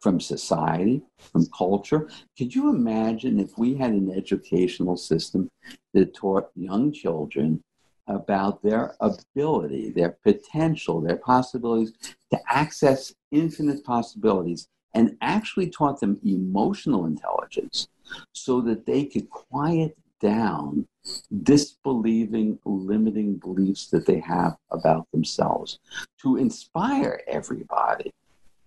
from 0.00 0.20
society, 0.20 1.02
from 1.18 1.46
culture. 1.56 2.08
Could 2.36 2.54
you 2.54 2.68
imagine 2.68 3.38
if 3.38 3.56
we 3.56 3.74
had 3.74 3.92
an 3.92 4.10
educational 4.10 4.96
system 4.96 5.48
that 5.94 6.14
taught 6.14 6.50
young 6.54 6.92
children 6.92 7.62
about 8.08 8.62
their 8.62 8.96
ability, 9.00 9.90
their 9.90 10.18
potential, 10.22 11.00
their 11.00 11.16
possibilities 11.16 11.92
to 12.30 12.38
access 12.48 13.14
infinite 13.30 13.84
possibilities 13.84 14.68
and 14.94 15.16
actually 15.22 15.70
taught 15.70 16.00
them 16.00 16.20
emotional 16.24 17.06
intelligence 17.06 17.88
so 18.32 18.60
that 18.60 18.84
they 18.84 19.04
could 19.04 19.30
quiet 19.30 19.96
down 20.20 20.86
disbelieving, 21.42 22.58
limiting 22.64 23.36
beliefs 23.36 23.88
that 23.88 24.06
they 24.06 24.20
have 24.20 24.56
about 24.70 25.10
themselves, 25.12 25.78
to 26.20 26.36
inspire 26.36 27.20
everybody 27.26 28.12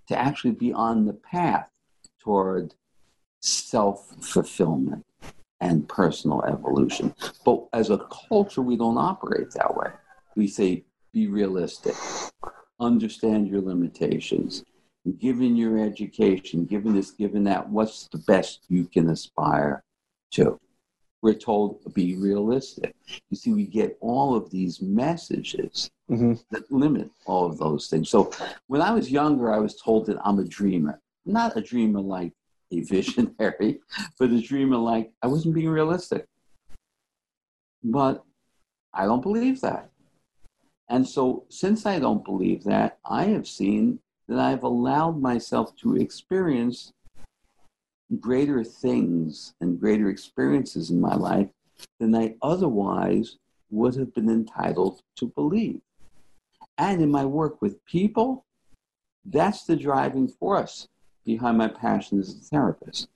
to 0.07 0.17
actually 0.17 0.51
be 0.51 0.73
on 0.73 1.05
the 1.05 1.13
path 1.13 1.69
toward 2.19 2.73
self 3.41 4.15
fulfillment 4.21 5.05
and 5.61 5.87
personal 5.87 6.43
evolution. 6.45 7.13
But 7.43 7.65
as 7.73 7.89
a 7.89 8.05
culture, 8.29 8.61
we 8.61 8.75
don't 8.75 8.97
operate 8.97 9.51
that 9.51 9.75
way. 9.75 9.89
We 10.35 10.47
say, 10.47 10.83
be 11.13 11.27
realistic, 11.27 11.95
understand 12.79 13.47
your 13.47 13.61
limitations, 13.61 14.63
given 15.19 15.55
your 15.55 15.79
education, 15.79 16.65
given 16.65 16.93
this, 16.93 17.11
given 17.11 17.43
that, 17.45 17.69
what's 17.69 18.07
the 18.09 18.17
best 18.17 18.65
you 18.67 18.85
can 18.85 19.09
aspire 19.09 19.83
to? 20.31 20.59
We're 21.25 21.33
told 21.33 21.81
be 21.95 22.15
realistic. 22.17 22.95
You 23.31 23.35
see, 23.35 23.51
we 23.51 23.65
get 23.65 23.97
all 23.99 24.35
of 24.35 24.51
these 24.51 24.79
messages 24.79 25.89
mm-hmm. 26.07 26.33
that 26.51 26.71
limit 26.71 27.09
all 27.25 27.47
of 27.47 27.57
those 27.57 27.87
things. 27.87 28.09
So 28.09 28.31
when 28.67 28.79
I 28.79 28.91
was 28.91 29.11
younger, 29.11 29.51
I 29.51 29.57
was 29.57 29.75
told 29.81 30.05
that 30.05 30.19
I'm 30.23 30.37
a 30.37 30.43
dreamer. 30.43 31.01
Not 31.25 31.57
a 31.57 31.61
dreamer 31.61 31.99
like 31.99 32.33
a 32.71 32.81
visionary, 32.81 33.79
but 34.19 34.29
a 34.29 34.39
dreamer 34.39 34.77
like 34.77 35.11
I 35.23 35.25
wasn't 35.25 35.55
being 35.55 35.69
realistic. 35.69 36.27
But 37.83 38.23
I 38.93 39.05
don't 39.05 39.23
believe 39.23 39.61
that. 39.61 39.89
And 40.89 41.07
so, 41.07 41.45
since 41.49 41.87
I 41.87 41.97
don't 41.97 42.23
believe 42.23 42.63
that, 42.65 42.99
I 43.03 43.23
have 43.25 43.47
seen 43.47 43.97
that 44.27 44.37
I've 44.37 44.61
allowed 44.61 45.19
myself 45.19 45.75
to 45.77 45.95
experience 45.95 46.93
greater 48.19 48.63
things 48.63 49.53
and 49.61 49.79
greater 49.79 50.09
experiences 50.09 50.91
in 50.91 51.01
my 51.01 51.15
life 51.15 51.49
than 51.99 52.15
I 52.15 52.35
otherwise 52.41 53.37
would 53.69 53.95
have 53.95 54.13
been 54.13 54.29
entitled 54.29 55.01
to 55.17 55.27
believe. 55.27 55.81
And 56.77 57.01
in 57.01 57.09
my 57.09 57.25
work 57.25 57.61
with 57.61 57.83
people, 57.85 58.45
that's 59.25 59.65
the 59.65 59.75
driving 59.75 60.27
force 60.27 60.87
behind 61.25 61.57
my 61.57 61.67
passion 61.67 62.19
as 62.19 62.35
a 62.35 62.39
therapist. 62.39 63.07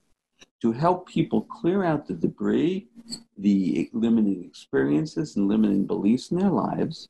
to 0.61 0.71
help 0.71 1.07
people 1.07 1.41
clear 1.41 1.83
out 1.83 2.07
the 2.07 2.13
debris, 2.13 2.87
the 3.37 3.89
limiting 3.93 4.43
experiences 4.43 5.35
and 5.35 5.47
limiting 5.47 5.85
beliefs 5.85 6.31
in 6.31 6.37
their 6.37 6.49
lives, 6.49 7.07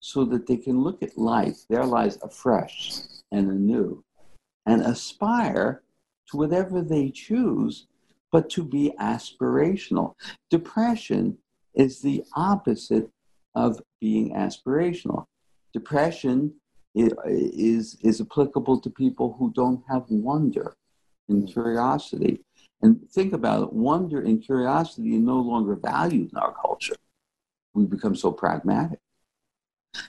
so 0.00 0.24
that 0.24 0.46
they 0.46 0.56
can 0.56 0.80
look 0.80 1.02
at 1.02 1.18
life, 1.18 1.66
their 1.68 1.84
lives 1.84 2.18
afresh 2.22 3.00
and 3.32 3.50
anew, 3.50 4.04
and 4.66 4.82
aspire 4.82 5.82
to 6.30 6.36
whatever 6.36 6.82
they 6.82 7.10
choose, 7.10 7.86
but 8.30 8.50
to 8.50 8.62
be 8.64 8.92
aspirational. 9.00 10.14
Depression 10.50 11.38
is 11.74 12.00
the 12.00 12.24
opposite 12.34 13.10
of 13.54 13.80
being 14.00 14.34
aspirational. 14.34 15.24
Depression 15.72 16.52
is, 16.94 17.96
is 18.02 18.20
applicable 18.20 18.80
to 18.80 18.90
people 18.90 19.36
who 19.38 19.52
don't 19.54 19.82
have 19.88 20.04
wonder 20.08 20.74
and 21.28 21.44
mm. 21.44 21.52
curiosity. 21.52 22.40
And 22.82 23.08
think 23.10 23.32
about 23.32 23.62
it 23.62 23.72
wonder 23.72 24.20
and 24.20 24.42
curiosity 24.42 25.16
are 25.16 25.20
no 25.20 25.38
longer 25.40 25.76
valued 25.76 26.30
in 26.32 26.38
our 26.38 26.52
culture. 26.52 26.96
We 27.74 27.86
become 27.86 28.14
so 28.14 28.32
pragmatic. 28.32 28.98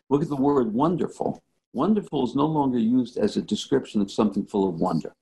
Look 0.09 0.22
at 0.22 0.30
the 0.30 0.36
word 0.36 0.74
wonderful. 0.74 1.41
Wonderful 1.74 2.26
is 2.26 2.36
no 2.36 2.45
longer 2.45 2.80
used 2.80 3.17
as 3.17 3.38
a 3.38 3.41
description 3.41 4.01
of 4.01 4.11
something 4.11 4.45
full 4.45 4.67
of 4.67 4.76
wonder. 4.76 5.13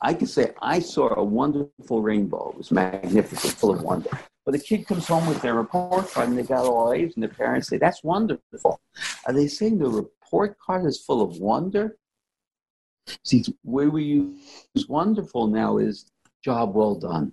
I 0.00 0.14
could 0.14 0.28
say, 0.28 0.52
I 0.62 0.80
saw 0.80 1.14
a 1.14 1.24
wonderful 1.24 2.00
rainbow. 2.00 2.50
It 2.50 2.58
was 2.58 2.70
magnificent, 2.70 3.54
full 3.54 3.70
of 3.70 3.82
wonder. 3.82 4.10
But 4.44 4.52
the 4.52 4.58
kid 4.58 4.86
comes 4.86 5.06
home 5.06 5.26
with 5.26 5.42
their 5.42 5.54
report 5.54 6.10
card 6.10 6.28
and 6.28 6.38
they 6.38 6.44
got 6.44 6.64
all 6.64 6.92
A's, 6.92 7.14
and 7.14 7.22
the 7.22 7.28
parents 7.28 7.68
say, 7.68 7.78
That's 7.78 8.04
wonderful. 8.04 8.80
Are 9.26 9.32
they 9.32 9.48
saying 9.48 9.78
the 9.78 9.88
report 9.88 10.56
card 10.58 10.86
is 10.86 11.02
full 11.02 11.20
of 11.20 11.38
wonder? 11.38 11.96
See, 13.24 13.44
where 13.62 13.90
we 13.90 14.04
use 14.04 14.88
wonderful 14.88 15.46
now 15.48 15.78
is 15.78 16.06
job 16.42 16.74
well 16.74 16.94
done. 16.94 17.32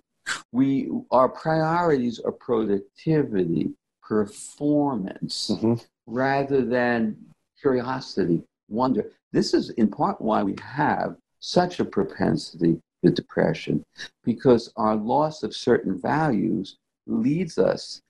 We 0.51 0.89
our 1.11 1.29
priorities 1.29 2.19
are 2.19 2.31
productivity, 2.31 3.71
performance, 4.01 5.51
mm-hmm. 5.53 5.75
rather 6.07 6.63
than 6.63 7.17
curiosity, 7.59 8.43
wonder. 8.69 9.11
This 9.31 9.53
is 9.53 9.69
in 9.71 9.87
part 9.87 10.21
why 10.21 10.43
we 10.43 10.55
have 10.63 11.15
such 11.45 11.81
a 11.81 11.85
propensity 11.85 12.79
to 13.03 13.11
depression, 13.11 13.83
because 14.23 14.71
our 14.77 14.95
loss 14.95 15.43
of 15.43 15.53
certain 15.53 15.99
values 15.99 16.77
leads 17.05 17.57
us 17.57 18.01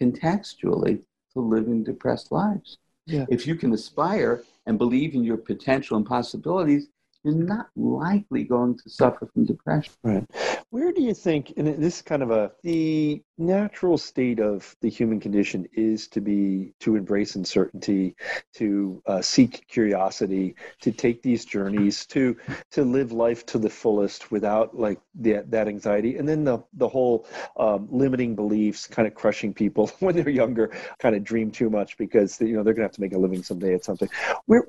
contextually 0.00 1.02
to 1.34 1.40
living 1.40 1.84
depressed 1.84 2.32
lives. 2.32 2.78
Yeah. 3.04 3.26
If 3.28 3.46
you 3.46 3.56
can 3.56 3.74
aspire 3.74 4.42
and 4.64 4.78
believe 4.78 5.14
in 5.14 5.22
your 5.22 5.36
potential 5.36 5.98
and 5.98 6.06
possibilities, 6.06 6.88
you're 7.24 7.34
not 7.34 7.68
likely 7.76 8.44
going 8.44 8.76
to 8.78 8.90
suffer 8.90 9.26
from 9.32 9.44
depression. 9.44 9.92
Right. 10.02 10.24
Where 10.70 10.92
do 10.92 11.02
you 11.02 11.14
think, 11.14 11.52
and 11.56 11.66
this 11.66 11.96
is 11.96 12.02
kind 12.02 12.22
of 12.22 12.30
a, 12.30 12.50
the 12.62 13.22
natural 13.38 13.98
state 13.98 14.40
of 14.40 14.74
the 14.80 14.88
human 14.88 15.20
condition 15.20 15.66
is 15.74 16.08
to 16.08 16.20
be, 16.20 16.72
to 16.80 16.96
embrace 16.96 17.36
uncertainty, 17.36 18.16
to 18.54 19.02
uh, 19.06 19.22
seek 19.22 19.66
curiosity, 19.68 20.54
to 20.80 20.90
take 20.90 21.22
these 21.22 21.44
journeys, 21.44 22.06
to, 22.06 22.36
to 22.70 22.84
live 22.84 23.12
life 23.12 23.46
to 23.46 23.58
the 23.58 23.70
fullest 23.70 24.30
without 24.32 24.76
like 24.76 25.00
the, 25.14 25.44
that 25.48 25.68
anxiety. 25.68 26.16
And 26.16 26.28
then 26.28 26.42
the, 26.44 26.58
the 26.74 26.88
whole 26.88 27.26
um, 27.56 27.86
limiting 27.90 28.34
beliefs 28.34 28.86
kind 28.86 29.06
of 29.06 29.14
crushing 29.14 29.54
people 29.54 29.88
when 30.00 30.16
they're 30.16 30.28
younger, 30.28 30.72
kind 30.98 31.14
of 31.14 31.22
dream 31.22 31.50
too 31.50 31.70
much 31.70 31.96
because, 31.98 32.40
you 32.40 32.56
know, 32.56 32.62
they're 32.62 32.74
going 32.74 32.82
to 32.82 32.88
have 32.88 32.92
to 32.92 33.00
make 33.00 33.12
a 33.12 33.18
living 33.18 33.42
someday 33.42 33.74
at 33.74 33.84
something. 33.84 34.08
Where 34.46 34.66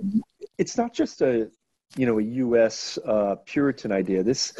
it's 0.58 0.78
not 0.78 0.94
just 0.94 1.22
a, 1.22 1.50
you 1.98 2.06
know 2.06 2.20
a 2.20 2.24
U.S. 2.24 2.98
Uh, 3.06 3.36
Puritan 3.46 3.92
idea. 3.92 4.24
This 4.24 4.54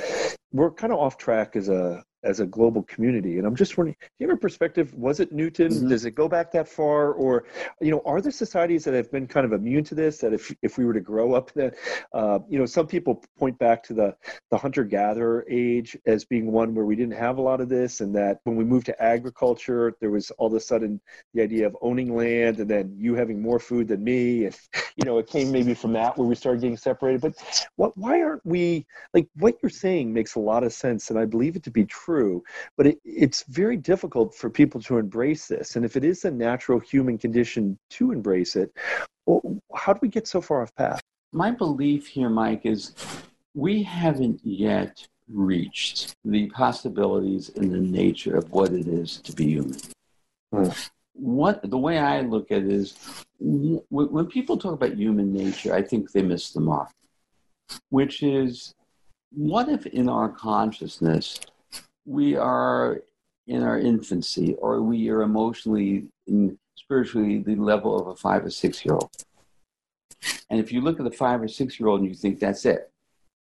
we're 0.52 0.72
kind 0.72 0.94
of 0.94 1.00
off 1.00 1.18
track 1.18 1.56
as 1.56 1.70
a 1.70 2.04
as 2.24 2.40
a 2.40 2.46
global 2.46 2.84
community. 2.84 3.38
And 3.38 3.46
I'm 3.46 3.56
just 3.56 3.78
wondering, 3.78 3.96
do 4.00 4.08
you 4.20 4.28
have 4.28 4.38
a 4.38 4.40
perspective? 4.40 4.94
Was 4.94 5.20
it 5.20 5.32
Newton? 5.32 5.70
Mm-hmm. 5.70 5.90
Does 5.90 6.06
it 6.06 6.12
go 6.12 6.28
back 6.28 6.52
that 6.54 6.68
far? 6.68 7.14
Or, 7.14 7.46
you 7.82 7.92
know, 7.92 8.02
are 8.06 8.22
there 8.22 8.32
societies 8.32 8.86
that 8.86 8.94
have 8.94 9.12
been 9.12 9.28
kind 9.28 9.46
of 9.46 9.54
immune 9.54 9.84
to 9.86 9.96
this? 9.96 10.18
That 10.20 10.34
if, 10.34 10.54
if 10.62 10.78
we 10.78 10.86
were 10.86 10.94
to 10.94 11.02
grow 11.02 11.34
up 11.34 11.52
that, 11.54 11.76
uh, 12.14 12.40
you 12.50 12.58
know, 12.58 12.66
some 12.66 12.88
people 12.88 13.24
point 13.38 13.58
back 13.60 13.84
to 13.84 13.94
the, 13.94 14.16
the 14.52 14.58
hunter 14.58 14.84
gatherer 14.84 15.46
age 15.50 15.98
as 16.06 16.24
being 16.24 16.52
one 16.52 16.74
where 16.74 16.86
we 16.86 16.96
didn't 16.96 17.18
have 17.18 17.38
a 17.38 17.42
lot 17.42 17.60
of 17.60 17.70
this. 17.70 18.02
And 18.02 18.16
that 18.16 18.40
when 18.46 18.56
we 18.56 18.64
moved 18.64 18.86
to 18.88 19.04
agriculture, 19.04 19.94
there 20.00 20.12
was 20.12 20.32
all 20.32 20.48
of 20.48 20.54
a 20.54 20.60
sudden 20.60 21.02
the 21.34 21.42
idea 21.42 21.68
of 21.68 21.76
owning 21.82 22.16
land 22.16 22.60
and 22.60 22.70
then 22.70 22.96
you 22.98 23.16
having 23.16 23.42
more 23.42 23.60
food 23.60 23.90
than 23.90 24.04
me. 24.04 24.46
And, 24.46 24.56
you 24.96 25.06
know, 25.06 25.18
it 25.18 25.28
came 25.28 25.52
maybe 25.52 25.74
from 25.74 25.94
that 25.94 26.18
where 26.18 26.28
we 26.28 26.36
started 26.36 26.62
getting 26.62 26.78
separated. 26.78 27.22
But 27.22 27.68
what, 27.76 27.98
why 27.98 28.22
aren't 28.22 28.46
we, 28.46 28.86
like 29.14 29.28
what 29.36 29.56
you're 29.62 29.70
saying 29.70 30.14
makes 30.14 30.36
a 30.36 30.40
lot 30.40 30.64
of 30.64 30.72
sense. 30.72 31.10
And 31.10 31.20
I 31.20 31.26
believe 31.26 31.56
it 31.56 31.64
to 31.64 31.72
be 31.72 31.86
true 31.86 32.13
true, 32.14 32.44
but 32.78 32.88
it, 32.88 33.00
it's 33.04 33.44
very 33.50 33.78
difficult 33.78 34.36
for 34.36 34.50
people 34.50 34.82
to 34.82 34.98
embrace 34.98 35.48
this. 35.48 35.76
And 35.76 35.86
if 35.86 35.96
it 35.96 36.04
is 36.04 36.26
a 36.26 36.32
natural 36.32 36.80
human 36.80 37.18
condition 37.18 37.78
to 37.92 38.12
embrace 38.12 38.56
it, 38.56 38.72
well, 39.26 39.42
how 39.76 39.94
do 39.94 40.00
we 40.02 40.10
get 40.10 40.28
so 40.28 40.42
far 40.42 40.62
off 40.62 40.76
path? 40.76 41.02
My 41.32 41.50
belief 41.52 42.08
here, 42.08 42.30
Mike, 42.30 42.66
is 42.66 42.94
we 43.56 43.82
haven't 43.82 44.42
yet 44.44 45.08
reached 45.28 46.16
the 46.26 46.48
possibilities 46.50 47.50
and 47.56 47.72
the 47.72 47.80
nature 47.80 48.36
of 48.36 48.52
what 48.52 48.72
it 48.74 48.88
is 48.88 49.18
to 49.22 49.32
be 49.34 49.46
human. 49.46 49.80
Hmm. 50.52 50.70
What 51.14 51.68
the 51.70 51.78
way 51.78 51.98
I 51.98 52.22
look 52.22 52.52
at 52.52 52.64
it 52.64 52.72
is 52.72 52.98
when 53.40 54.26
people 54.28 54.58
talk 54.58 54.74
about 54.74 54.98
human 54.98 55.32
nature, 55.34 55.74
I 55.74 55.82
think 55.82 56.12
they 56.12 56.22
miss 56.22 56.52
the 56.52 56.60
mark, 56.60 56.90
which 57.90 58.22
is 58.24 58.74
what 59.32 59.70
if 59.70 59.86
in 59.88 60.10
our 60.10 60.30
consciousness 60.30 61.40
we 62.06 62.36
are 62.36 63.02
in 63.48 63.64
our 63.64 63.80
infancy 63.80 64.56
or 64.56 64.82
we 64.82 65.10
are 65.10 65.22
emotionally 65.22 66.06
and 66.28 66.58
spiritually 66.76 67.40
the 67.40 67.56
level 67.56 68.00
of 68.00 68.08
a 68.08 68.16
five 68.16 68.46
or 68.46 68.50
six 68.50 68.86
year 68.86 68.96
old. 68.96 69.12
And 70.50 70.60
if 70.60 70.72
you 70.72 70.82
look 70.82 71.00
at 71.00 71.04
the 71.06 71.12
five 71.12 71.42
or 71.42 71.48
six 71.48 71.80
year 71.80 71.90
old 71.90 72.02
and 72.02 72.10
you 72.10 72.16
think 72.16 72.40
that's 72.40 72.66
it, 72.66 72.90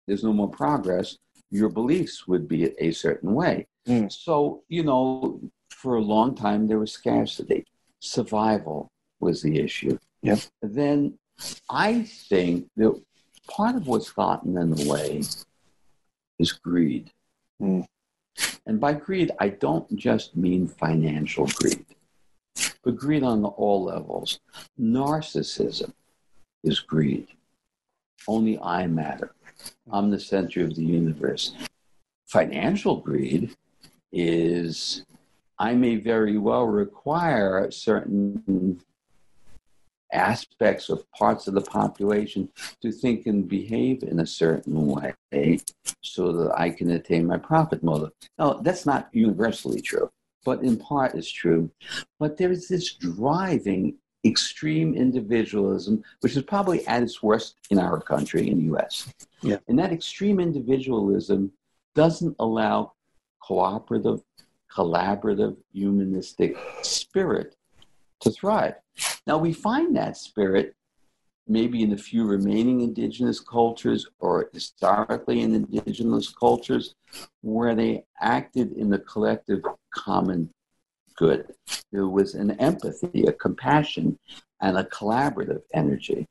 there's 0.06 0.24
no 0.24 0.32
more 0.32 0.48
progress, 0.48 1.16
your 1.50 1.68
beliefs 1.68 2.26
would 2.26 2.48
be 2.48 2.72
a 2.78 2.92
certain 2.92 3.34
way. 3.34 3.66
Mm. 3.86 4.10
So, 4.10 4.62
you 4.68 4.82
know, 4.82 5.40
for 5.70 5.96
a 5.96 6.00
long 6.00 6.34
time 6.34 6.66
there 6.66 6.78
was 6.78 6.92
scarcity. 6.92 7.64
Survival 8.00 8.90
was 9.20 9.42
the 9.42 9.60
issue. 9.60 9.98
Yep. 10.22 10.40
Then 10.62 11.18
I 11.70 12.02
think 12.02 12.68
that 12.76 13.00
part 13.48 13.76
of 13.76 13.86
what's 13.86 14.10
gotten 14.10 14.56
in 14.56 14.70
the 14.70 14.88
way 14.88 15.22
is 16.38 16.52
greed. 16.52 17.10
Mm. 17.60 17.84
And 18.66 18.80
by 18.80 18.94
greed, 18.94 19.32
I 19.40 19.48
don't 19.48 19.94
just 19.96 20.36
mean 20.36 20.68
financial 20.68 21.46
greed, 21.46 21.84
but 22.84 22.96
greed 22.96 23.22
on 23.22 23.44
all 23.44 23.84
levels. 23.84 24.40
Narcissism 24.80 25.92
is 26.62 26.80
greed. 26.80 27.28
Only 28.28 28.58
I 28.60 28.86
matter. 28.86 29.34
I'm 29.90 30.10
the 30.10 30.20
center 30.20 30.64
of 30.64 30.76
the 30.76 30.84
universe. 30.84 31.54
Financial 32.26 32.96
greed 32.96 33.56
is 34.12 35.04
I 35.58 35.74
may 35.74 35.96
very 35.96 36.38
well 36.38 36.66
require 36.66 37.70
certain 37.70 38.80
aspects 40.12 40.88
of 40.88 41.10
parts 41.12 41.46
of 41.46 41.54
the 41.54 41.60
population 41.60 42.48
to 42.80 42.92
think 42.92 43.26
and 43.26 43.48
behave 43.48 44.02
in 44.02 44.20
a 44.20 44.26
certain 44.26 44.86
way 44.86 45.60
so 46.02 46.32
that 46.32 46.52
I 46.56 46.70
can 46.70 46.90
attain 46.90 47.26
my 47.26 47.38
profit 47.38 47.82
motive. 47.82 48.10
Now, 48.38 48.54
that's 48.54 48.86
not 48.86 49.08
universally 49.12 49.80
true, 49.80 50.10
but 50.44 50.62
in 50.62 50.76
part 50.76 51.14
is 51.14 51.30
true. 51.30 51.70
But 52.18 52.36
there's 52.36 52.68
this 52.68 52.94
driving 52.94 53.96
extreme 54.24 54.94
individualism, 54.94 56.02
which 56.20 56.36
is 56.36 56.42
probably 56.42 56.86
at 56.86 57.02
its 57.02 57.22
worst 57.22 57.56
in 57.70 57.78
our 57.78 58.00
country, 58.00 58.48
in 58.48 58.58
the 58.58 58.76
US. 58.76 59.12
Yeah. 59.42 59.58
And 59.68 59.78
that 59.78 59.92
extreme 59.92 60.38
individualism 60.38 61.52
doesn't 61.94 62.36
allow 62.38 62.92
cooperative, 63.42 64.20
collaborative, 64.70 65.56
humanistic 65.72 66.56
spirit 66.82 67.56
to 68.22 68.30
thrive. 68.30 68.74
Now, 69.26 69.38
we 69.38 69.52
find 69.52 69.96
that 69.96 70.16
spirit 70.16 70.74
maybe 71.48 71.82
in 71.82 71.90
the 71.90 71.96
few 71.96 72.24
remaining 72.24 72.80
indigenous 72.80 73.40
cultures 73.40 74.06
or 74.20 74.48
historically 74.52 75.40
in 75.40 75.54
indigenous 75.54 76.32
cultures 76.32 76.94
where 77.42 77.74
they 77.74 78.04
acted 78.20 78.72
in 78.72 78.88
the 78.88 78.98
collective 78.98 79.60
common 79.92 80.48
good. 81.16 81.52
There 81.90 82.08
was 82.08 82.34
an 82.34 82.52
empathy, 82.52 83.24
a 83.24 83.32
compassion, 83.32 84.18
and 84.60 84.78
a 84.78 84.84
collaborative 84.84 85.62
energy, 85.74 86.26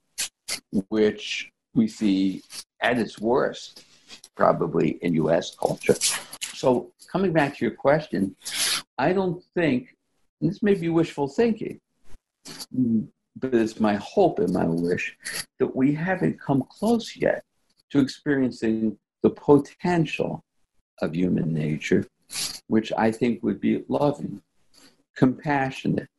which 0.89 1.51
we 1.73 1.87
see 1.87 2.41
at 2.81 2.97
its 2.97 3.19
worst 3.19 3.83
probably 4.35 4.91
in 5.01 5.13
US 5.15 5.55
culture. 5.55 5.95
So, 6.53 6.91
coming 7.11 7.33
back 7.33 7.57
to 7.57 7.65
your 7.65 7.75
question, 7.75 8.35
I 8.97 9.13
don't 9.13 9.43
think, 9.55 9.95
this 10.41 10.63
may 10.63 10.73
be 10.73 10.89
wishful 10.89 11.27
thinking, 11.27 11.79
but 13.35 13.53
it's 13.53 13.79
my 13.79 13.95
hope 13.95 14.39
and 14.39 14.53
my 14.53 14.65
wish 14.65 15.17
that 15.59 15.75
we 15.75 15.93
haven't 15.93 16.39
come 16.39 16.63
close 16.69 17.15
yet 17.15 17.43
to 17.91 17.99
experiencing 17.99 18.97
the 19.21 19.29
potential 19.29 20.43
of 21.01 21.15
human 21.15 21.53
nature, 21.53 22.07
which 22.67 22.91
I 22.97 23.11
think 23.11 23.43
would 23.43 23.59
be 23.59 23.83
loving, 23.87 24.41
compassionate, 25.15 26.09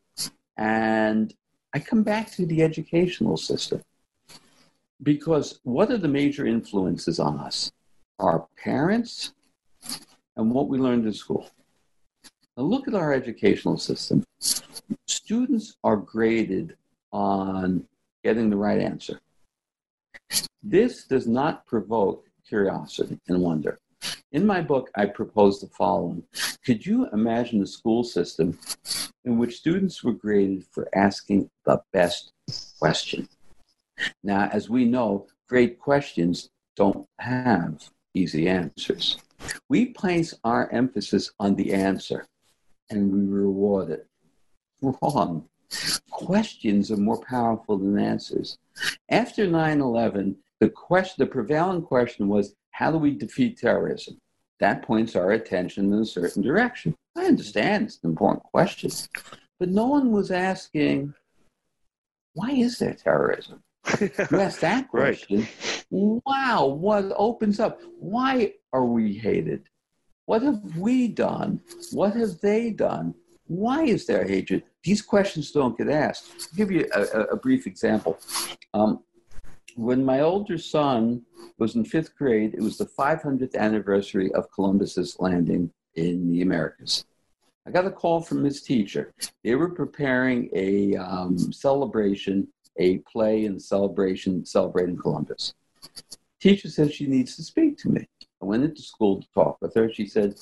and 0.56 1.34
I 1.74 1.78
come 1.78 2.02
back 2.02 2.30
to 2.32 2.46
the 2.46 2.62
educational 2.62 3.36
system. 3.36 3.82
Because 5.02 5.58
what 5.64 5.90
are 5.90 5.98
the 5.98 6.06
major 6.06 6.46
influences 6.46 7.18
on 7.18 7.38
us? 7.38 7.72
Our 8.20 8.46
parents 8.62 9.32
and 10.36 10.52
what 10.52 10.68
we 10.68 10.78
learned 10.78 11.06
in 11.06 11.12
school. 11.12 11.50
Now, 12.56 12.64
look 12.64 12.86
at 12.86 12.94
our 12.94 13.14
educational 13.14 13.78
system. 13.78 14.24
Students 15.06 15.76
are 15.82 15.96
graded 15.96 16.76
on 17.10 17.86
getting 18.22 18.50
the 18.50 18.56
right 18.56 18.80
answer. 18.80 19.20
This 20.62 21.04
does 21.04 21.26
not 21.26 21.64
provoke 21.64 22.26
curiosity 22.46 23.18
and 23.28 23.40
wonder. 23.40 23.78
In 24.32 24.46
my 24.46 24.60
book, 24.60 24.90
I 24.94 25.06
propose 25.06 25.60
the 25.60 25.68
following 25.68 26.24
Could 26.64 26.84
you 26.84 27.08
imagine 27.12 27.62
a 27.62 27.66
school 27.66 28.04
system 28.04 28.58
in 29.24 29.38
which 29.38 29.56
students 29.56 30.04
were 30.04 30.12
graded 30.12 30.66
for 30.70 30.88
asking 30.94 31.50
the 31.64 31.80
best 31.92 32.32
question? 32.78 33.28
Now, 34.22 34.50
as 34.52 34.68
we 34.68 34.84
know, 34.84 35.26
great 35.48 35.78
questions 35.78 36.50
don't 36.76 37.06
have 37.18 37.88
easy 38.14 38.48
answers. 38.48 39.18
We 39.68 39.86
place 39.86 40.34
our 40.44 40.70
emphasis 40.70 41.32
on 41.40 41.54
the 41.56 41.72
answer 41.72 42.26
and 42.92 43.12
we 43.12 43.20
reward 43.26 43.90
it. 43.90 44.06
Wrong. 44.82 45.44
Questions 46.10 46.90
are 46.90 46.96
more 46.96 47.20
powerful 47.22 47.78
than 47.78 47.98
answers. 47.98 48.58
After 49.08 49.46
9 49.46 49.80
11, 49.80 50.36
the, 50.60 50.68
question, 50.68 51.16
the 51.18 51.26
prevailing 51.30 51.82
question 51.82 52.28
was 52.28 52.54
how 52.72 52.90
do 52.90 52.98
we 52.98 53.12
defeat 53.12 53.58
terrorism? 53.58 54.18
That 54.60 54.82
points 54.82 55.16
our 55.16 55.32
attention 55.32 55.92
in 55.92 56.00
a 56.00 56.04
certain 56.04 56.42
direction. 56.42 56.94
I 57.16 57.24
understand 57.24 57.86
it's 57.86 57.98
an 58.02 58.10
important 58.10 58.44
question, 58.44 58.90
but 59.58 59.68
no 59.68 59.86
one 59.86 60.12
was 60.12 60.30
asking, 60.30 61.14
why 62.34 62.50
is 62.50 62.78
there 62.78 62.94
terrorism? 62.94 63.62
you 64.00 64.10
ask 64.32 64.60
that 64.60 64.88
question, 64.90 65.46
right. 65.90 66.22
wow, 66.24 66.66
what 66.66 67.12
opens 67.16 67.60
up? 67.60 67.80
Why 67.98 68.54
are 68.72 68.84
we 68.84 69.14
hated? 69.14 69.64
What 70.32 70.40
have 70.40 70.78
we 70.78 71.08
done? 71.08 71.60
What 71.92 72.16
have 72.16 72.40
they 72.40 72.70
done? 72.70 73.14
Why 73.48 73.82
is 73.82 74.06
there 74.06 74.26
hatred? 74.26 74.62
These 74.82 75.02
questions 75.02 75.52
don't 75.52 75.76
get 75.76 75.90
asked. 75.90 76.24
I'll 76.32 76.56
give 76.56 76.70
you 76.70 76.88
a, 76.94 77.02
a 77.24 77.36
brief 77.36 77.66
example. 77.66 78.18
Um, 78.72 79.00
when 79.76 80.02
my 80.02 80.20
older 80.20 80.56
son 80.56 81.20
was 81.58 81.74
in 81.74 81.84
fifth 81.84 82.16
grade, 82.16 82.54
it 82.54 82.62
was 82.62 82.78
the 82.78 82.86
500th 82.86 83.54
anniversary 83.54 84.32
of 84.32 84.50
Columbus's 84.52 85.18
landing 85.20 85.70
in 85.96 86.32
the 86.32 86.40
Americas. 86.40 87.04
I 87.66 87.70
got 87.70 87.84
a 87.84 87.90
call 87.90 88.22
from 88.22 88.42
his 88.42 88.62
teacher. 88.62 89.12
They 89.44 89.54
were 89.54 89.74
preparing 89.74 90.48
a 90.54 90.96
um, 90.96 91.36
celebration, 91.52 92.48
a 92.78 93.00
play 93.00 93.44
and 93.44 93.60
celebration 93.60 94.46
celebrating 94.46 94.96
Columbus. 94.96 95.52
Teacher 96.40 96.70
said 96.70 96.90
she 96.90 97.06
needs 97.06 97.36
to 97.36 97.42
speak 97.42 97.76
to 97.80 97.90
me. 97.90 98.08
I 98.42 98.44
went 98.44 98.64
into 98.64 98.82
school 98.82 99.20
to 99.20 99.28
talk 99.32 99.58
with 99.60 99.74
her. 99.74 99.92
She 99.92 100.06
said, 100.06 100.34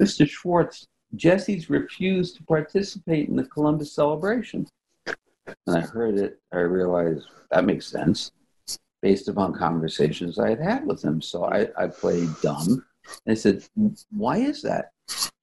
Mr. 0.00 0.28
Schwartz, 0.28 0.86
Jesse's 1.16 1.68
refused 1.68 2.36
to 2.36 2.44
participate 2.44 3.28
in 3.28 3.36
the 3.36 3.44
Columbus 3.44 3.92
celebration. 3.92 4.68
And 5.06 5.76
I 5.76 5.80
heard 5.80 6.18
it, 6.18 6.40
I 6.52 6.58
realized 6.58 7.26
that 7.50 7.64
makes 7.64 7.86
sense 7.86 8.30
based 9.02 9.28
upon 9.28 9.52
conversations 9.52 10.38
I 10.38 10.48
had 10.48 10.60
had 10.60 10.86
with 10.86 11.02
him. 11.02 11.20
So 11.20 11.44
I, 11.44 11.68
I 11.76 11.88
played 11.88 12.30
dumb. 12.40 12.84
And 13.26 13.32
I 13.32 13.34
said, 13.34 13.64
Why 14.10 14.38
is 14.38 14.62
that? 14.62 14.92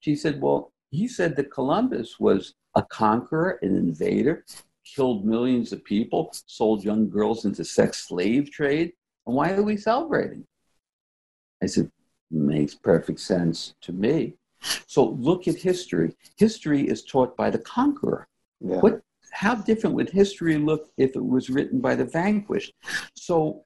She 0.00 0.16
said, 0.16 0.40
Well, 0.40 0.72
he 0.90 1.06
said 1.06 1.36
that 1.36 1.52
Columbus 1.52 2.18
was 2.18 2.54
a 2.74 2.82
conqueror, 2.82 3.58
an 3.62 3.76
invader, 3.76 4.44
killed 4.84 5.24
millions 5.24 5.72
of 5.72 5.84
people, 5.84 6.34
sold 6.46 6.82
young 6.82 7.08
girls 7.08 7.44
into 7.44 7.64
sex 7.64 8.08
slave 8.08 8.50
trade. 8.50 8.92
And 9.26 9.36
why 9.36 9.52
are 9.52 9.62
we 9.62 9.76
celebrating? 9.76 10.44
I 11.62 11.66
said, 11.66 11.90
Makes 12.30 12.74
perfect 12.76 13.20
sense 13.20 13.74
to 13.82 13.92
me. 13.92 14.34
So 14.86 15.10
look 15.10 15.48
at 15.48 15.56
history. 15.56 16.16
History 16.36 16.88
is 16.88 17.04
taught 17.04 17.36
by 17.36 17.50
the 17.50 17.58
conqueror. 17.58 18.26
Yeah. 18.60 18.78
What 18.78 19.02
how 19.32 19.54
different 19.54 19.96
would 19.96 20.10
history 20.10 20.56
look 20.58 20.90
if 20.96 21.16
it 21.16 21.24
was 21.24 21.50
written 21.50 21.80
by 21.80 21.94
the 21.94 22.04
vanquished? 22.04 22.72
So, 23.14 23.64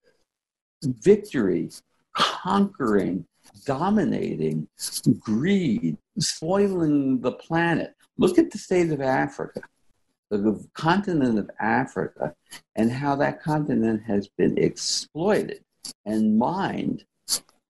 victory, 0.83 1.71
conquering, 2.15 3.27
dominating, 3.65 4.69
greed, 5.19 5.99
spoiling 6.19 7.21
the 7.21 7.33
planet. 7.33 7.95
Look 8.17 8.39
at 8.39 8.51
the 8.51 8.59
state 8.59 8.91
of 8.93 9.01
Africa, 9.01 9.61
the 10.31 10.65
continent 10.75 11.39
of 11.39 11.51
Africa, 11.61 12.35
and 12.77 12.91
how 12.91 13.17
that 13.17 13.43
continent 13.43 14.03
has 14.07 14.29
been 14.29 14.57
exploited 14.57 15.65
and 16.05 16.39
mined 16.39 17.05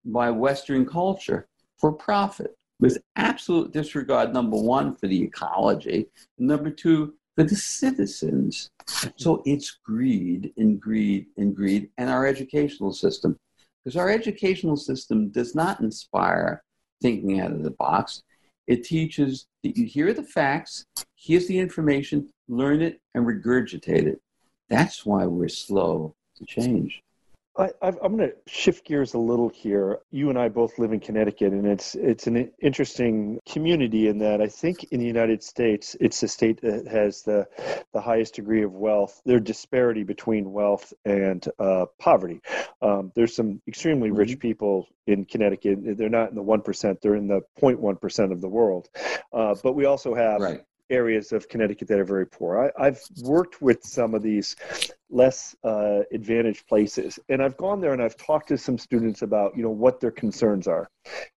by 0.07 0.31
Western 0.31 0.87
culture 0.87 1.47
for 1.79 1.93
profit 1.93 2.57
with 2.81 2.99
absolute 3.17 3.73
disregard, 3.73 4.33
number 4.33 4.57
one, 4.57 4.95
for 4.95 5.07
the 5.07 5.23
ecology, 5.23 6.07
number 6.39 6.71
two, 6.71 7.15
for 7.35 7.45
the 7.45 7.57
citizens. 7.57 8.71
So 9.17 9.43
it's 9.45 9.79
greed 9.85 10.53
and 10.57 10.81
greed 10.81 11.27
and 11.37 11.55
greed, 11.55 11.91
and 11.99 12.09
our 12.09 12.27
educational 12.27 12.93
system. 12.93 13.37
Because 13.85 13.97
our 13.97 14.11
educational 14.11 14.77
system 14.77 15.29
does 15.29 15.55
not 15.55 15.81
inspire 15.81 16.63
thinking 17.03 17.41
out 17.41 17.53
of 17.53 17.63
the 17.63 17.71
box. 17.71 18.23
It 18.67 18.85
teaches 18.85 19.47
that 19.63 19.77
you 19.77 19.87
hear 19.87 20.13
the 20.13 20.25
facts, 20.25 20.85
here's 21.15 21.47
the 21.47 21.59
information, 21.59 22.29
learn 22.49 22.83
it, 22.83 23.01
and 23.15 23.25
regurgitate 23.25 24.07
it. 24.07 24.21
That's 24.69 25.07
why 25.07 25.27
we're 25.27 25.49
slow 25.49 26.15
to 26.37 26.45
change. 26.45 27.03
I, 27.59 27.71
am 27.83 28.17
going 28.17 28.31
to 28.31 28.35
shift 28.47 28.85
gears 28.87 29.15
a 29.15 29.19
little 29.19 29.49
here. 29.49 30.01
You 30.11 30.29
and 30.29 30.39
I 30.39 30.49
both 30.49 30.79
live 30.79 30.93
in 30.93 31.01
Connecticut, 31.01 31.53
and 31.53 31.67
it's 31.67 31.95
it's 31.95 32.27
an 32.27 32.51
interesting 32.61 33.41
community 33.49 34.09
in 34.09 34.19
that 34.19 34.41
I 34.41 34.49
think 34.49 34.85
in 34.85 35.01
the 35.01 35.07
United 35.07 35.43
States, 35.43 35.97
it's 36.01 36.21
the 36.21 36.29
state 36.29 36.61
that 36.61 36.87
has 36.87 37.23
the 37.23 37.47
the 37.93 38.01
highest 38.01 38.35
degree 38.35 38.63
of 38.63 38.73
wealth. 38.73 39.23
Their 39.25 39.41
disparity 39.41 40.03
between 40.03 40.53
wealth 40.53 40.93
and 41.05 41.47
uh, 41.59 41.87
poverty. 41.99 42.41
Um, 42.83 43.13
there's 43.15 43.35
some 43.35 43.63
extremely 43.67 44.11
rich 44.11 44.31
mm-hmm. 44.31 44.41
people 44.41 44.89
in 45.07 45.25
Connecticut. 45.25 45.97
They're 45.97 46.09
not 46.09 46.29
in 46.29 46.35
the 46.35 46.43
one 46.43 46.61
percent; 46.61 47.01
they're 47.01 47.17
in 47.17 47.29
the 47.29 47.41
0.1 47.61 48.01
percent 48.01 48.33
of 48.33 48.41
the 48.41 48.49
world. 48.49 48.89
Uh, 49.33 49.55
but 49.63 49.75
we 49.75 49.87
also 49.87 50.15
have 50.15 50.41
right 50.41 50.61
areas 50.91 51.32
of 51.32 51.49
Connecticut 51.49 51.89
that 51.89 51.99
are 51.99 52.05
very 52.05 52.26
poor. 52.26 52.72
I, 52.78 52.84
have 52.84 53.01
worked 53.22 53.61
with 53.61 53.82
some 53.82 54.14
of 54.14 54.22
these 54.22 54.57
less 55.11 55.55
uh, 55.64 56.01
advantaged 56.12 56.66
places, 56.66 57.18
and 57.28 57.43
I've 57.43 57.57
gone 57.57 57.80
there 57.80 57.93
and 57.93 58.03
I've 58.03 58.16
talked 58.16 58.49
to 58.49 58.59
some 58.59 58.78
students 58.78 59.22
about 59.22 59.57
you 59.57 59.62
know 59.62 59.70
what 59.70 60.01
their 60.01 60.11
concerns 60.11 60.66
are, 60.66 60.89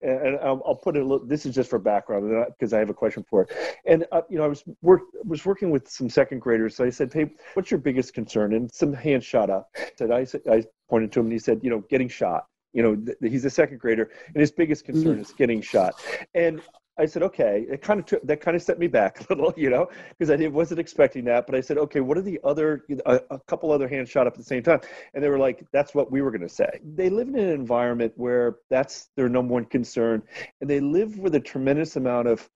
and, 0.03 0.27
and 0.27 0.39
I'll, 0.41 0.63
I'll, 0.67 0.75
put 0.75 0.97
it. 0.97 1.01
A 1.01 1.05
little, 1.05 1.27
this 1.27 1.47
is 1.47 1.55
just 1.55 1.71
for 1.71 1.79
background 1.79 2.47
because 2.59 2.73
I 2.73 2.79
have 2.79 2.91
a 2.91 2.95
question 2.95 3.25
for 3.29 3.43
it. 3.43 3.79
And 3.87 4.07
uh, 4.13 4.23
you 4.29 4.39
know 4.39 4.45
I 4.45 4.49
was 4.49 4.65
work 4.83 5.03
was 5.25 5.45
working 5.45 5.71
with 5.71 5.89
some 5.89 6.11
second 6.11 6.41
graders, 6.41 6.77
so 6.77 6.85
I 6.85 6.91
said, 6.91 7.13
hey, 7.13 7.31
what's 7.55 7.71
your 7.71 7.79
biggest 7.79 8.15
concern? 8.15 8.55
And 8.55 8.73
some 8.73 8.93
hands 8.93 9.25
shot 9.25 9.51
up. 9.51 9.75
Said 9.97 10.11
I 10.11 10.27
I 10.51 10.65
pointed 10.89 11.13
to 11.13 11.21
him 11.21 11.27
and 11.27 11.33
he 11.33 11.39
said, 11.39 11.61
you 11.63 11.71
know, 11.71 11.85
getting 11.91 12.09
shot 12.09 12.47
you 12.75 12.83
know 12.83 12.95
th- 12.95 13.17
he's 13.23 13.47
a 13.47 13.51
second 13.51 13.81
grader 13.81 14.11
and 14.27 14.37
his 14.37 14.53
biggest 14.53 14.85
concern 14.85 15.17
mm. 15.17 15.23
is 15.23 15.33
getting 15.33 15.63
shot 15.63 15.95
and 16.35 16.61
I 16.99 17.07
said, 17.07 17.23
okay. 17.25 17.67
It 17.71 17.83
kind 17.83 18.01
of 18.01 18.07
took, 18.07 18.23
that 18.27 18.41
kind 18.41 18.57
of 18.57 18.63
set 18.63 18.79
me 18.79 18.87
back 18.87 19.21
a 19.31 19.35
little, 19.35 19.55
you 19.57 19.71
know, 19.71 19.89
because 20.19 20.31
I 20.31 20.47
wasn't 20.49 20.81
expecting 20.81 21.25
that. 21.25 21.47
But 21.47 21.55
I 21.55 21.61
said, 21.61 21.79
okay, 21.79 22.01
what 22.01 22.19
are 22.19 22.23
the 22.23 22.41
other, 22.45 22.85
a, 23.07 23.21
a 23.31 23.39
couple 23.47 23.71
other 23.71 23.89
hands 23.89 24.11
shot 24.11 24.27
up 24.27 24.35
at 24.35 24.39
the 24.39 24.45
same 24.45 24.63
time, 24.63 24.81
and 25.15 25.23
they 25.23 25.29
were 25.29 25.39
like, 25.39 25.65
that's 25.73 25.95
what 25.95 26.11
we 26.11 26.23
were 26.23 26.31
going 26.31 26.43
to 26.43 26.49
say. 26.49 26.81
They 26.85 27.11
live 27.11 27.29
in 27.29 27.37
an 27.37 27.51
environment 27.51 28.13
where 28.17 28.57
that's 28.71 29.09
their 29.17 29.29
number 29.29 29.55
one 29.55 29.65
concern, 29.65 30.23
and 30.61 30.69
they 30.69 30.81
live 30.81 31.19
with 31.19 31.35
a 31.35 31.41
tremendous 31.41 31.97
amount 31.97 32.29
of 32.29 32.49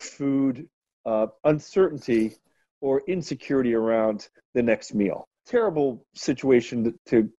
food 0.00 0.68
uh, 1.06 1.26
uncertainty 1.44 2.34
or 2.80 3.02
insecurity 3.08 3.74
around 3.74 4.28
the 4.54 4.62
next 4.62 4.94
meal. 4.94 5.26
Terrible 5.46 6.04
situation 6.14 6.84
to, 6.84 6.94
to 7.06 7.30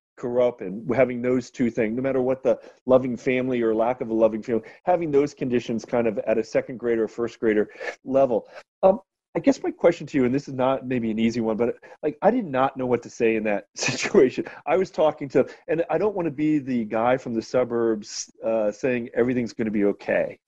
up 0.41 0.61
in 0.61 0.87
having 0.93 1.21
those 1.21 1.49
two 1.49 1.69
things 1.69 1.95
no 1.95 2.01
matter 2.01 2.21
what 2.21 2.43
the 2.43 2.59
loving 2.85 3.15
family 3.15 3.61
or 3.61 3.73
lack 3.73 4.01
of 4.01 4.09
a 4.09 4.13
loving 4.13 4.41
family 4.41 4.63
having 4.85 5.11
those 5.11 5.33
conditions 5.33 5.85
kind 5.85 6.07
of 6.07 6.17
at 6.19 6.37
a 6.37 6.43
second 6.43 6.77
grader 6.77 7.03
or 7.03 7.07
first 7.07 7.39
grader 7.39 7.69
level 8.03 8.47
um, 8.83 8.99
I 9.35 9.39
guess 9.39 9.61
my 9.61 9.69
question 9.69 10.07
to 10.07 10.17
you, 10.17 10.25
and 10.25 10.33
this 10.33 10.47
is 10.47 10.55
not 10.55 10.87
maybe 10.87 11.11
an 11.11 11.19
easy 11.19 11.39
one, 11.39 11.55
but 11.55 11.75
like 12.01 12.17
I 12.21 12.31
did 12.31 12.45
not 12.45 12.75
know 12.77 12.87
what 12.87 13.03
to 13.03 13.09
say 13.11 13.35
in 13.35 13.43
that 13.43 13.67
situation. 13.75 14.45
I 14.65 14.75
was 14.75 14.89
talking 14.89 15.29
to, 15.29 15.47
and 15.67 15.85
I 15.89 15.99
don't 15.99 16.15
want 16.15 16.25
to 16.25 16.31
be 16.31 16.57
the 16.57 16.83
guy 16.85 17.17
from 17.17 17.35
the 17.35 17.41
suburbs 17.41 18.31
uh, 18.43 18.71
saying 18.71 19.09
everything's 19.13 19.53
going 19.53 19.65
to 19.65 19.71
be 19.71 19.85
okay, 19.85 20.39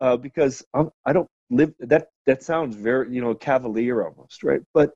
uh, 0.00 0.16
because 0.16 0.64
I'm, 0.72 0.90
I 1.04 1.12
do 1.12 1.20
not 1.20 1.28
live. 1.52 1.74
That 1.78 2.08
that 2.26 2.42
sounds 2.42 2.74
very 2.76 3.14
you 3.14 3.20
know 3.20 3.34
cavalier 3.34 4.02
almost, 4.02 4.42
right? 4.42 4.62
But 4.74 4.94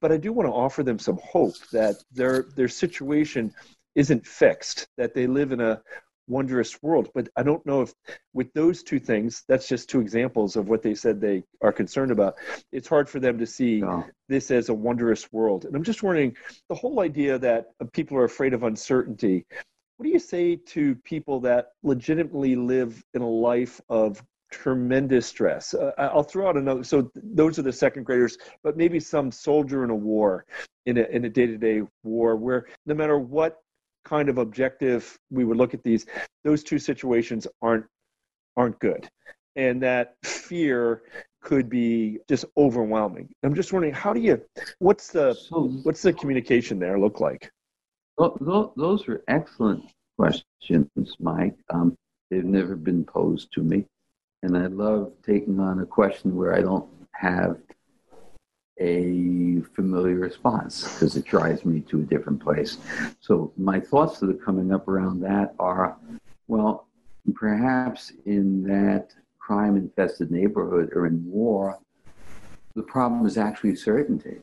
but 0.00 0.12
I 0.12 0.16
do 0.16 0.32
want 0.32 0.48
to 0.48 0.52
offer 0.52 0.82
them 0.82 0.98
some 0.98 1.18
hope 1.22 1.56
that 1.72 1.96
their 2.12 2.46
their 2.56 2.68
situation 2.68 3.54
isn't 3.94 4.26
fixed, 4.26 4.88
that 4.96 5.14
they 5.14 5.26
live 5.26 5.52
in 5.52 5.60
a 5.60 5.82
wondrous 6.28 6.82
world. 6.82 7.10
But 7.14 7.28
I 7.36 7.42
don't 7.42 7.64
know 7.66 7.82
if 7.82 7.92
with 8.32 8.52
those 8.54 8.82
two 8.82 8.98
things, 8.98 9.44
that's 9.48 9.68
just 9.68 9.90
two 9.90 10.00
examples 10.00 10.56
of 10.56 10.68
what 10.68 10.82
they 10.82 10.94
said 10.94 11.20
they 11.20 11.42
are 11.60 11.72
concerned 11.72 12.10
about. 12.10 12.34
It's 12.72 12.88
hard 12.88 13.08
for 13.08 13.20
them 13.20 13.38
to 13.38 13.46
see 13.46 13.80
no. 13.80 14.06
this 14.28 14.50
as 14.50 14.68
a 14.68 14.74
wondrous 14.74 15.30
world. 15.32 15.64
And 15.64 15.74
I'm 15.74 15.82
just 15.82 16.02
wondering 16.02 16.36
the 16.68 16.74
whole 16.74 17.00
idea 17.00 17.38
that 17.38 17.66
uh, 17.80 17.86
people 17.92 18.16
are 18.16 18.24
afraid 18.24 18.54
of 18.54 18.62
uncertainty. 18.62 19.44
What 19.96 20.04
do 20.04 20.10
you 20.10 20.18
say 20.18 20.56
to 20.56 20.94
people 21.04 21.40
that 21.40 21.68
legitimately 21.82 22.56
live 22.56 23.04
in 23.14 23.22
a 23.22 23.28
life 23.28 23.80
of 23.88 24.22
tremendous 24.52 25.26
stress. 25.26 25.74
Uh, 25.74 25.92
I'll 25.98 26.22
throw 26.22 26.48
out 26.48 26.56
another. 26.56 26.84
So 26.84 27.10
those 27.16 27.58
are 27.58 27.62
the 27.62 27.72
second 27.72 28.04
graders, 28.04 28.38
but 28.62 28.76
maybe 28.76 29.00
some 29.00 29.32
soldier 29.32 29.82
in 29.82 29.90
a 29.90 29.94
war, 29.94 30.44
in 30.86 30.98
a 30.98 31.02
in 31.04 31.24
a 31.24 31.28
day 31.28 31.46
to 31.46 31.58
day 31.58 31.82
war, 32.04 32.36
where 32.36 32.66
no 32.86 32.94
matter 32.94 33.18
what 33.18 33.56
kind 34.04 34.28
of 34.28 34.38
objective 34.38 35.18
we 35.30 35.44
would 35.44 35.56
look 35.56 35.74
at 35.74 35.82
these, 35.82 36.06
those 36.44 36.62
two 36.62 36.78
situations 36.78 37.48
aren't 37.62 37.86
aren't 38.56 38.78
good, 38.78 39.08
and 39.56 39.82
that 39.82 40.14
fear 40.22 41.02
could 41.40 41.68
be 41.68 42.18
just 42.28 42.44
overwhelming. 42.56 43.28
I'm 43.42 43.54
just 43.54 43.72
wondering, 43.72 43.94
how 43.94 44.12
do 44.12 44.20
you? 44.20 44.40
What's 44.78 45.08
the 45.08 45.34
so, 45.34 45.68
what's 45.82 46.02
the 46.02 46.12
communication 46.12 46.78
there 46.78 46.98
look 46.98 47.18
like? 47.20 47.50
Those 48.18 49.08
are 49.08 49.24
excellent 49.26 49.84
questions, 50.18 51.16
Mike. 51.18 51.56
Um, 51.70 51.96
they've 52.30 52.44
never 52.44 52.76
been 52.76 53.04
posed 53.04 53.52
to 53.54 53.62
me. 53.62 53.86
And 54.42 54.56
I 54.56 54.66
love 54.66 55.12
taking 55.24 55.60
on 55.60 55.80
a 55.80 55.86
question 55.86 56.34
where 56.34 56.54
I 56.54 56.62
don't 56.62 56.88
have 57.12 57.58
a 58.80 59.60
familiar 59.74 60.16
response 60.16 60.82
because 60.82 61.16
it 61.16 61.24
drives 61.24 61.64
me 61.64 61.80
to 61.82 62.00
a 62.00 62.02
different 62.02 62.42
place. 62.42 62.78
So 63.20 63.52
my 63.56 63.78
thoughts 63.78 64.18
that 64.18 64.30
are 64.30 64.44
coming 64.44 64.72
up 64.72 64.88
around 64.88 65.20
that 65.20 65.54
are, 65.60 65.96
well, 66.48 66.88
perhaps 67.34 68.12
in 68.26 68.64
that 68.64 69.12
crime 69.38 69.76
infested 69.76 70.32
neighborhood 70.32 70.90
or 70.94 71.06
in 71.06 71.24
war, 71.30 71.78
the 72.74 72.82
problem 72.82 73.24
is 73.26 73.38
actually 73.38 73.76
certainty. 73.76 74.38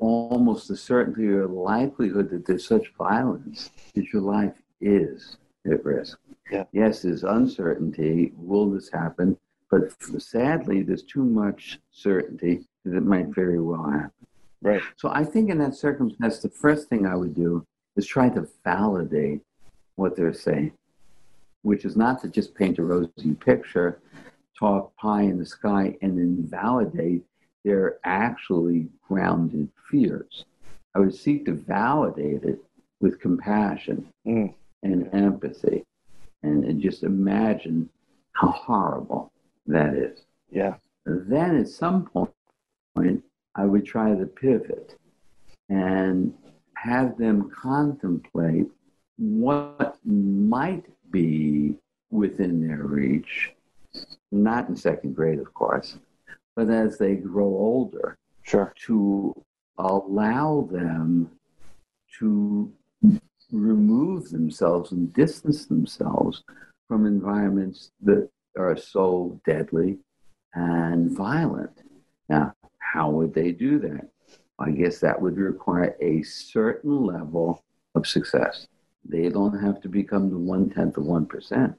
Almost 0.00 0.68
the 0.68 0.76
certainty 0.76 1.28
or 1.28 1.48
likelihood 1.48 2.30
that 2.30 2.46
there's 2.46 2.66
such 2.66 2.92
violence 2.96 3.70
that 3.94 4.12
your 4.12 4.22
life 4.22 4.54
is 4.80 5.38
at 5.66 5.84
risk. 5.84 6.18
Yeah. 6.52 6.64
Yes, 6.72 7.02
there's 7.02 7.24
uncertainty. 7.24 8.32
Will 8.36 8.70
this 8.70 8.90
happen? 8.90 9.38
But 9.70 9.90
sadly, 10.18 10.82
there's 10.82 11.02
too 11.02 11.24
much 11.24 11.80
certainty 11.90 12.66
that 12.84 12.94
it 12.94 13.04
might 13.04 13.28
very 13.28 13.58
well 13.58 13.90
happen. 13.90 14.26
Right. 14.60 14.82
So 14.96 15.08
I 15.08 15.24
think 15.24 15.48
in 15.48 15.58
that 15.58 15.74
circumstance, 15.74 16.40
the 16.40 16.50
first 16.50 16.88
thing 16.88 17.06
I 17.06 17.16
would 17.16 17.34
do 17.34 17.66
is 17.96 18.06
try 18.06 18.28
to 18.28 18.46
validate 18.64 19.40
what 19.96 20.14
they're 20.14 20.34
saying, 20.34 20.72
which 21.62 21.86
is 21.86 21.96
not 21.96 22.20
to 22.20 22.28
just 22.28 22.54
paint 22.54 22.78
a 22.78 22.82
rosy 22.82 23.34
picture, 23.40 23.98
talk 24.58 24.94
pie 24.96 25.22
in 25.22 25.38
the 25.38 25.46
sky, 25.46 25.96
and 26.02 26.18
invalidate 26.18 27.24
their 27.64 27.98
actually 28.04 28.88
grounded 29.08 29.70
fears. 29.90 30.44
I 30.94 30.98
would 30.98 31.14
seek 31.14 31.46
to 31.46 31.52
validate 31.54 32.44
it 32.44 32.58
with 33.00 33.20
compassion 33.20 34.06
mm. 34.26 34.52
and 34.82 35.08
empathy 35.14 35.84
and, 36.42 36.64
and 36.64 36.80
just 36.80 37.02
imagine 37.02 37.88
how 38.32 38.48
horrible 38.48 39.32
that 39.66 39.94
is. 39.94 40.24
Yeah. 40.50 40.74
Then 41.04 41.56
at 41.56 41.68
some 41.68 42.06
point, 42.06 43.22
I 43.54 43.64
would 43.64 43.84
try 43.84 44.14
to 44.14 44.26
pivot 44.26 44.98
and 45.68 46.34
have 46.76 47.16
them 47.16 47.50
contemplate 47.50 48.66
what 49.16 49.98
might 50.04 50.84
be 51.10 51.76
within 52.10 52.66
their 52.66 52.84
reach, 52.84 53.52
not 54.30 54.68
in 54.68 54.76
second 54.76 55.14
grade, 55.14 55.38
of 55.38 55.52
course, 55.54 55.98
but 56.56 56.68
as 56.68 56.98
they 56.98 57.14
grow 57.14 57.46
older, 57.46 58.16
sure, 58.42 58.72
to 58.86 59.34
allow 59.78 60.68
them 60.70 61.30
to 62.18 62.72
remove 63.52 64.30
themselves 64.30 64.92
and 64.92 65.12
distance 65.12 65.66
themselves 65.66 66.42
from 66.88 67.06
environments 67.06 67.90
that 68.02 68.28
are 68.58 68.76
so 68.76 69.40
deadly 69.46 69.98
and 70.54 71.10
violent. 71.16 71.70
Now, 72.28 72.54
how 72.78 73.10
would 73.10 73.34
they 73.34 73.52
do 73.52 73.78
that? 73.80 74.08
I 74.58 74.70
guess 74.70 74.98
that 75.00 75.20
would 75.20 75.36
require 75.36 75.96
a 76.00 76.22
certain 76.22 77.04
level 77.04 77.62
of 77.94 78.06
success. 78.06 78.66
They 79.04 79.28
don't 79.28 79.58
have 79.58 79.80
to 79.82 79.88
become 79.88 80.30
the 80.30 80.38
one 80.38 80.70
tenth 80.70 80.96
of 80.96 81.04
1%. 81.04 81.74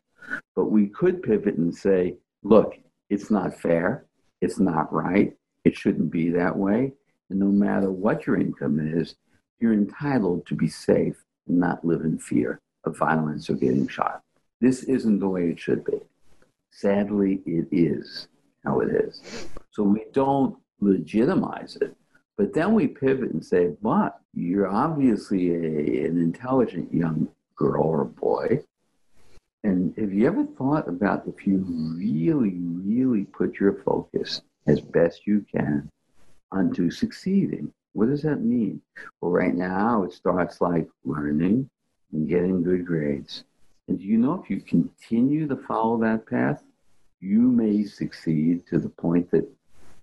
But 0.55 0.65
we 0.65 0.87
could 0.87 1.23
pivot 1.23 1.55
and 1.55 1.73
say, 1.73 2.17
look, 2.43 2.75
it's 3.09 3.29
not 3.29 3.59
fair. 3.59 4.05
It's 4.41 4.59
not 4.59 4.91
right. 4.93 5.35
It 5.63 5.75
shouldn't 5.75 6.11
be 6.11 6.29
that 6.31 6.57
way. 6.57 6.93
And 7.29 7.39
no 7.39 7.47
matter 7.47 7.91
what 7.91 8.27
your 8.27 8.39
income 8.39 8.79
is, 8.79 9.15
you're 9.59 9.73
entitled 9.73 10.45
to 10.47 10.55
be 10.55 10.67
safe 10.67 11.22
and 11.47 11.59
not 11.59 11.85
live 11.85 12.01
in 12.01 12.17
fear 12.17 12.59
of 12.85 12.97
violence 12.97 13.49
or 13.49 13.53
getting 13.53 13.87
shot. 13.87 14.21
This 14.61 14.83
isn't 14.83 15.19
the 15.19 15.27
way 15.27 15.49
it 15.49 15.59
should 15.59 15.83
be. 15.83 15.99
Sadly, 16.71 17.41
it 17.45 17.67
is 17.71 18.27
how 18.63 18.79
it 18.79 18.89
is. 18.89 19.47
So 19.71 19.83
we 19.83 20.05
don't 20.13 20.57
legitimize 20.79 21.77
it. 21.81 21.95
But 22.37 22.53
then 22.53 22.73
we 22.73 22.87
pivot 22.87 23.31
and 23.31 23.45
say, 23.45 23.75
but 23.81 24.19
you're 24.33 24.67
obviously 24.67 25.51
a, 25.51 26.05
an 26.07 26.17
intelligent 26.17 26.93
young 26.93 27.27
girl 27.55 27.83
or 27.83 28.05
boy. 28.05 28.63
And 29.63 29.95
have 29.97 30.11
you 30.13 30.27
ever 30.27 30.45
thought 30.45 30.87
about 30.87 31.27
if 31.27 31.45
you 31.45 31.57
really, 31.97 32.55
really 32.57 33.25
put 33.25 33.59
your 33.59 33.81
focus 33.83 34.41
as 34.67 34.81
best 34.81 35.27
you 35.27 35.45
can 35.53 35.89
onto 36.51 36.89
succeeding 36.89 37.71
what 37.93 38.09
does 38.09 38.23
that 38.23 38.41
mean? 38.41 38.81
Well, 39.21 39.31
right 39.31 39.53
now 39.53 40.03
it 40.03 40.13
starts 40.13 40.61
like 40.61 40.87
learning 41.05 41.69
and 42.11 42.27
getting 42.27 42.63
good 42.63 42.85
grades. 42.85 43.43
And 43.87 43.99
do 43.99 44.05
you 44.05 44.17
know 44.17 44.41
if 44.41 44.49
you 44.49 44.61
continue 44.61 45.47
to 45.47 45.55
follow 45.55 45.99
that 45.99 46.25
path, 46.25 46.63
you 47.19 47.41
may 47.41 47.83
succeed 47.83 48.65
to 48.67 48.79
the 48.79 48.89
point 48.89 49.31
that 49.31 49.47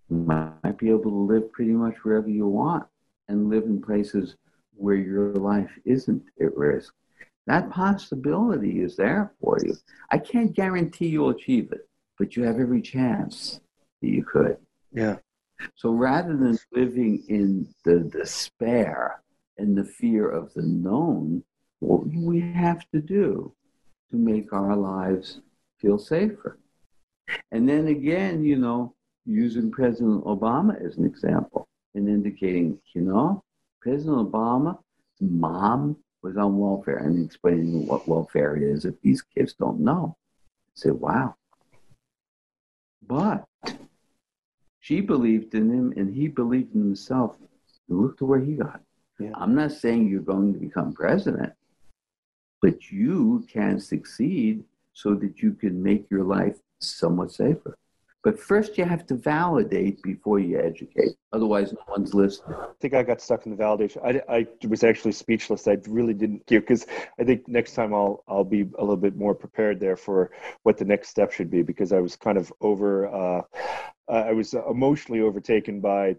you 0.08 0.16
might 0.16 0.78
be 0.78 0.88
able 0.88 1.02
to 1.02 1.08
live 1.08 1.52
pretty 1.52 1.72
much 1.72 1.96
wherever 2.02 2.28
you 2.28 2.46
want 2.46 2.86
and 3.28 3.50
live 3.50 3.64
in 3.64 3.80
places 3.80 4.36
where 4.76 4.96
your 4.96 5.34
life 5.34 5.70
isn't 5.84 6.22
at 6.40 6.56
risk. 6.56 6.94
That 7.46 7.70
possibility 7.70 8.82
is 8.82 8.96
there 8.96 9.32
for 9.40 9.58
you. 9.62 9.76
I 10.10 10.18
can't 10.18 10.54
guarantee 10.54 11.08
you'll 11.08 11.30
achieve 11.30 11.72
it, 11.72 11.88
but 12.18 12.36
you 12.36 12.44
have 12.44 12.60
every 12.60 12.82
chance 12.82 13.60
that 14.00 14.08
you 14.08 14.24
could. 14.24 14.56
Yeah. 14.92 15.16
So 15.74 15.90
rather 15.90 16.36
than 16.36 16.58
living 16.72 17.24
in 17.28 17.68
the 17.84 18.00
despair 18.00 19.22
and 19.58 19.76
the 19.76 19.84
fear 19.84 20.28
of 20.28 20.52
the 20.54 20.62
known, 20.62 21.42
what 21.80 22.06
we 22.06 22.40
have 22.40 22.88
to 22.90 23.00
do 23.00 23.52
to 24.10 24.16
make 24.16 24.52
our 24.52 24.76
lives 24.76 25.40
feel 25.78 25.98
safer? 25.98 26.58
And 27.52 27.68
then 27.68 27.88
again, 27.88 28.44
you 28.44 28.56
know, 28.56 28.94
using 29.24 29.70
President 29.70 30.24
Obama 30.24 30.82
as 30.84 30.96
an 30.96 31.04
example 31.04 31.68
and 31.94 32.08
indicating, 32.08 32.78
you 32.94 33.02
know, 33.02 33.42
President 33.80 34.30
Obama's 34.30 34.78
mom 35.20 35.96
was 36.22 36.36
on 36.36 36.58
welfare 36.58 36.98
and 36.98 37.24
explaining 37.24 37.86
what 37.86 38.08
welfare 38.08 38.56
is 38.56 38.84
if 38.84 39.00
these 39.00 39.22
kids 39.22 39.54
don't 39.54 39.80
know. 39.80 40.16
I 40.68 40.72
say, 40.74 40.90
wow. 40.90 41.36
But 43.06 43.44
she 44.90 45.00
believed 45.00 45.54
in 45.54 45.70
him 45.70 45.94
and 45.96 46.12
he 46.12 46.26
believed 46.26 46.74
in 46.74 46.80
himself. 46.80 47.36
And 47.88 48.00
look 48.00 48.18
to 48.18 48.24
where 48.24 48.40
he 48.40 48.54
got. 48.54 48.80
Yeah. 49.20 49.30
I'm 49.34 49.54
not 49.54 49.70
saying 49.70 50.08
you're 50.08 50.20
going 50.20 50.52
to 50.52 50.58
become 50.58 50.92
president, 50.92 51.52
but 52.60 52.90
you 52.90 53.46
can 53.48 53.78
succeed 53.78 54.64
so 54.92 55.14
that 55.14 55.42
you 55.42 55.52
can 55.52 55.80
make 55.80 56.10
your 56.10 56.24
life 56.24 56.56
somewhat 56.80 57.30
safer. 57.30 57.78
But 58.22 58.38
first, 58.38 58.76
you 58.76 58.84
have 58.84 59.06
to 59.06 59.14
validate 59.14 60.02
before 60.02 60.38
you 60.38 60.60
educate. 60.60 61.12
Otherwise, 61.32 61.72
no 61.72 61.80
one's 61.88 62.12
listening. 62.12 62.54
I 62.58 62.68
think 62.80 62.92
I 62.92 63.02
got 63.02 63.20
stuck 63.20 63.46
in 63.46 63.56
the 63.56 63.62
validation. 63.62 64.04
I, 64.04 64.36
I 64.36 64.46
was 64.68 64.84
actually 64.84 65.12
speechless. 65.12 65.66
I 65.66 65.78
really 65.88 66.12
didn't 66.12 66.44
give 66.46 66.62
because 66.62 66.86
I 67.18 67.24
think 67.24 67.48
next 67.48 67.72
time 67.74 67.94
I'll 67.94 68.22
I'll 68.28 68.44
be 68.44 68.62
a 68.78 68.82
little 68.82 68.96
bit 68.96 69.16
more 69.16 69.34
prepared 69.34 69.80
there 69.80 69.96
for 69.96 70.32
what 70.64 70.76
the 70.76 70.84
next 70.84 71.08
step 71.08 71.32
should 71.32 71.50
be 71.50 71.62
because 71.62 71.92
I 71.92 72.00
was 72.00 72.14
kind 72.14 72.36
of 72.36 72.52
over. 72.60 73.08
Uh, 73.08 73.42
I 74.08 74.32
was 74.32 74.54
emotionally 74.54 75.22
overtaken 75.22 75.80
by. 75.80 76.16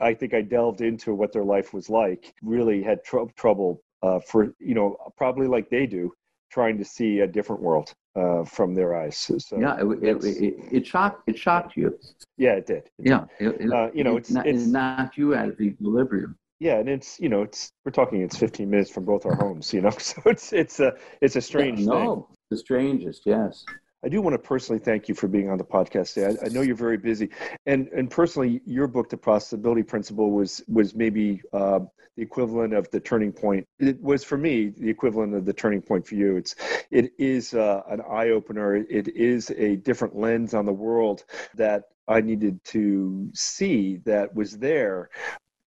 I 0.00 0.14
think 0.14 0.34
I 0.34 0.42
delved 0.42 0.82
into 0.82 1.14
what 1.14 1.32
their 1.32 1.44
life 1.44 1.72
was 1.72 1.90
like. 1.90 2.34
Really 2.42 2.82
had 2.82 3.02
tr- 3.02 3.30
trouble 3.36 3.82
uh, 4.02 4.20
for 4.20 4.54
you 4.60 4.74
know 4.74 4.96
probably 5.16 5.48
like 5.48 5.68
they 5.68 5.86
do 5.86 6.12
trying 6.50 6.78
to 6.78 6.84
see 6.84 7.20
a 7.20 7.26
different 7.26 7.62
world 7.62 7.92
uh, 8.16 8.44
from 8.44 8.74
their 8.74 8.94
eyes. 8.94 9.16
So 9.16 9.38
yeah, 9.58 9.76
it, 9.80 9.84
it, 10.02 10.24
it, 10.24 10.54
it, 10.72 10.86
shocked 10.86 11.28
it 11.28 11.38
shocked 11.38 11.76
you. 11.76 11.98
Yeah, 12.36 12.54
it 12.54 12.66
did. 12.66 12.90
yeah, 12.98 13.24
uh, 13.40 13.90
you 13.94 14.04
know, 14.04 14.16
it's, 14.16 14.30
not, 14.30 14.46
it's 14.46 14.66
knocked 14.66 15.16
you 15.16 15.34
out 15.34 15.50
of 15.50 15.60
equilibrium. 15.60 16.36
Yeah, 16.58 16.78
and 16.78 16.88
it's 16.88 17.18
you 17.18 17.28
know 17.28 17.42
it's 17.42 17.72
we're 17.84 17.92
talking 17.92 18.20
it's 18.20 18.36
15 18.36 18.68
minutes 18.68 18.90
from 18.90 19.04
both 19.04 19.24
our 19.24 19.34
homes, 19.34 19.72
you 19.72 19.80
know, 19.80 19.90
so 19.98 20.20
it's 20.26 20.52
it's 20.52 20.80
a 20.80 20.94
it's 21.20 21.36
a 21.36 21.40
strange 21.40 21.80
yeah, 21.80 21.86
no, 21.86 22.14
thing. 22.14 22.36
the 22.50 22.56
strangest, 22.58 23.22
yes. 23.24 23.64
I 24.02 24.08
do 24.08 24.22
want 24.22 24.34
to 24.34 24.38
personally 24.38 24.78
thank 24.78 25.08
you 25.08 25.14
for 25.14 25.28
being 25.28 25.50
on 25.50 25.58
the 25.58 25.64
podcast 25.64 26.14
today. 26.14 26.38
I, 26.42 26.46
I, 26.46 26.48
know 26.48 26.62
you're 26.62 26.74
very 26.74 26.96
busy, 26.96 27.30
and 27.66 27.88
and 27.88 28.10
personally, 28.10 28.62
your 28.64 28.86
book, 28.86 29.10
The 29.10 29.16
Possibility 29.16 29.82
Principle, 29.82 30.30
was 30.30 30.62
was 30.68 30.94
maybe 30.94 31.42
uh, 31.52 31.80
the 32.16 32.22
equivalent 32.22 32.72
of 32.72 32.90
the 32.90 33.00
turning 33.00 33.32
point. 33.32 33.66
It 33.78 34.00
was 34.00 34.24
for 34.24 34.38
me 34.38 34.70
the 34.70 34.88
equivalent 34.88 35.34
of 35.34 35.44
the 35.44 35.52
turning 35.52 35.82
point 35.82 36.06
for 36.06 36.14
you. 36.14 36.36
It's 36.36 36.54
it 36.90 37.12
is 37.18 37.52
uh, 37.52 37.82
an 37.88 38.00
eye 38.10 38.30
opener. 38.30 38.76
It 38.76 39.08
is 39.08 39.50
a 39.50 39.76
different 39.76 40.16
lens 40.16 40.54
on 40.54 40.64
the 40.64 40.72
world 40.72 41.24
that 41.54 41.84
I 42.08 42.20
needed 42.20 42.62
to 42.64 43.28
see 43.34 43.98
that 44.04 44.34
was 44.34 44.58
there 44.58 45.10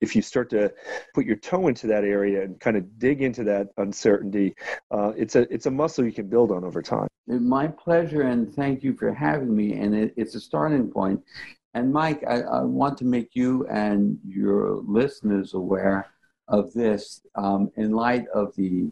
if 0.03 0.15
you 0.17 0.21
start 0.21 0.49
to 0.49 0.71
put 1.13 1.25
your 1.25 1.37
toe 1.37 1.69
into 1.69 1.87
that 1.87 2.03
area 2.03 2.43
and 2.43 2.59
kind 2.59 2.75
of 2.75 2.99
dig 2.99 3.21
into 3.21 3.43
that 3.45 3.69
uncertainty, 3.77 4.53
uh, 4.91 5.13
it's 5.15 5.35
a 5.35 5.41
it's 5.53 5.65
a 5.65 5.71
muscle 5.71 6.05
you 6.05 6.11
can 6.11 6.27
build 6.27 6.51
on 6.51 6.65
over 6.65 6.81
time. 6.81 7.07
My 7.25 7.67
pleasure, 7.67 8.23
and 8.23 8.53
thank 8.53 8.83
you 8.83 8.93
for 8.95 9.13
having 9.13 9.55
me. 9.55 9.73
And 9.73 9.95
it, 9.95 10.13
it's 10.17 10.35
a 10.35 10.41
starting 10.41 10.89
point. 10.89 11.21
And 11.73 11.91
Mike, 11.91 12.21
I, 12.27 12.41
I, 12.41 12.61
want 12.61 12.97
to 12.99 13.05
make 13.05 13.29
you 13.33 13.65
and 13.67 14.19
your 14.27 14.83
listeners 14.85 15.55
aware 15.55 16.05
of 16.49 16.71
this 16.73 17.21
um, 17.35 17.71
in 17.77 17.93
light 17.93 18.27
of 18.35 18.53
the 18.55 18.91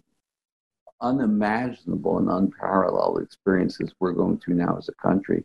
unimaginable 1.01 2.18
and 2.20 2.30
unparalleled 2.30 3.22
experiences 3.22 3.93
we're 3.99 4.14
going 4.14 4.39
through 4.39 4.55
now 4.55 4.78
as 4.78 4.89
a 4.89 4.93
country. 4.93 5.43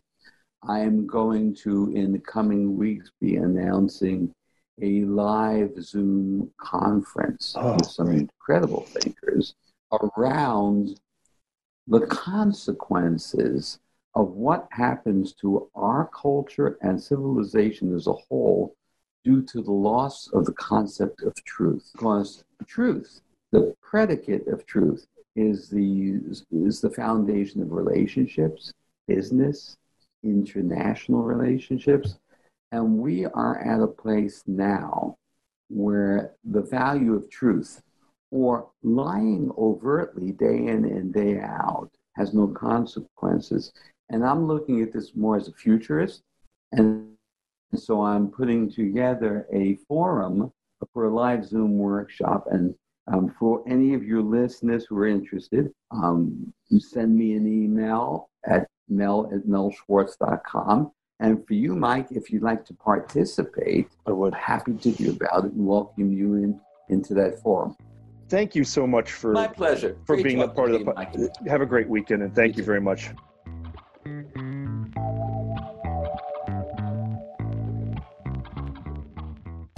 I 0.67 0.79
am 0.79 1.05
going 1.05 1.53
to, 1.63 1.91
in 1.93 2.11
the 2.11 2.19
coming 2.19 2.75
weeks, 2.75 3.11
be 3.21 3.35
announcing 3.35 4.33
a 4.81 5.01
live 5.05 5.71
Zoom 5.81 6.51
conference 6.57 7.53
oh, 7.57 7.73
with 7.73 7.85
some 7.85 8.07
great. 8.07 8.21
incredible 8.21 8.81
thinkers 8.81 9.55
around 9.91 10.99
the 11.87 12.05
consequences 12.07 13.79
of 14.15 14.31
what 14.31 14.67
happens 14.71 15.33
to 15.33 15.69
our 15.75 16.09
culture 16.13 16.77
and 16.81 17.01
civilization 17.01 17.95
as 17.95 18.07
a 18.07 18.13
whole 18.13 18.75
due 19.23 19.41
to 19.43 19.61
the 19.61 19.71
loss 19.71 20.27
of 20.33 20.45
the 20.45 20.53
concept 20.53 21.21
of 21.23 21.33
truth. 21.45 21.89
Because 21.93 22.43
truth, 22.65 23.21
the 23.51 23.75
predicate 23.81 24.47
of 24.47 24.65
truth, 24.65 25.07
is 25.35 25.69
the, 25.69 26.19
is 26.51 26.81
the 26.81 26.89
foundation 26.89 27.61
of 27.61 27.71
relationships, 27.71 28.73
business, 29.07 29.77
international 30.23 31.21
relationships, 31.21 32.17
and 32.71 32.97
we 32.97 33.25
are 33.25 33.59
at 33.59 33.81
a 33.81 33.87
place 33.87 34.43
now 34.45 35.17
where 35.69 36.33
the 36.43 36.61
value 36.61 37.13
of 37.13 37.29
truth 37.29 37.81
or 38.31 38.69
lying 38.83 39.51
overtly 39.57 40.31
day 40.31 40.67
in 40.67 40.85
and 40.85 41.13
day 41.13 41.39
out 41.39 41.89
has 42.15 42.33
no 42.33 42.47
consequences. 42.47 43.71
And 44.09 44.25
I'm 44.25 44.47
looking 44.47 44.81
at 44.81 44.91
this 44.91 45.15
more 45.15 45.37
as 45.37 45.47
a 45.47 45.53
futurist. 45.53 46.23
And 46.71 47.13
so 47.75 48.01
I'm 48.01 48.29
putting 48.29 48.69
together 48.69 49.47
a 49.53 49.75
forum 49.87 50.51
for 50.93 51.05
a 51.05 51.13
live 51.13 51.45
Zoom 51.45 51.77
workshop. 51.77 52.47
And 52.51 52.75
um, 53.11 53.33
for 53.39 53.63
any 53.67 53.93
of 53.93 54.03
your 54.03 54.21
listeners 54.21 54.85
who 54.85 54.97
are 54.97 55.07
interested, 55.07 55.71
um, 55.91 56.53
send 56.79 57.15
me 57.15 57.33
an 57.35 57.47
email 57.47 58.29
at 58.45 58.67
mel 58.89 59.29
at 59.33 59.45
melschwartz.com 59.45 60.91
and 61.19 61.45
for 61.47 61.53
you, 61.55 61.75
Mike, 61.75 62.07
if 62.11 62.31
you'd 62.31 62.43
like 62.43 62.63
to 62.65 62.73
participate, 62.73 63.89
I 64.05 64.11
would 64.11 64.35
happy 64.35 64.73
to 64.73 64.91
do 64.91 65.11
about 65.11 65.45
it 65.45 65.53
and 65.53 65.65
welcome 65.65 66.11
you 66.11 66.35
in 66.35 66.59
into 66.89 67.13
that 67.15 67.41
forum. 67.41 67.75
Thank 68.29 68.55
you 68.55 68.63
so 68.63 68.85
much 68.85 69.11
for 69.13 69.31
my 69.31 69.47
pleasure 69.47 69.97
for 70.05 70.15
great 70.15 70.25
being 70.25 70.41
a 70.41 70.47
part 70.47 70.71
of 70.71 70.85
the. 70.85 71.31
Have 71.47 71.61
a 71.61 71.65
great 71.65 71.89
weekend 71.89 72.21
and 72.21 72.35
thank 72.35 72.55
you, 72.55 72.61
you 72.61 72.65
very 72.65 72.81
much. 72.81 73.09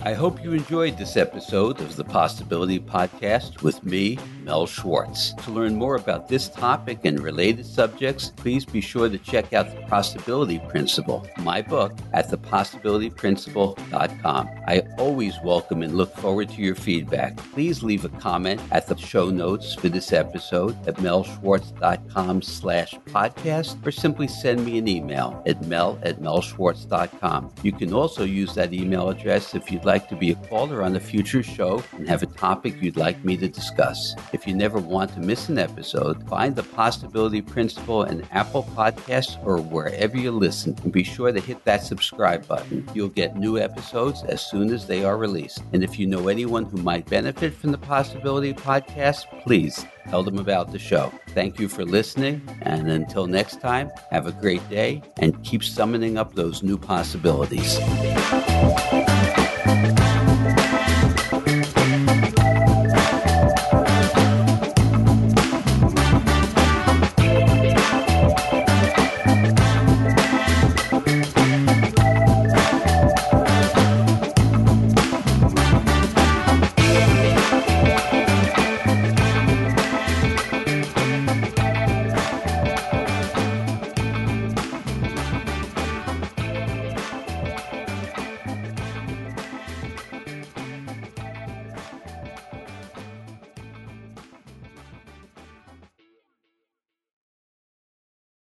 I 0.01 0.13
hope 0.13 0.43
you 0.43 0.53
enjoyed 0.53 0.97
this 0.97 1.17
episode 1.17 1.79
of 1.81 1.95
the 1.95 2.03
Possibility 2.03 2.79
Podcast 2.79 3.61
with 3.61 3.83
me, 3.83 4.17
Mel 4.50 4.66
Schwartz. 4.66 5.34
To 5.43 5.52
learn 5.52 5.76
more 5.76 5.95
about 5.95 6.28
this 6.28 6.50
topic 6.50 7.02
and 7.04 7.20
related 7.20 7.68
subjects, 7.68 8.32
please 8.36 8.66
be 8.66 8.82
sure 8.82 9.08
to 9.08 9.20
check 9.20 9.54
out 9.54 9.70
The 9.70 9.84
Possibility 9.84 10.58
Principle, 10.58 11.28
my 11.38 11.62
book, 11.62 11.93
at 12.14 12.32
thepossibilityprinciple.com. 12.32 14.50
I 14.68 14.82
always 14.97 15.36
welcome 15.43 15.84
and 15.84 15.93
look 15.93 16.18
forward 16.18 16.50
to 16.50 16.64
your 16.64 16.74
feedback. 16.74 17.38
Please 17.54 17.84
leave 17.84 18.06
a 18.06 18.10
comment 18.10 18.60
at 18.72 18.88
the 18.88 18.97
show 18.97 19.30
notes 19.30 19.76
for 19.76 19.88
this 19.88 20.14
episode 20.14 20.76
at 20.88 20.95
melschwartz.com 20.95 22.41
slash 22.41 22.95
podcast 23.06 23.86
or 23.86 23.91
simply 23.91 24.28
send 24.28 24.66
me 24.66 24.80
an 24.80 24.88
email 24.88 25.43
at 25.45 25.64
mel 25.68 26.00
at 26.02 26.20
melschwartz.com. 26.20 27.54
You 27.62 27.72
can 27.72 27.93
also 27.93 28.24
use 28.24 28.56
that 28.56 28.74
email 28.74 29.10
address 29.10 29.54
if 29.54 29.72
you'd 29.72 29.86
like 29.86 30.10
to 30.10 30.16
be 30.16 30.32
a 30.32 30.36
caller 30.50 30.82
on 30.82 30.95
a 30.95 31.00
future 31.00 31.43
show 31.43 31.84
and 31.91 32.10
have 32.10 32.24
a 32.24 32.26
topic 32.26 32.82
you'd 32.82 32.97
like 32.97 33.24
me 33.24 33.38
to 33.38 33.47
discuss. 33.47 34.16
If 34.39 34.47
you 34.47 34.55
never 34.55 34.79
want 34.79 35.11
to 35.15 35.19
miss 35.19 35.49
an 35.49 35.57
episode, 35.57 36.25
find 36.29 36.55
the 36.55 36.63
Possibility 36.63 37.41
Principle 37.41 38.03
in 38.03 38.25
Apple 38.31 38.63
Podcasts 38.73 39.37
or 39.45 39.57
wherever 39.57 40.17
you 40.17 40.31
listen 40.31 40.77
and 40.81 40.93
be 40.93 41.03
sure 41.03 41.33
to 41.33 41.41
hit 41.41 41.65
that 41.65 41.83
subscribe 41.83 42.47
button. 42.47 42.87
You'll 42.93 43.09
get 43.09 43.35
new 43.35 43.57
episodes 43.57 44.23
as 44.23 44.41
soon 44.41 44.71
as 44.71 44.87
they 44.87 45.03
are 45.03 45.17
released. 45.17 45.61
And 45.73 45.83
if 45.83 45.99
you 45.99 46.07
know 46.07 46.29
anyone 46.29 46.63
who 46.63 46.77
might 46.77 47.05
benefit 47.09 47.53
from 47.53 47.73
the 47.73 47.77
Possibility 47.77 48.53
Podcast, 48.53 49.25
please 49.41 49.85
tell 50.07 50.23
them 50.23 50.39
about 50.39 50.71
the 50.71 50.79
show. 50.79 51.11
Thank 51.31 51.59
you 51.59 51.67
for 51.67 51.83
listening, 51.83 52.41
and 52.61 52.89
until 52.89 53.27
next 53.27 53.59
time, 53.59 53.91
have 54.09 54.25
a 54.25 54.31
great 54.31 54.67
day 54.69 55.03
and 55.17 55.43
keep 55.43 55.65
summoning 55.65 56.17
up 56.17 56.33
those 56.33 56.63
new 56.63 56.77
possibilities. 56.77 57.77